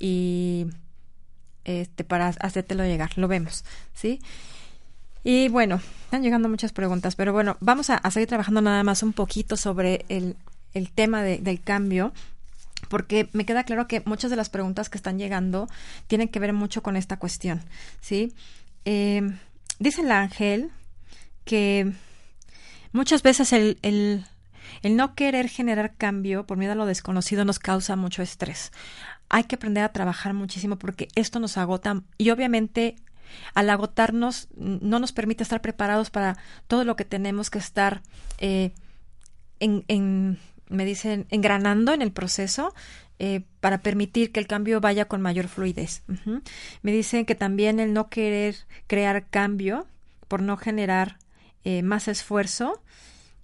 y 0.00 0.66
este 1.64 2.04
para 2.04 2.28
hacértelo 2.28 2.84
llegar. 2.84 3.10
Lo 3.18 3.28
vemos, 3.28 3.66
¿sí? 3.92 4.20
Y 5.24 5.48
bueno, 5.48 5.80
están 6.04 6.22
llegando 6.22 6.48
muchas 6.48 6.72
preguntas, 6.72 7.16
pero 7.16 7.34
bueno, 7.34 7.58
vamos 7.60 7.90
a, 7.90 8.10
seguir 8.10 8.28
trabajando 8.28 8.62
nada 8.62 8.82
más 8.82 9.02
un 9.02 9.12
poquito 9.12 9.58
sobre 9.58 10.06
el, 10.08 10.36
el 10.72 10.90
tema 10.90 11.22
del 11.22 11.60
cambio, 11.60 12.14
porque 12.88 13.28
me 13.34 13.44
queda 13.44 13.64
claro 13.64 13.86
que 13.88 14.00
muchas 14.06 14.30
de 14.30 14.36
las 14.36 14.48
preguntas 14.48 14.88
que 14.88 14.96
están 14.96 15.18
llegando 15.18 15.68
tienen 16.06 16.28
que 16.28 16.40
ver 16.40 16.54
mucho 16.54 16.82
con 16.82 16.96
esta 16.96 17.18
cuestión, 17.18 17.60
¿sí? 18.00 18.32
Eh, 18.86 19.20
dice 19.78 20.00
el 20.00 20.12
ángel 20.12 20.70
que 21.48 21.90
muchas 22.92 23.22
veces 23.22 23.54
el, 23.54 23.78
el, 23.80 24.26
el 24.82 24.96
no 24.96 25.14
querer 25.14 25.48
generar 25.48 25.94
cambio 25.96 26.46
por 26.46 26.58
miedo 26.58 26.72
a 26.72 26.76
lo 26.76 26.84
desconocido 26.84 27.46
nos 27.46 27.58
causa 27.58 27.96
mucho 27.96 28.22
estrés 28.22 28.70
hay 29.28 29.44
que 29.44 29.56
aprender 29.56 29.84
a 29.84 29.92
trabajar 29.92 30.34
muchísimo 30.34 30.76
porque 30.76 31.08
esto 31.14 31.40
nos 31.40 31.56
agota 31.58 32.02
y 32.16 32.30
obviamente 32.30 32.96
al 33.54 33.68
agotarnos 33.68 34.48
no 34.56 34.98
nos 34.98 35.12
permite 35.12 35.42
estar 35.42 35.60
preparados 35.60 36.10
para 36.10 36.38
todo 36.66 36.84
lo 36.84 36.96
que 36.96 37.04
tenemos 37.04 37.50
que 37.50 37.58
estar 37.58 38.02
eh, 38.38 38.72
en, 39.60 40.38
me 40.68 40.84
dicen, 40.84 41.26
engranando 41.30 41.92
en 41.92 42.00
el 42.00 42.12
proceso 42.12 42.74
eh, 43.18 43.42
para 43.60 43.78
permitir 43.78 44.32
que 44.32 44.40
el 44.40 44.46
cambio 44.46 44.80
vaya 44.80 45.06
con 45.06 45.20
mayor 45.20 45.48
fluidez. 45.48 46.04
Me 46.82 46.92
dicen 46.92 47.26
que 47.26 47.34
también 47.34 47.80
el 47.80 47.92
no 47.92 48.08
querer 48.08 48.54
crear 48.86 49.26
cambio 49.26 49.86
por 50.28 50.40
no 50.40 50.56
generar 50.56 51.18
eh, 51.64 51.82
más 51.82 52.08
esfuerzo 52.08 52.82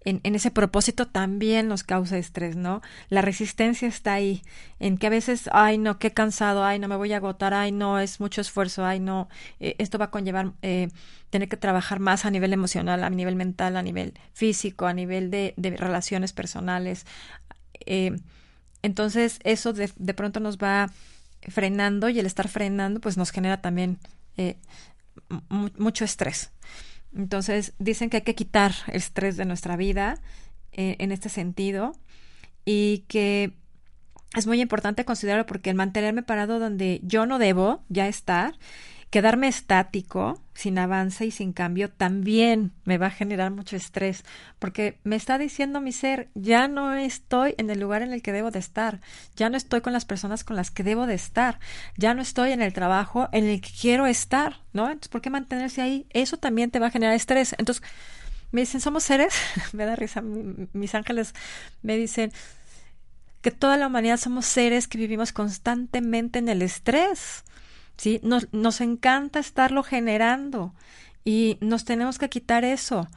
en, 0.05 0.21
en, 0.23 0.35
ese 0.35 0.51
propósito 0.51 1.07
también 1.07 1.69
nos 1.69 1.83
causa 1.83 2.19
estrés, 2.19 2.57
¿no? 2.57 2.83
La 3.09 3.23
resistencia 3.23 3.89
está 3.89 4.15
ahí, 4.15 4.43
en 4.79 4.99
que 4.99 5.07
a 5.07 5.11
veces, 5.11 5.49
ay, 5.53 5.79
no, 5.79 5.99
qué 5.99 6.13
cansado, 6.13 6.65
ay, 6.65 6.79
no 6.79 6.89
me 6.89 6.97
voy 6.97 7.13
a 7.13 7.17
agotar, 7.17 7.55
ay, 7.55 7.73
no, 7.73 7.99
es 7.99 8.21
mucho 8.21 8.41
esfuerzo, 8.43 8.85
ay, 8.85 9.01
no, 9.01 9.29
eh, 9.61 9.77
esto 9.79 9.99
va 9.99 10.07
a 10.07 10.11
conllevar 10.11 10.53
eh, 10.63 10.89
tener 11.31 11.49
que 11.49 11.57
trabajar 11.57 12.01
más 12.01 12.27
a 12.27 12.31
nivel 12.31 12.53
emocional, 12.53 13.03
a 13.03 13.11
nivel 13.11 13.35
mental, 13.35 13.77
a 13.77 13.83
nivel 13.83 14.13
físico, 14.35 14.87
a 14.87 14.93
nivel 14.93 15.31
de, 15.31 15.55
de 15.57 15.77
relaciones 15.77 16.33
personales. 16.33 17.07
Eh, 17.87 18.15
entonces, 18.83 19.39
eso 19.45 19.73
de, 19.73 19.91
de, 19.97 20.15
pronto 20.15 20.39
nos 20.39 20.59
va 20.59 20.91
frenando 21.49 22.11
y 22.11 22.19
el 22.19 22.27
estar 22.27 22.49
frenando, 22.49 23.01
pues 23.01 23.17
nos 23.17 23.31
genera 23.31 23.63
también 23.63 23.99
mucho 25.79 26.05
estrés. 26.05 26.51
Entonces, 27.17 27.75
dicen 27.79 28.11
que 28.11 28.19
hay 28.19 28.23
que 28.23 28.35
quitar 28.35 28.73
el 28.89 28.97
estrés 28.97 29.37
de 29.37 29.45
nuestra 29.45 29.77
vida 29.77 30.19
eh, 30.73 30.97
en 30.99 31.13
este 31.13 31.29
sentido 31.29 31.93
y 32.65 33.05
que 33.09 33.53
es 34.35 34.47
muy 34.47 34.61
importante 34.61 35.05
considerarlo 35.05 35.47
porque 35.47 35.71
el 35.71 35.77
mantenerme 35.77 36.23
parado 36.23 36.59
donde 36.59 37.01
yo 37.05 37.27
no 37.27 37.39
debo 37.39 37.85
ya 37.89 38.09
estar 38.09 38.55
Quedarme 39.15 39.47
estático, 39.47 40.43
sin 40.55 40.77
avance 40.77 41.25
y 41.25 41.31
sin 41.31 41.53
cambio, 41.53 41.89
también 41.89 42.73
me 42.85 42.99
va 42.99 43.07
a 43.07 43.11
generar 43.13 43.53
mucho 43.53 43.77
estrés, 43.77 44.25
porque 44.59 44.99
me 45.05 45.15
está 45.15 45.39
diciendo 45.39 45.81
mi 45.81 45.93
ser, 45.93 46.31
ya 46.35 46.67
no 46.67 46.93
estoy 46.97 47.55
en 47.57 47.71
el 47.71 47.79
lugar 47.79 48.03
en 48.03 48.13
el 48.13 48.23
que 48.23 48.33
debo 48.33 48.51
de 48.51 48.59
estar, 48.59 49.01
ya 49.37 49.51
no 49.51 49.57
estoy 49.57 49.83
con 49.83 49.93
las 49.93 50.05
personas 50.05 50.43
con 50.43 50.57
las 50.57 50.73
que 50.73 50.83
debo 50.83 51.07
de 51.07 51.15
estar, 51.15 51.61
ya 51.97 52.13
no 52.13 52.23
estoy 52.23 52.51
en 52.51 52.61
el 52.61 52.73
trabajo 52.73 53.29
en 53.31 53.45
el 53.45 53.61
que 53.61 53.71
quiero 53.81 54.07
estar, 54.07 54.63
¿no? 54.73 54.87
Entonces, 54.87 55.11
¿por 55.11 55.21
qué 55.21 55.31
mantenerse 55.31 55.81
ahí? 55.81 56.07
Eso 56.11 56.37
también 56.37 56.73
te 56.73 56.81
va 56.81 56.89
a 56.89 56.91
generar 56.91 57.15
estrés. 57.15 57.55
Entonces, 57.57 57.85
me 58.51 58.63
dicen, 58.63 58.81
somos 58.81 59.05
seres, 59.05 59.33
me 59.75 59.85
da 59.85 59.95
risa, 59.95 60.23
mis 60.23 60.93
ángeles 60.97 61.35
me 61.83 61.97
dicen, 61.97 62.33
que 63.43 63.53
toda 63.53 63.77
la 63.77 63.87
humanidad 63.87 64.17
somos 64.17 64.45
seres 64.45 64.89
que 64.89 64.99
vivimos 64.99 65.31
constantemente 65.31 66.41
en 66.41 66.49
el 66.49 66.63
estrés. 66.63 67.45
¿Sí? 67.97 68.21
Nos, 68.23 68.53
nos 68.53 68.81
encanta 68.81 69.39
estarlo 69.39 69.83
generando 69.83 70.75
y 71.25 71.59
nos 71.61 71.85
tenemos 71.85 72.19
que 72.19 72.29
quitar 72.29 72.65
eso, 72.65 73.09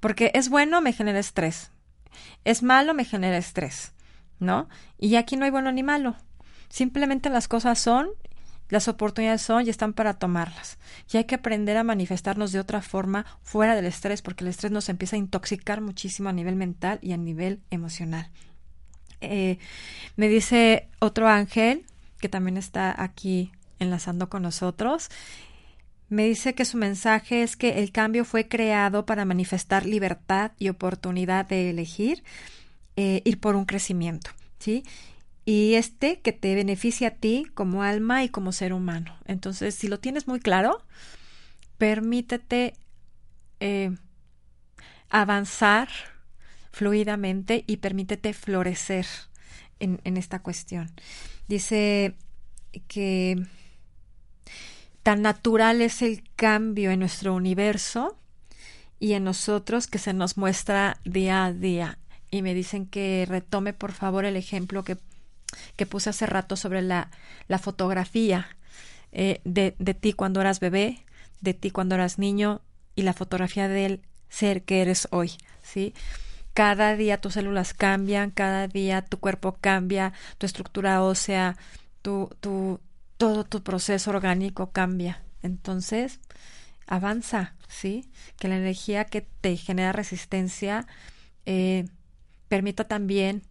porque 0.00 0.30
es 0.34 0.48
bueno, 0.48 0.80
me 0.80 0.92
genera 0.92 1.18
estrés, 1.18 1.70
es 2.44 2.62
malo, 2.62 2.94
me 2.94 3.04
genera 3.04 3.36
estrés, 3.36 3.92
¿no? 4.38 4.68
Y 4.98 5.16
aquí 5.16 5.36
no 5.36 5.44
hay 5.44 5.50
bueno 5.50 5.70
ni 5.72 5.82
malo, 5.82 6.16
simplemente 6.68 7.28
las 7.30 7.48
cosas 7.48 7.78
son, 7.78 8.08
las 8.70 8.86
oportunidades 8.88 9.42
son 9.42 9.66
y 9.66 9.70
están 9.70 9.92
para 9.92 10.14
tomarlas. 10.14 10.78
Y 11.12 11.16
hay 11.16 11.24
que 11.24 11.34
aprender 11.34 11.76
a 11.76 11.82
manifestarnos 11.82 12.52
de 12.52 12.60
otra 12.60 12.80
forma 12.80 13.26
fuera 13.42 13.74
del 13.74 13.84
estrés, 13.84 14.22
porque 14.22 14.44
el 14.44 14.48
estrés 14.48 14.70
nos 14.70 14.88
empieza 14.88 15.16
a 15.16 15.18
intoxicar 15.18 15.80
muchísimo 15.80 16.28
a 16.28 16.32
nivel 16.32 16.54
mental 16.54 17.00
y 17.02 17.12
a 17.12 17.16
nivel 17.16 17.60
emocional. 17.70 18.30
Eh, 19.20 19.58
me 20.16 20.28
dice 20.28 20.88
otro 21.00 21.28
ángel 21.28 21.84
que 22.20 22.28
también 22.28 22.56
está 22.56 22.94
aquí 23.02 23.52
enlazando 23.80 24.28
con 24.28 24.42
nosotros. 24.42 25.10
Me 26.08 26.26
dice 26.26 26.54
que 26.54 26.64
su 26.64 26.76
mensaje 26.76 27.42
es 27.42 27.56
que 27.56 27.78
el 27.80 27.92
cambio 27.92 28.24
fue 28.24 28.48
creado 28.48 29.06
para 29.06 29.24
manifestar 29.24 29.86
libertad 29.86 30.52
y 30.58 30.68
oportunidad 30.68 31.46
de 31.46 31.70
elegir 31.70 32.22
eh, 32.96 33.22
ir 33.24 33.40
por 33.40 33.56
un 33.56 33.64
crecimiento, 33.64 34.30
¿sí? 34.58 34.82
Y 35.44 35.74
este 35.74 36.20
que 36.20 36.32
te 36.32 36.54
beneficia 36.54 37.08
a 37.08 37.10
ti 37.12 37.46
como 37.54 37.82
alma 37.82 38.24
y 38.24 38.28
como 38.28 38.52
ser 38.52 38.72
humano. 38.72 39.16
Entonces, 39.24 39.74
si 39.74 39.88
lo 39.88 40.00
tienes 40.00 40.26
muy 40.28 40.40
claro, 40.40 40.84
permítete 41.78 42.74
eh, 43.60 43.92
avanzar 45.08 45.88
fluidamente 46.72 47.64
y 47.66 47.78
permítete 47.78 48.32
florecer 48.32 49.06
en, 49.78 50.00
en 50.04 50.16
esta 50.16 50.40
cuestión. 50.40 50.90
Dice 51.48 52.16
que 52.88 53.46
Tan 55.02 55.22
natural 55.22 55.80
es 55.80 56.02
el 56.02 56.22
cambio 56.36 56.90
en 56.90 57.00
nuestro 57.00 57.34
universo 57.34 58.16
y 58.98 59.14
en 59.14 59.24
nosotros 59.24 59.86
que 59.86 59.98
se 59.98 60.12
nos 60.12 60.36
muestra 60.36 60.98
día 61.04 61.44
a 61.46 61.52
día. 61.52 61.98
Y 62.30 62.42
me 62.42 62.54
dicen 62.54 62.86
que 62.86 63.26
retome 63.28 63.72
por 63.72 63.92
favor 63.92 64.24
el 64.24 64.36
ejemplo 64.36 64.84
que, 64.84 64.98
que 65.76 65.86
puse 65.86 66.10
hace 66.10 66.26
rato 66.26 66.56
sobre 66.56 66.82
la, 66.82 67.10
la 67.48 67.58
fotografía 67.58 68.56
eh, 69.12 69.40
de, 69.44 69.74
de 69.78 69.94
ti 69.94 70.12
cuando 70.12 70.40
eras 70.40 70.60
bebé, 70.60 71.04
de 71.40 71.54
ti 71.54 71.70
cuando 71.70 71.94
eras 71.94 72.18
niño 72.18 72.60
y 72.94 73.02
la 73.02 73.14
fotografía 73.14 73.68
del 73.68 74.02
ser 74.28 74.62
que 74.62 74.82
eres 74.82 75.08
hoy, 75.10 75.32
¿sí? 75.62 75.94
Cada 76.54 76.94
día 76.96 77.20
tus 77.20 77.34
células 77.34 77.74
cambian, 77.74 78.30
cada 78.30 78.68
día 78.68 79.02
tu 79.02 79.18
cuerpo 79.18 79.56
cambia, 79.60 80.12
tu 80.38 80.46
estructura 80.46 81.02
ósea, 81.02 81.56
tu, 82.02 82.30
tu, 82.40 82.80
todo 83.20 83.44
tu 83.44 83.62
proceso 83.62 84.08
orgánico 84.08 84.70
cambia. 84.70 85.22
Entonces, 85.42 86.20
avanza, 86.86 87.54
¿sí? 87.68 88.08
Que 88.38 88.48
la 88.48 88.56
energía 88.56 89.04
que 89.04 89.20
te 89.20 89.58
genera 89.58 89.92
resistencia 89.92 90.86
eh, 91.44 91.84
permita 92.48 92.84
también 92.84 93.42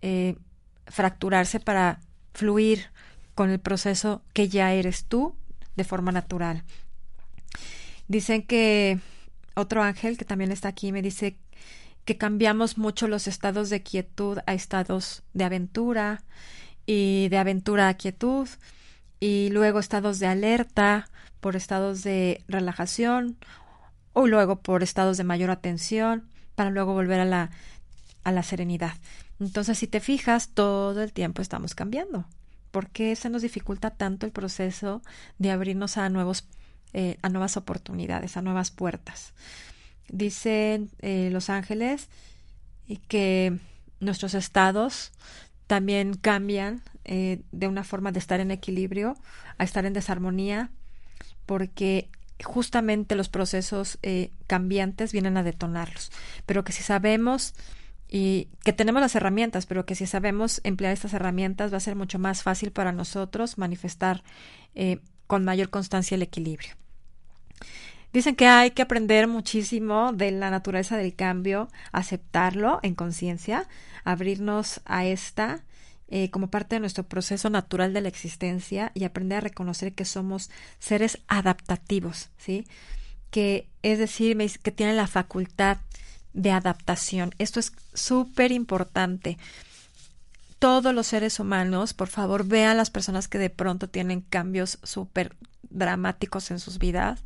eh, 0.00 0.36
fracturarse 0.86 1.58
para 1.58 1.98
fluir 2.34 2.86
con 3.34 3.50
el 3.50 3.58
proceso 3.58 4.22
que 4.32 4.48
ya 4.48 4.72
eres 4.74 5.06
tú 5.06 5.34
de 5.74 5.82
forma 5.82 6.12
natural. 6.12 6.62
Dicen 8.06 8.44
que 8.44 9.00
otro 9.56 9.82
ángel 9.82 10.18
que 10.18 10.24
también 10.24 10.52
está 10.52 10.68
aquí 10.68 10.92
me 10.92 11.02
dice 11.02 11.36
que 12.04 12.16
cambiamos 12.16 12.78
mucho 12.78 13.08
los 13.08 13.26
estados 13.26 13.70
de 13.70 13.82
quietud 13.82 14.38
a 14.46 14.54
estados 14.54 15.24
de 15.34 15.42
aventura 15.42 16.22
y 16.86 17.28
de 17.28 17.38
aventura 17.38 17.88
a 17.88 17.94
quietud 17.94 18.48
y 19.20 19.50
luego 19.50 19.78
estados 19.78 20.18
de 20.18 20.26
alerta 20.26 21.08
por 21.40 21.54
estados 21.54 22.02
de 22.02 22.42
relajación 22.48 23.36
o 24.12 24.26
luego 24.26 24.56
por 24.56 24.82
estados 24.82 25.18
de 25.18 25.24
mayor 25.24 25.50
atención 25.50 26.24
para 26.54 26.70
luego 26.70 26.94
volver 26.94 27.20
a 27.20 27.24
la, 27.24 27.50
a 28.24 28.32
la 28.32 28.42
serenidad. 28.42 28.94
Entonces, 29.38 29.78
si 29.78 29.86
te 29.86 30.00
fijas, 30.00 30.48
todo 30.48 31.02
el 31.02 31.12
tiempo 31.12 31.40
estamos 31.42 31.74
cambiando. 31.74 32.24
¿Por 32.70 32.88
qué 32.88 33.16
se 33.16 33.30
nos 33.30 33.42
dificulta 33.42 33.90
tanto 33.90 34.26
el 34.26 34.32
proceso 34.32 35.02
de 35.38 35.50
abrirnos 35.50 35.96
a 35.96 36.08
nuevos 36.08 36.44
eh, 36.92 37.18
a 37.22 37.28
nuevas 37.28 37.56
oportunidades, 37.56 38.36
a 38.36 38.42
nuevas 38.42 38.70
puertas? 38.70 39.32
Dicen 40.08 40.90
eh, 41.00 41.30
los 41.32 41.50
ángeles 41.50 42.08
que 43.08 43.58
nuestros 44.00 44.34
estados 44.34 45.12
también 45.66 46.14
cambian 46.14 46.82
eh, 47.12 47.42
de 47.50 47.66
una 47.66 47.82
forma 47.82 48.12
de 48.12 48.20
estar 48.20 48.38
en 48.38 48.52
equilibrio 48.52 49.16
a 49.58 49.64
estar 49.64 49.84
en 49.84 49.92
desarmonía, 49.92 50.70
porque 51.44 52.08
justamente 52.44 53.16
los 53.16 53.28
procesos 53.28 53.98
eh, 54.02 54.30
cambiantes 54.46 55.10
vienen 55.10 55.36
a 55.36 55.42
detonarlos. 55.42 56.12
Pero 56.46 56.62
que 56.62 56.70
si 56.70 56.84
sabemos 56.84 57.54
y 58.08 58.46
que 58.62 58.72
tenemos 58.72 59.02
las 59.02 59.16
herramientas, 59.16 59.66
pero 59.66 59.86
que 59.86 59.96
si 59.96 60.06
sabemos 60.06 60.60
emplear 60.62 60.92
estas 60.92 61.12
herramientas 61.12 61.72
va 61.72 61.78
a 61.78 61.80
ser 61.80 61.96
mucho 61.96 62.20
más 62.20 62.44
fácil 62.44 62.70
para 62.70 62.92
nosotros 62.92 63.58
manifestar 63.58 64.22
eh, 64.76 65.00
con 65.26 65.44
mayor 65.44 65.68
constancia 65.68 66.14
el 66.14 66.22
equilibrio. 66.22 66.74
Dicen 68.12 68.36
que 68.36 68.46
hay 68.46 68.70
que 68.70 68.82
aprender 68.82 69.26
muchísimo 69.26 70.12
de 70.12 70.30
la 70.30 70.50
naturaleza 70.50 70.96
del 70.96 71.16
cambio, 71.16 71.68
aceptarlo 71.90 72.78
en 72.84 72.94
conciencia, 72.94 73.66
abrirnos 74.04 74.80
a 74.84 75.04
esta 75.06 75.64
eh, 76.10 76.28
como 76.30 76.50
parte 76.50 76.76
de 76.76 76.80
nuestro 76.80 77.04
proceso 77.04 77.50
natural 77.50 77.92
de 77.92 78.00
la 78.00 78.08
existencia 78.08 78.90
y 78.94 79.04
aprender 79.04 79.38
a 79.38 79.42
reconocer 79.42 79.92
que 79.92 80.04
somos 80.04 80.50
seres 80.80 81.18
adaptativos, 81.28 82.30
¿sí? 82.36 82.66
Que 83.30 83.68
es 83.82 83.98
decir, 83.98 84.36
que 84.62 84.72
tienen 84.72 84.96
la 84.96 85.06
facultad 85.06 85.78
de 86.32 86.50
adaptación. 86.50 87.32
Esto 87.38 87.60
es 87.60 87.72
súper 87.94 88.50
importante. 88.50 89.38
Todos 90.58 90.92
los 90.92 91.06
seres 91.06 91.38
humanos, 91.38 91.94
por 91.94 92.08
favor, 92.08 92.44
vean 92.44 92.76
las 92.76 92.90
personas 92.90 93.28
que 93.28 93.38
de 93.38 93.50
pronto 93.50 93.88
tienen 93.88 94.20
cambios 94.20 94.78
súper 94.82 95.36
dramáticos 95.62 96.50
en 96.50 96.58
sus 96.58 96.78
vidas. 96.78 97.22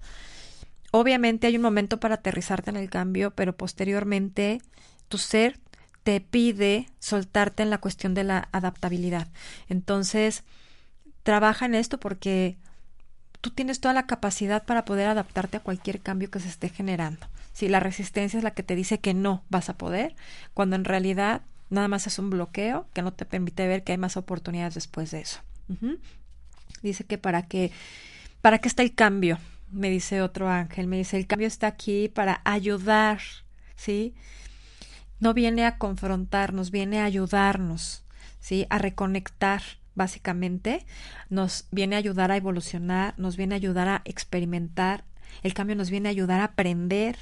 Obviamente 0.91 1.47
hay 1.47 1.57
un 1.57 1.62
momento 1.62 1.99
para 1.99 2.16
aterrizarte 2.16 2.70
en 2.70 2.76
el 2.76 2.91
cambio, 2.91 3.32
pero 3.32 3.57
posteriormente 3.57 4.61
tu 5.09 5.18
ser 5.18 5.59
te 6.05 6.21
pide 6.21 6.87
soltarte 7.01 7.63
en 7.63 7.71
la 7.71 7.79
cuestión 7.79 8.15
de 8.15 8.25
la 8.25 8.49
adaptabilidad. 8.53 9.29
Entonces, 9.69 10.45
trabaja 11.23 11.67
en 11.67 11.75
esto 11.75 11.99
porque 11.99 12.57
tú 13.41 13.51
tienes 13.51 13.81
toda 13.81 13.95
la 13.95 14.07
capacidad 14.07 14.65
para 14.65 14.85
poder 14.85 15.09
adaptarte 15.09 15.57
a 15.57 15.63
cualquier 15.63 16.01
cambio 16.01 16.31
que 16.31 16.41
se 16.41 16.49
esté 16.49 16.69
generando. 16.69 17.27
Si 17.53 17.69
la 17.69 17.81
resistencia 17.81 18.37
es 18.37 18.45
la 18.45 18.53
que 18.53 18.63
te 18.63 18.77
dice 18.77 19.01
que 19.01 19.15
no 19.15 19.45
vas 19.49 19.69
a 19.69 19.79
poder, 19.79 20.15
cuando 20.53 20.77
en 20.77 20.85
realidad 20.85 21.43
nada 21.71 21.89
más 21.89 22.07
es 22.07 22.19
un 22.19 22.31
bloqueo 22.31 22.87
que 22.93 23.03
no 23.03 23.13
te 23.13 23.25
permite 23.25 23.67
ver 23.67 23.83
que 23.83 23.93
hay 23.93 23.99
más 23.99 24.17
oportunidades 24.17 24.75
después 24.75 25.11
de 25.11 25.21
eso. 25.21 25.41
Dice 26.83 27.05
que 27.05 27.17
para 27.17 27.43
que 27.43 27.73
para 28.43 28.59
qué 28.59 28.69
está 28.69 28.83
el 28.83 28.95
cambio, 28.95 29.39
me 29.71 29.89
dice 29.89 30.21
otro 30.21 30.51
ángel, 30.51 30.87
me 30.87 30.99
dice 30.99 31.17
el 31.17 31.27
cambio 31.27 31.49
está 31.49 31.67
aquí 31.67 32.09
para 32.09 32.43
ayudar, 32.45 33.21
¿sí? 33.77 34.15
No 35.21 35.35
viene 35.35 35.65
a 35.65 35.79
confrontarnos, 35.79 36.71
viene 36.71 37.01
a 37.01 37.05
ayudarnos, 37.05 38.05
¿sí? 38.41 38.67
A 38.71 38.79
reconectar, 38.79 39.62
básicamente. 39.95 40.85
Nos 41.31 41.67
viene 41.71 41.97
a 41.97 41.99
ayudar 41.99 42.31
a 42.31 42.37
evolucionar, 42.37 43.15
nos 43.19 43.37
viene 43.37 43.55
a 43.55 43.57
ayudar 43.57 43.89
a 43.89 44.03
experimentar. 44.05 45.05
El 45.43 45.55
cambio 45.55 45.77
nos 45.77 45.91
viene 45.91 46.09
a 46.09 46.12
ayudar 46.12 46.41
a 46.41 46.45
aprender, 46.45 47.17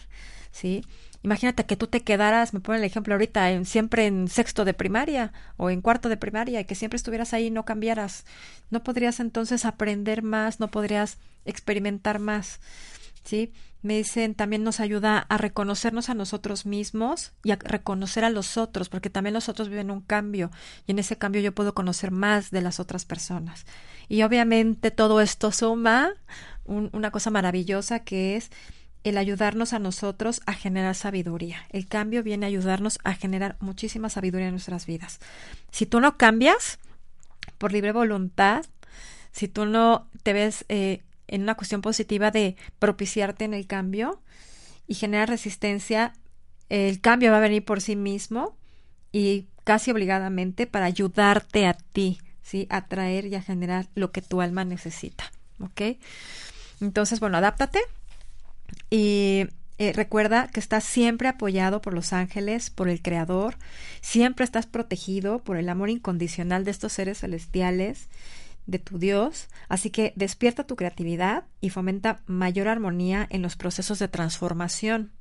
¿sí? 0.50 0.84
Imagínate 1.24 1.64
que 1.64 1.76
tú 1.76 1.86
te 1.86 2.02
quedaras, 2.02 2.52
me 2.52 2.60
pone 2.60 2.78
el 2.78 2.84
ejemplo 2.84 3.14
ahorita, 3.14 3.52
en, 3.52 3.64
siempre 3.64 4.06
en 4.06 4.26
sexto 4.26 4.64
de 4.64 4.74
primaria 4.74 5.32
o 5.56 5.70
en 5.70 5.80
cuarto 5.80 6.08
de 6.08 6.16
primaria 6.16 6.60
y 6.60 6.64
que 6.64 6.74
siempre 6.74 6.96
estuvieras 6.96 7.32
ahí 7.32 7.46
y 7.46 7.50
no 7.50 7.64
cambiaras. 7.64 8.24
No 8.70 8.82
podrías 8.82 9.20
entonces 9.20 9.64
aprender 9.64 10.22
más, 10.22 10.58
no 10.58 10.68
podrías 10.68 11.18
experimentar 11.44 12.18
más. 12.18 12.60
¿Sí? 13.24 13.52
Me 13.82 13.96
dicen, 13.96 14.34
también 14.34 14.62
nos 14.62 14.78
ayuda 14.78 15.18
a 15.28 15.38
reconocernos 15.38 16.08
a 16.08 16.14
nosotros 16.14 16.66
mismos 16.66 17.32
y 17.42 17.50
a 17.50 17.56
reconocer 17.56 18.24
a 18.24 18.30
los 18.30 18.56
otros, 18.56 18.88
porque 18.88 19.10
también 19.10 19.34
los 19.34 19.48
otros 19.48 19.68
viven 19.68 19.90
un 19.90 20.00
cambio 20.00 20.50
y 20.86 20.92
en 20.92 21.00
ese 21.00 21.18
cambio 21.18 21.42
yo 21.42 21.52
puedo 21.52 21.74
conocer 21.74 22.12
más 22.12 22.52
de 22.52 22.62
las 22.62 22.78
otras 22.78 23.04
personas. 23.04 23.66
Y 24.08 24.22
obviamente 24.22 24.92
todo 24.92 25.20
esto 25.20 25.50
suma 25.50 26.14
una 26.64 27.10
cosa 27.10 27.30
maravillosa 27.30 28.00
que 28.00 28.36
es 28.36 28.50
el 29.04 29.18
ayudarnos 29.18 29.72
a 29.72 29.78
nosotros 29.78 30.40
a 30.46 30.52
generar 30.52 30.94
sabiduría. 30.94 31.66
El 31.70 31.88
cambio 31.88 32.22
viene 32.22 32.46
a 32.46 32.48
ayudarnos 32.48 32.98
a 33.04 33.14
generar 33.14 33.56
muchísima 33.60 34.08
sabiduría 34.08 34.46
en 34.46 34.54
nuestras 34.54 34.86
vidas. 34.86 35.18
Si 35.70 35.86
tú 35.86 36.00
no 36.00 36.16
cambias 36.16 36.78
por 37.58 37.72
libre 37.72 37.92
voluntad, 37.92 38.64
si 39.32 39.48
tú 39.48 39.66
no 39.66 40.08
te 40.22 40.32
ves 40.32 40.64
eh, 40.68 41.02
en 41.32 41.42
una 41.42 41.54
cuestión 41.54 41.80
positiva 41.80 42.30
de 42.30 42.56
propiciarte 42.78 43.44
en 43.44 43.54
el 43.54 43.66
cambio 43.66 44.20
y 44.86 44.94
generar 44.94 45.30
resistencia, 45.30 46.12
el 46.68 47.00
cambio 47.00 47.32
va 47.32 47.38
a 47.38 47.40
venir 47.40 47.64
por 47.64 47.80
sí 47.80 47.96
mismo 47.96 48.54
y 49.12 49.46
casi 49.64 49.90
obligadamente 49.90 50.66
para 50.66 50.84
ayudarte 50.84 51.66
a 51.66 51.72
ti, 51.72 52.20
¿sí? 52.42 52.66
A 52.68 52.86
traer 52.86 53.26
y 53.26 53.34
a 53.34 53.42
generar 53.42 53.88
lo 53.94 54.12
que 54.12 54.20
tu 54.20 54.42
alma 54.42 54.66
necesita, 54.66 55.32
¿ok? 55.58 55.96
Entonces, 56.82 57.18
bueno, 57.18 57.38
adáptate, 57.38 57.80
y 58.90 59.46
eh, 59.78 59.92
recuerda 59.94 60.48
que 60.48 60.60
estás 60.60 60.84
siempre 60.84 61.28
apoyado 61.28 61.80
por 61.80 61.94
los 61.94 62.12
ángeles, 62.12 62.68
por 62.68 62.90
el 62.90 63.00
Creador, 63.00 63.56
siempre 64.02 64.44
estás 64.44 64.66
protegido 64.66 65.38
por 65.38 65.56
el 65.56 65.70
amor 65.70 65.88
incondicional 65.88 66.64
de 66.64 66.72
estos 66.72 66.92
seres 66.92 67.20
celestiales, 67.20 68.08
de 68.66 68.78
tu 68.78 68.98
Dios, 68.98 69.48
así 69.68 69.90
que 69.90 70.12
despierta 70.16 70.64
tu 70.64 70.76
creatividad 70.76 71.44
y 71.60 71.70
fomenta 71.70 72.20
mayor 72.26 72.68
armonía 72.68 73.26
en 73.30 73.42
los 73.42 73.56
procesos 73.56 73.98
de 73.98 74.08
transformación. 74.08 75.12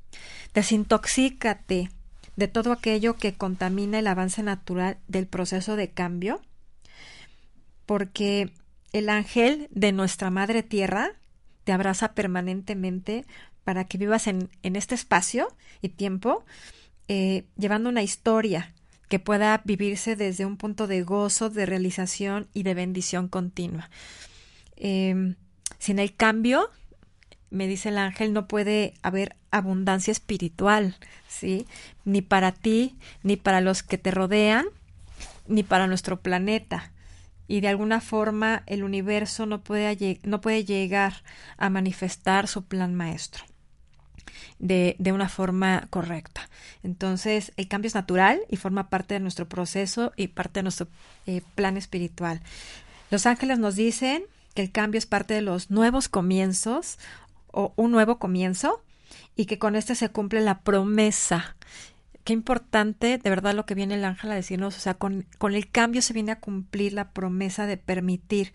Desintoxícate 0.54 1.90
de 2.36 2.48
todo 2.48 2.72
aquello 2.72 3.16
que 3.16 3.34
contamina 3.34 3.98
el 3.98 4.06
avance 4.06 4.42
natural 4.42 4.98
del 5.08 5.26
proceso 5.26 5.76
de 5.76 5.90
cambio, 5.90 6.40
porque 7.86 8.52
el 8.92 9.08
ángel 9.08 9.68
de 9.70 9.92
nuestra 9.92 10.30
Madre 10.30 10.62
Tierra 10.62 11.12
te 11.64 11.72
abraza 11.72 12.14
permanentemente 12.14 13.24
para 13.64 13.84
que 13.84 13.98
vivas 13.98 14.26
en, 14.26 14.50
este 14.62 14.94
espacio 14.94 15.48
y 15.80 15.90
tiempo, 15.90 16.44
eh, 17.08 17.44
llevando 17.56 17.88
una 17.88 18.02
historia 18.02 18.74
que 19.12 19.18
pueda 19.18 19.60
vivirse 19.66 20.16
desde 20.16 20.46
un 20.46 20.56
punto 20.56 20.86
de 20.86 21.02
gozo, 21.02 21.50
de 21.50 21.66
realización 21.66 22.48
y 22.54 22.62
de 22.62 22.72
bendición 22.72 23.28
continua. 23.28 23.90
Em, 24.76 25.34
sin 25.78 25.98
el 25.98 26.16
cambio, 26.16 26.70
me 27.50 27.66
dice 27.66 27.90
el 27.90 27.98
ángel, 27.98 28.32
no 28.32 28.48
puede 28.48 28.94
haber 29.02 29.36
abundancia 29.50 30.12
espiritual, 30.12 30.96
¿sí? 31.28 31.66
Ni 32.06 32.22
para 32.22 32.52
ti, 32.52 32.96
ni 33.22 33.36
para 33.36 33.60
los 33.60 33.82
que 33.82 33.98
te 33.98 34.12
rodean, 34.12 34.64
ni 35.46 35.62
para 35.62 35.86
nuestro 35.86 36.22
planeta 36.22 36.90
y 37.46 37.60
de 37.60 37.68
alguna 37.68 38.00
forma 38.00 38.62
el 38.64 38.82
universo 38.82 39.44
no 39.44 39.62
puede, 39.62 40.20
no 40.22 40.40
puede 40.40 40.64
llegar 40.64 41.22
a 41.58 41.68
manifestar 41.68 42.48
su 42.48 42.64
plan 42.64 42.94
maestro 42.94 43.44
de, 44.62 44.96
de, 44.98 45.12
una 45.12 45.28
forma 45.28 45.86
correcta. 45.90 46.48
Entonces, 46.82 47.52
el 47.58 47.68
cambio 47.68 47.88
es 47.88 47.94
natural 47.94 48.40
y 48.48 48.56
forma 48.56 48.88
parte 48.88 49.14
de 49.14 49.20
nuestro 49.20 49.46
proceso 49.46 50.12
y 50.16 50.28
parte 50.28 50.60
de 50.60 50.62
nuestro 50.62 50.88
eh, 51.26 51.42
plan 51.54 51.76
espiritual. 51.76 52.40
Los 53.10 53.26
ángeles 53.26 53.58
nos 53.58 53.76
dicen 53.76 54.22
que 54.54 54.62
el 54.62 54.72
cambio 54.72 54.98
es 54.98 55.06
parte 55.06 55.34
de 55.34 55.42
los 55.42 55.70
nuevos 55.70 56.08
comienzos 56.08 56.98
o 57.48 57.74
un 57.76 57.90
nuevo 57.90 58.18
comienzo 58.18 58.82
y 59.36 59.44
que 59.44 59.58
con 59.58 59.76
este 59.76 59.94
se 59.94 60.08
cumple 60.08 60.40
la 60.40 60.60
promesa 60.60 61.56
qué 62.24 62.32
importante 62.32 63.18
de 63.18 63.30
verdad 63.30 63.54
lo 63.54 63.66
que 63.66 63.74
viene 63.74 63.94
el 63.94 64.04
ángel 64.04 64.30
a 64.30 64.36
decirnos, 64.36 64.76
o 64.76 64.80
sea, 64.80 64.94
con, 64.94 65.26
con 65.38 65.54
el 65.54 65.68
cambio 65.68 66.02
se 66.02 66.12
viene 66.12 66.32
a 66.32 66.40
cumplir 66.40 66.92
la 66.92 67.10
promesa 67.10 67.66
de 67.66 67.76
permitir 67.76 68.52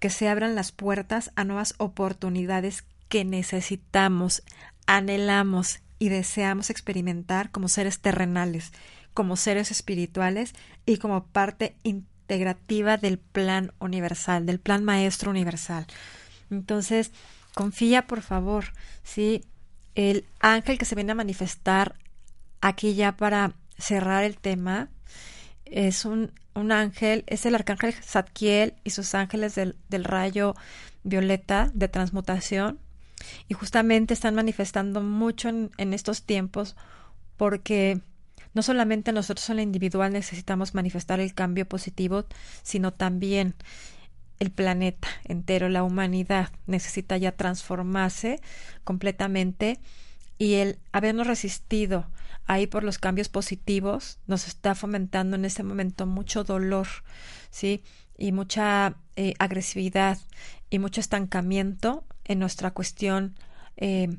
que 0.00 0.10
se 0.10 0.28
abran 0.28 0.54
las 0.54 0.72
puertas 0.72 1.30
a 1.36 1.44
nuevas 1.44 1.74
oportunidades 1.78 2.84
que 3.08 3.24
necesitamos, 3.24 4.42
anhelamos 4.86 5.80
y 5.98 6.08
deseamos 6.08 6.70
experimentar 6.70 7.50
como 7.50 7.68
seres 7.68 8.00
terrenales, 8.00 8.72
como 9.14 9.36
seres 9.36 9.70
espirituales 9.70 10.54
y 10.86 10.98
como 10.98 11.26
parte 11.26 11.76
integrativa 11.82 12.96
del 12.96 13.18
plan 13.18 13.72
universal, 13.78 14.46
del 14.46 14.60
plan 14.60 14.84
maestro 14.84 15.30
universal. 15.30 15.86
Entonces, 16.50 17.12
confía 17.54 18.06
por 18.06 18.22
favor, 18.22 18.66
¿sí? 19.02 19.44
El 19.94 20.26
ángel 20.40 20.78
que 20.78 20.84
se 20.84 20.94
viene 20.94 21.12
a 21.12 21.16
manifestar 21.16 21.96
aquí 22.60 22.94
ya 22.94 23.16
para 23.16 23.54
cerrar 23.78 24.24
el 24.24 24.38
tema, 24.38 24.88
es 25.64 26.04
un, 26.04 26.32
un 26.54 26.72
ángel, 26.72 27.24
es 27.26 27.46
el 27.46 27.54
arcángel 27.54 27.94
Zadkiel 27.94 28.74
y 28.84 28.90
sus 28.90 29.14
ángeles 29.14 29.54
del, 29.54 29.76
del 29.88 30.04
rayo 30.04 30.54
violeta 31.02 31.70
de 31.74 31.88
transmutación. 31.88 32.78
Y 33.48 33.54
justamente 33.54 34.14
están 34.14 34.34
manifestando 34.34 35.02
mucho 35.02 35.48
en, 35.48 35.92
estos 35.92 36.22
tiempos 36.22 36.76
porque 37.36 38.00
no 38.52 38.62
solamente 38.62 39.12
nosotros 39.12 39.48
en 39.50 39.56
lo 39.56 39.62
individual 39.62 40.12
necesitamos 40.12 40.74
manifestar 40.74 41.20
el 41.20 41.34
cambio 41.34 41.66
positivo, 41.68 42.24
sino 42.62 42.92
también 42.92 43.54
el 44.38 44.50
planeta 44.50 45.08
entero, 45.24 45.68
la 45.68 45.82
humanidad 45.82 46.50
necesita 46.66 47.16
ya 47.16 47.32
transformarse 47.32 48.40
completamente 48.84 49.80
y 50.38 50.54
el 50.54 50.78
habernos 50.92 51.26
resistido 51.26 52.06
ahí 52.46 52.66
por 52.66 52.84
los 52.84 52.98
cambios 52.98 53.28
positivos 53.28 54.18
nos 54.26 54.46
está 54.48 54.74
fomentando 54.74 55.36
en 55.36 55.44
este 55.44 55.62
momento 55.62 56.06
mucho 56.06 56.44
dolor, 56.44 56.88
¿sí? 57.50 57.82
Y 58.18 58.32
mucha 58.32 58.96
eh, 59.16 59.34
agresividad 59.38 60.18
y 60.70 60.78
mucho 60.78 61.00
estancamiento 61.00 62.04
en 62.24 62.38
nuestra 62.38 62.70
cuestión 62.72 63.34
eh, 63.76 64.16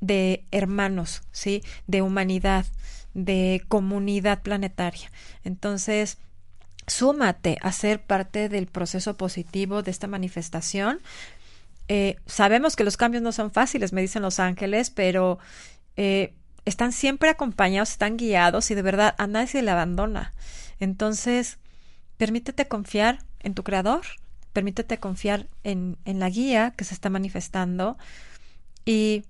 de 0.00 0.44
hermanos, 0.50 1.22
¿sí? 1.32 1.62
De 1.86 2.02
humanidad, 2.02 2.66
de 3.14 3.62
comunidad 3.68 4.42
planetaria. 4.42 5.10
Entonces, 5.44 6.18
súmate 6.86 7.58
a 7.62 7.72
ser 7.72 8.02
parte 8.02 8.48
del 8.48 8.66
proceso 8.66 9.16
positivo 9.16 9.82
de 9.82 9.90
esta 9.90 10.06
manifestación. 10.06 11.00
Eh, 11.88 12.16
sabemos 12.26 12.76
que 12.76 12.84
los 12.84 12.96
cambios 12.96 13.22
no 13.22 13.32
son 13.32 13.50
fáciles, 13.50 13.92
me 13.92 14.02
dicen 14.02 14.22
los 14.22 14.38
ángeles, 14.38 14.90
pero 14.90 15.38
están 16.66 16.92
siempre 16.92 17.30
acompañados, 17.30 17.92
están 17.92 18.18
guiados 18.18 18.70
y 18.70 18.74
de 18.74 18.82
verdad 18.82 19.14
a 19.16 19.26
nadie 19.26 19.46
se 19.46 19.62
le 19.62 19.70
abandona. 19.70 20.34
Entonces, 20.78 21.58
permítete 22.18 22.68
confiar 22.68 23.20
en 23.40 23.54
tu 23.54 23.62
creador, 23.62 24.02
permítete 24.56 24.96
confiar 24.96 25.48
en, 25.64 25.98
en 26.06 26.18
la 26.18 26.30
guía 26.30 26.72
que 26.74 26.84
se 26.84 26.94
está 26.94 27.10
manifestando 27.10 27.98
y 28.86 29.24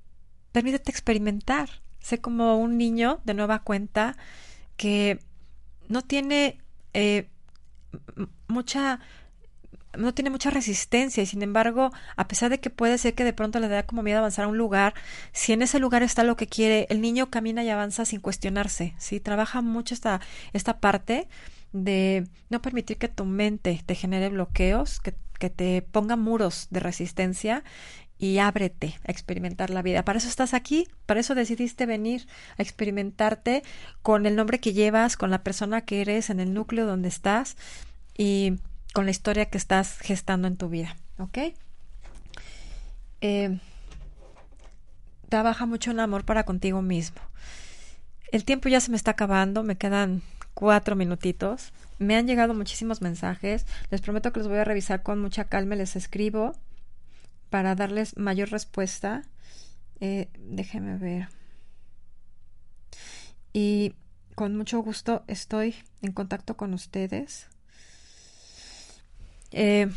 permítete 0.53 0.93
experimentar. 0.93 1.69
Sé 1.99 2.21
como 2.21 2.59
un 2.59 2.79
niño 2.79 3.19
de 3.25 3.35
nueva 3.35 3.59
cuenta 3.65 4.17
que 4.77 5.19
no 5.89 6.03
tiene 6.03 6.61
eh, 6.95 7.27
mucha 8.47 9.01
no 9.99 10.15
tiene 10.15 10.31
mucha 10.31 10.51
resistencia 10.51 11.25
y 11.25 11.27
sin 11.27 11.43
embargo, 11.43 11.91
a 12.15 12.29
pesar 12.29 12.51
de 12.51 12.61
que 12.61 12.71
puede 12.71 12.97
ser 12.97 13.15
que 13.15 13.25
de 13.25 13.33
pronto 13.33 13.59
le 13.59 13.67
da 13.67 13.83
como 13.83 14.05
miedo 14.05 14.19
avanzar 14.19 14.45
a 14.45 14.49
un 14.49 14.59
lugar, 14.59 14.95
si 15.33 15.55
en 15.55 15.63
ese 15.63 15.81
lugar 15.81 16.05
está 16.05 16.23
lo 16.23 16.37
que 16.37 16.47
quiere, 16.47 16.87
el 16.89 17.01
niño 17.01 17.31
camina 17.31 17.65
y 17.65 17.71
avanza 17.71 18.05
sin 18.05 18.21
cuestionarse, 18.21 18.95
¿sí? 18.99 19.19
Trabaja 19.19 19.61
mucho 19.61 19.93
esta, 19.93 20.21
esta 20.53 20.79
parte 20.79 21.27
de 21.85 22.27
no 22.51 22.63
permitir 22.63 22.99
que 22.99 23.09
tu 23.09 23.25
mente 23.25 23.83
te 23.85 23.95
genere 23.95 24.29
bloqueos, 24.29 25.01
que, 25.01 25.15
que 25.39 25.51
te 25.51 25.83
ponga 25.83 26.17
muros 26.17 26.69
de 26.71 26.81
resistencia 26.81 27.65
y 28.19 28.39
ábrete 28.39 28.99
a 29.07 29.11
experimentar 29.11 29.71
la 29.71 29.83
vida. 29.83 30.05
Para 30.05 30.19
eso 30.19 30.29
estás 30.29 30.55
aquí, 30.55 30.89
para 31.05 31.21
eso 31.21 31.35
decidiste 31.35 31.87
venir 31.87 32.27
a 32.59 32.63
experimentarte 32.63 33.63
con 34.03 34.27
el 34.27 34.37
nombre 34.37 34.59
que 34.59 34.73
llevas, 34.73 35.17
con 35.17 35.31
la 35.31 35.43
persona 35.43 35.83
que 35.83 36.01
eres, 36.01 36.31
en 36.31 36.41
el 36.41 36.55
núcleo 36.55 36.87
donde 36.87 37.09
estás 37.09 37.57
y 38.17 38.55
con 38.95 39.05
la 39.05 39.11
historia 39.11 39.47
que 39.47 39.59
estás 39.59 39.99
gestando 39.99 40.49
en 40.49 40.57
tu 40.57 40.71
vida, 40.71 40.97
¿ok? 41.19 41.39
Eh, 43.21 43.59
trabaja 45.29 45.67
mucho 45.67 45.91
en 45.91 46.01
amor 46.01 46.25
para 46.25 46.45
contigo 46.45 46.81
mismo. 46.81 47.21
El 48.33 48.45
tiempo 48.45 48.69
ya 48.69 48.81
se 48.81 48.91
me 48.91 48.97
está 48.97 49.13
acabando, 49.13 49.63
me 49.63 49.77
quedan 49.77 50.23
cuatro 50.57 50.97
minutitos. 50.97 51.75
Me 51.99 52.17
han 52.17 52.27
llegado 52.27 52.55
muchísimos 52.55 53.03
mensajes. 53.03 53.67
Les 53.91 54.01
prometo 54.01 54.33
que 54.33 54.41
los 54.41 54.49
voy 54.49 54.57
a 54.57 54.65
revisar 54.65 55.03
con 55.03 55.21
mucha 55.21 55.45
calma. 55.45 55.77
Les 55.77 55.97
escribo 55.97 56.53
para 57.51 57.75
darles 57.75 58.17
mayor 58.17 58.51
respuesta. 58.51 59.23
Eh, 60.01 60.31
déjenme 60.39 60.97
ver. 60.97 61.29
Y 63.53 63.95
con 64.35 64.57
mucho 64.57 64.81
gusto 64.81 65.25
estoy 65.29 65.77
en 66.01 66.13
contacto 66.13 66.57
con 66.57 66.73
ustedes. 66.73 67.49
Eh, 69.53 69.91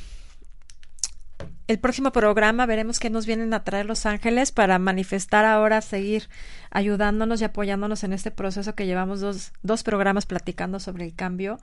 el 1.70 1.78
próximo 1.78 2.11
programa 2.11 2.65
veremos 2.65 2.99
qué 2.99 3.11
nos 3.11 3.28
vienen 3.28 3.53
a 3.53 3.63
traer 3.63 3.86
los 3.86 4.07
ángeles 4.07 4.51
para 4.51 4.80
manifestar 4.80 5.45
ahora, 5.45 5.82
seguir 5.82 6.28
ayudándonos 6.72 7.41
y 7.41 7.43
apoyándonos 7.43 8.03
en 8.03 8.11
este 8.11 8.32
proceso 8.32 8.74
que 8.74 8.88
llevamos 8.88 9.20
dos, 9.20 9.53
dos 9.61 9.84
programas 9.84 10.26
platicando 10.26 10.80
sobre 10.80 11.05
el 11.05 11.13
cambio. 11.13 11.59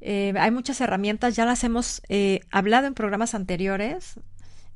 Eh, 0.00 0.32
hay 0.40 0.50
muchas 0.50 0.80
herramientas, 0.80 1.36
ya 1.36 1.44
las 1.44 1.62
hemos 1.64 2.00
eh, 2.08 2.40
hablado 2.50 2.86
en 2.86 2.94
programas 2.94 3.34
anteriores. 3.34 4.18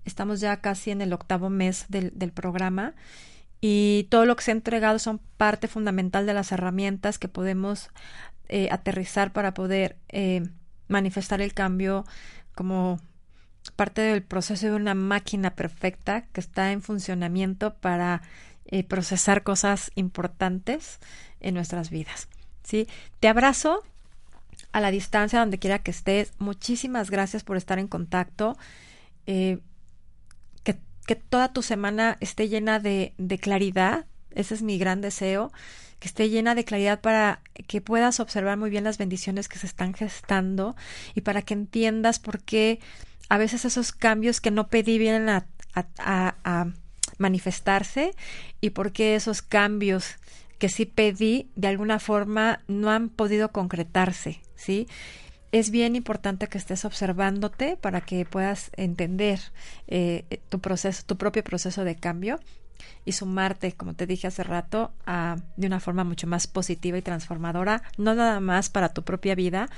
Estamos 0.05 0.41
ya 0.41 0.59
casi 0.59 0.91
en 0.91 1.01
el 1.01 1.15
octavo 1.15 1.49
mes 1.49 1.87
del, 1.89 2.13
del 2.15 2.31
programa 2.31 2.93
y 3.63 4.09
todo 4.11 4.27
lo 4.27 4.37
que 4.37 4.45
se 4.45 4.51
ha 4.51 4.53
entregado 4.57 4.99
son 4.99 5.23
parte 5.39 5.69
fundamental 5.69 6.27
de 6.27 6.35
las 6.35 6.53
herramientas 6.53 7.19
que 7.19 7.29
podemos 7.29 7.89
eh, 8.51 8.69
aterrizar 8.71 9.33
para 9.33 9.55
poder 9.55 9.97
manifestar 10.87 11.41
el 11.41 11.55
cambio 11.55 12.05
como 12.55 13.01
parte 13.77 14.03
del 14.03 14.23
proceso 14.23 14.67
de 14.67 14.75
una 14.75 14.95
máquina 14.95 15.51
perfecta 15.55 16.23
que 16.33 16.41
está 16.41 16.73
en 16.73 16.83
funcionamiento 16.83 17.75
para 17.75 18.23
eh, 18.67 18.85
procesar 18.85 19.43
cosas 19.43 19.91
importantes 19.95 20.99
en 21.41 21.55
nuestras 21.55 21.91
vidas. 21.91 22.29
¿sí? 22.63 22.89
Te 23.21 23.29
abrazo 23.29 23.83
a 24.73 24.81
la 24.81 24.91
distancia, 24.91 25.41
donde 25.41 25.59
quiera 25.59 25.81
que 25.81 25.91
estés. 25.91 26.33
Muchísimas 26.39 27.11
gracias 27.11 27.45
por 27.45 27.57
estar 27.57 27.79
en 27.79 27.89
contacto. 27.89 28.57
Eh, 29.27 29.59
que, 30.63 30.79
que, 31.07 31.17
toda 31.17 31.53
tu 31.53 31.63
semana 31.63 32.17
esté 32.21 32.49
llena 32.49 32.81
de, 32.81 33.15
de 33.19 33.39
claridad. 33.39 34.07
Ese 34.31 34.55
es 34.55 34.63
mi 34.63 34.79
gran 34.79 35.01
deseo 35.01 35.53
que 36.01 36.09
esté 36.09 36.29
llena 36.29 36.55
de 36.55 36.65
claridad 36.65 37.01
para 37.01 37.41
que 37.67 37.81
puedas 37.81 38.21
observar 38.21 38.59
muy 38.59 38.69
bien 38.69 38.85
las 38.85 38.99
bendiciones 38.99 39.49
que 39.49 39.59
se 39.59 39.67
están 39.67 39.95
gestando 39.95 40.77
y 41.15 41.23
para 41.23 41.43
que 41.43 41.55
entiendas 41.55 42.19
por 42.19 42.43
qué 42.43 42.81
a 43.29 43.39
veces 43.39 43.65
esos 43.65 43.93
cambios 43.93 44.41
que 44.41 44.51
no 44.51 44.69
pedí 44.69 44.99
vienen 44.99 45.29
a, 45.29 45.47
manifestarse 47.17 48.11
y 48.61 48.71
por 48.71 48.91
qué 48.91 49.15
esos 49.15 49.41
cambios 49.41 50.17
que 50.59 50.69
sí 50.69 50.85
pedí 50.85 51.49
de 51.55 51.69
alguna 51.69 52.01
forma 52.01 52.61
no 52.67 52.91
han 52.91 53.09
podido 53.09 53.53
concretarse, 53.53 54.41
¿sí? 54.57 54.89
Es 55.53 55.71
bien 55.71 55.95
importante 55.95 56.49
que 56.49 56.59
estés 56.59 56.85
observándote 56.85 57.77
para 57.77 58.01
que 58.01 58.25
puedas 58.25 58.73
entender 58.77 59.41
eh, 59.87 60.41
tu 60.49 60.61
proceso, 60.61 61.05
tu 61.07 61.17
propio 61.17 61.45
proceso 61.45 61.85
de 61.85 61.95
cambio 61.95 62.41
y 63.05 63.13
sumarte, 63.13 63.73
como 63.73 63.95
te 63.95 64.07
dije 64.07 64.27
hace 64.27 64.43
rato, 64.43 64.93
a, 65.07 65.37
de 65.57 65.67
una 65.67 65.81
forma 65.81 66.03
mucho 66.03 66.27
más 66.27 66.47
positiva 66.47 66.99
y 66.99 67.03
transformadora, 67.03 67.83
no 67.97 68.15
nada 68.15 68.41
más 68.41 68.71
para 68.71 68.93
tu 68.93 69.05
propia 69.05 69.35
vida, 69.35 69.69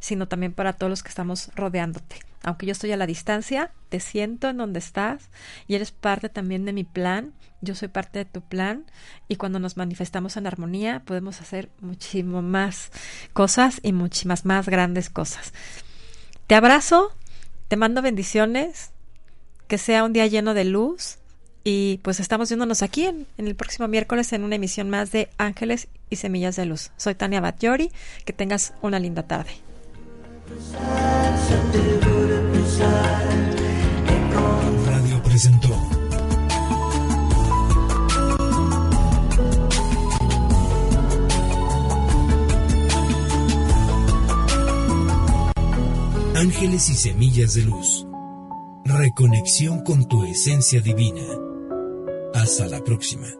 sino 0.00 0.26
también 0.26 0.52
para 0.52 0.72
todos 0.72 0.90
los 0.90 1.02
que 1.02 1.10
estamos 1.10 1.50
rodeándote. 1.54 2.16
Aunque 2.42 2.66
yo 2.66 2.72
estoy 2.72 2.90
a 2.92 2.96
la 2.96 3.06
distancia, 3.06 3.70
te 3.90 4.00
siento 4.00 4.48
en 4.48 4.56
donde 4.56 4.78
estás 4.78 5.28
y 5.68 5.74
eres 5.74 5.92
parte 5.92 6.28
también 6.28 6.64
de 6.64 6.72
mi 6.72 6.84
plan. 6.84 7.34
Yo 7.60 7.74
soy 7.74 7.88
parte 7.88 8.18
de 8.18 8.24
tu 8.24 8.40
plan 8.40 8.86
y 9.28 9.36
cuando 9.36 9.58
nos 9.58 9.76
manifestamos 9.76 10.38
en 10.38 10.46
armonía 10.46 11.02
podemos 11.04 11.40
hacer 11.42 11.68
muchísimo 11.80 12.40
más 12.40 12.90
cosas 13.34 13.80
y 13.82 13.92
muchísimas 13.92 14.46
más 14.46 14.68
grandes 14.68 15.10
cosas. 15.10 15.52
Te 16.46 16.54
abrazo, 16.54 17.12
te 17.68 17.76
mando 17.76 18.00
bendiciones, 18.00 18.90
que 19.68 19.76
sea 19.76 20.04
un 20.04 20.14
día 20.14 20.26
lleno 20.26 20.54
de 20.54 20.64
luz 20.64 21.18
y 21.62 21.98
pues 22.02 22.20
estamos 22.20 22.48
viéndonos 22.48 22.82
aquí 22.82 23.04
en, 23.04 23.26
el 23.36 23.54
próximo 23.54 23.86
miércoles 23.86 24.32
en 24.32 24.44
una 24.44 24.56
emisión 24.56 24.88
más 24.88 25.12
de 25.12 25.28
Ángeles 25.36 25.88
y 26.08 26.16
Semillas 26.16 26.56
de 26.56 26.64
Luz. 26.64 26.90
Soy 26.96 27.14
Tania 27.14 27.40
Batllori, 27.40 27.92
que 28.24 28.32
tengas 28.32 28.72
una 28.80 28.98
linda 28.98 29.24
tarde. 29.24 29.69
Radio 34.86 35.22
presentó 35.22 35.68
Ángeles 46.34 46.90
y 46.90 46.94
Semillas 46.94 47.54
de 47.54 47.62
Luz. 47.62 48.06
Reconexión 48.84 49.84
con 49.84 50.08
tu 50.08 50.24
esencia 50.24 50.80
divina. 50.80 51.22
Hasta 52.34 52.66
la 52.66 52.82
próxima. 52.82 53.39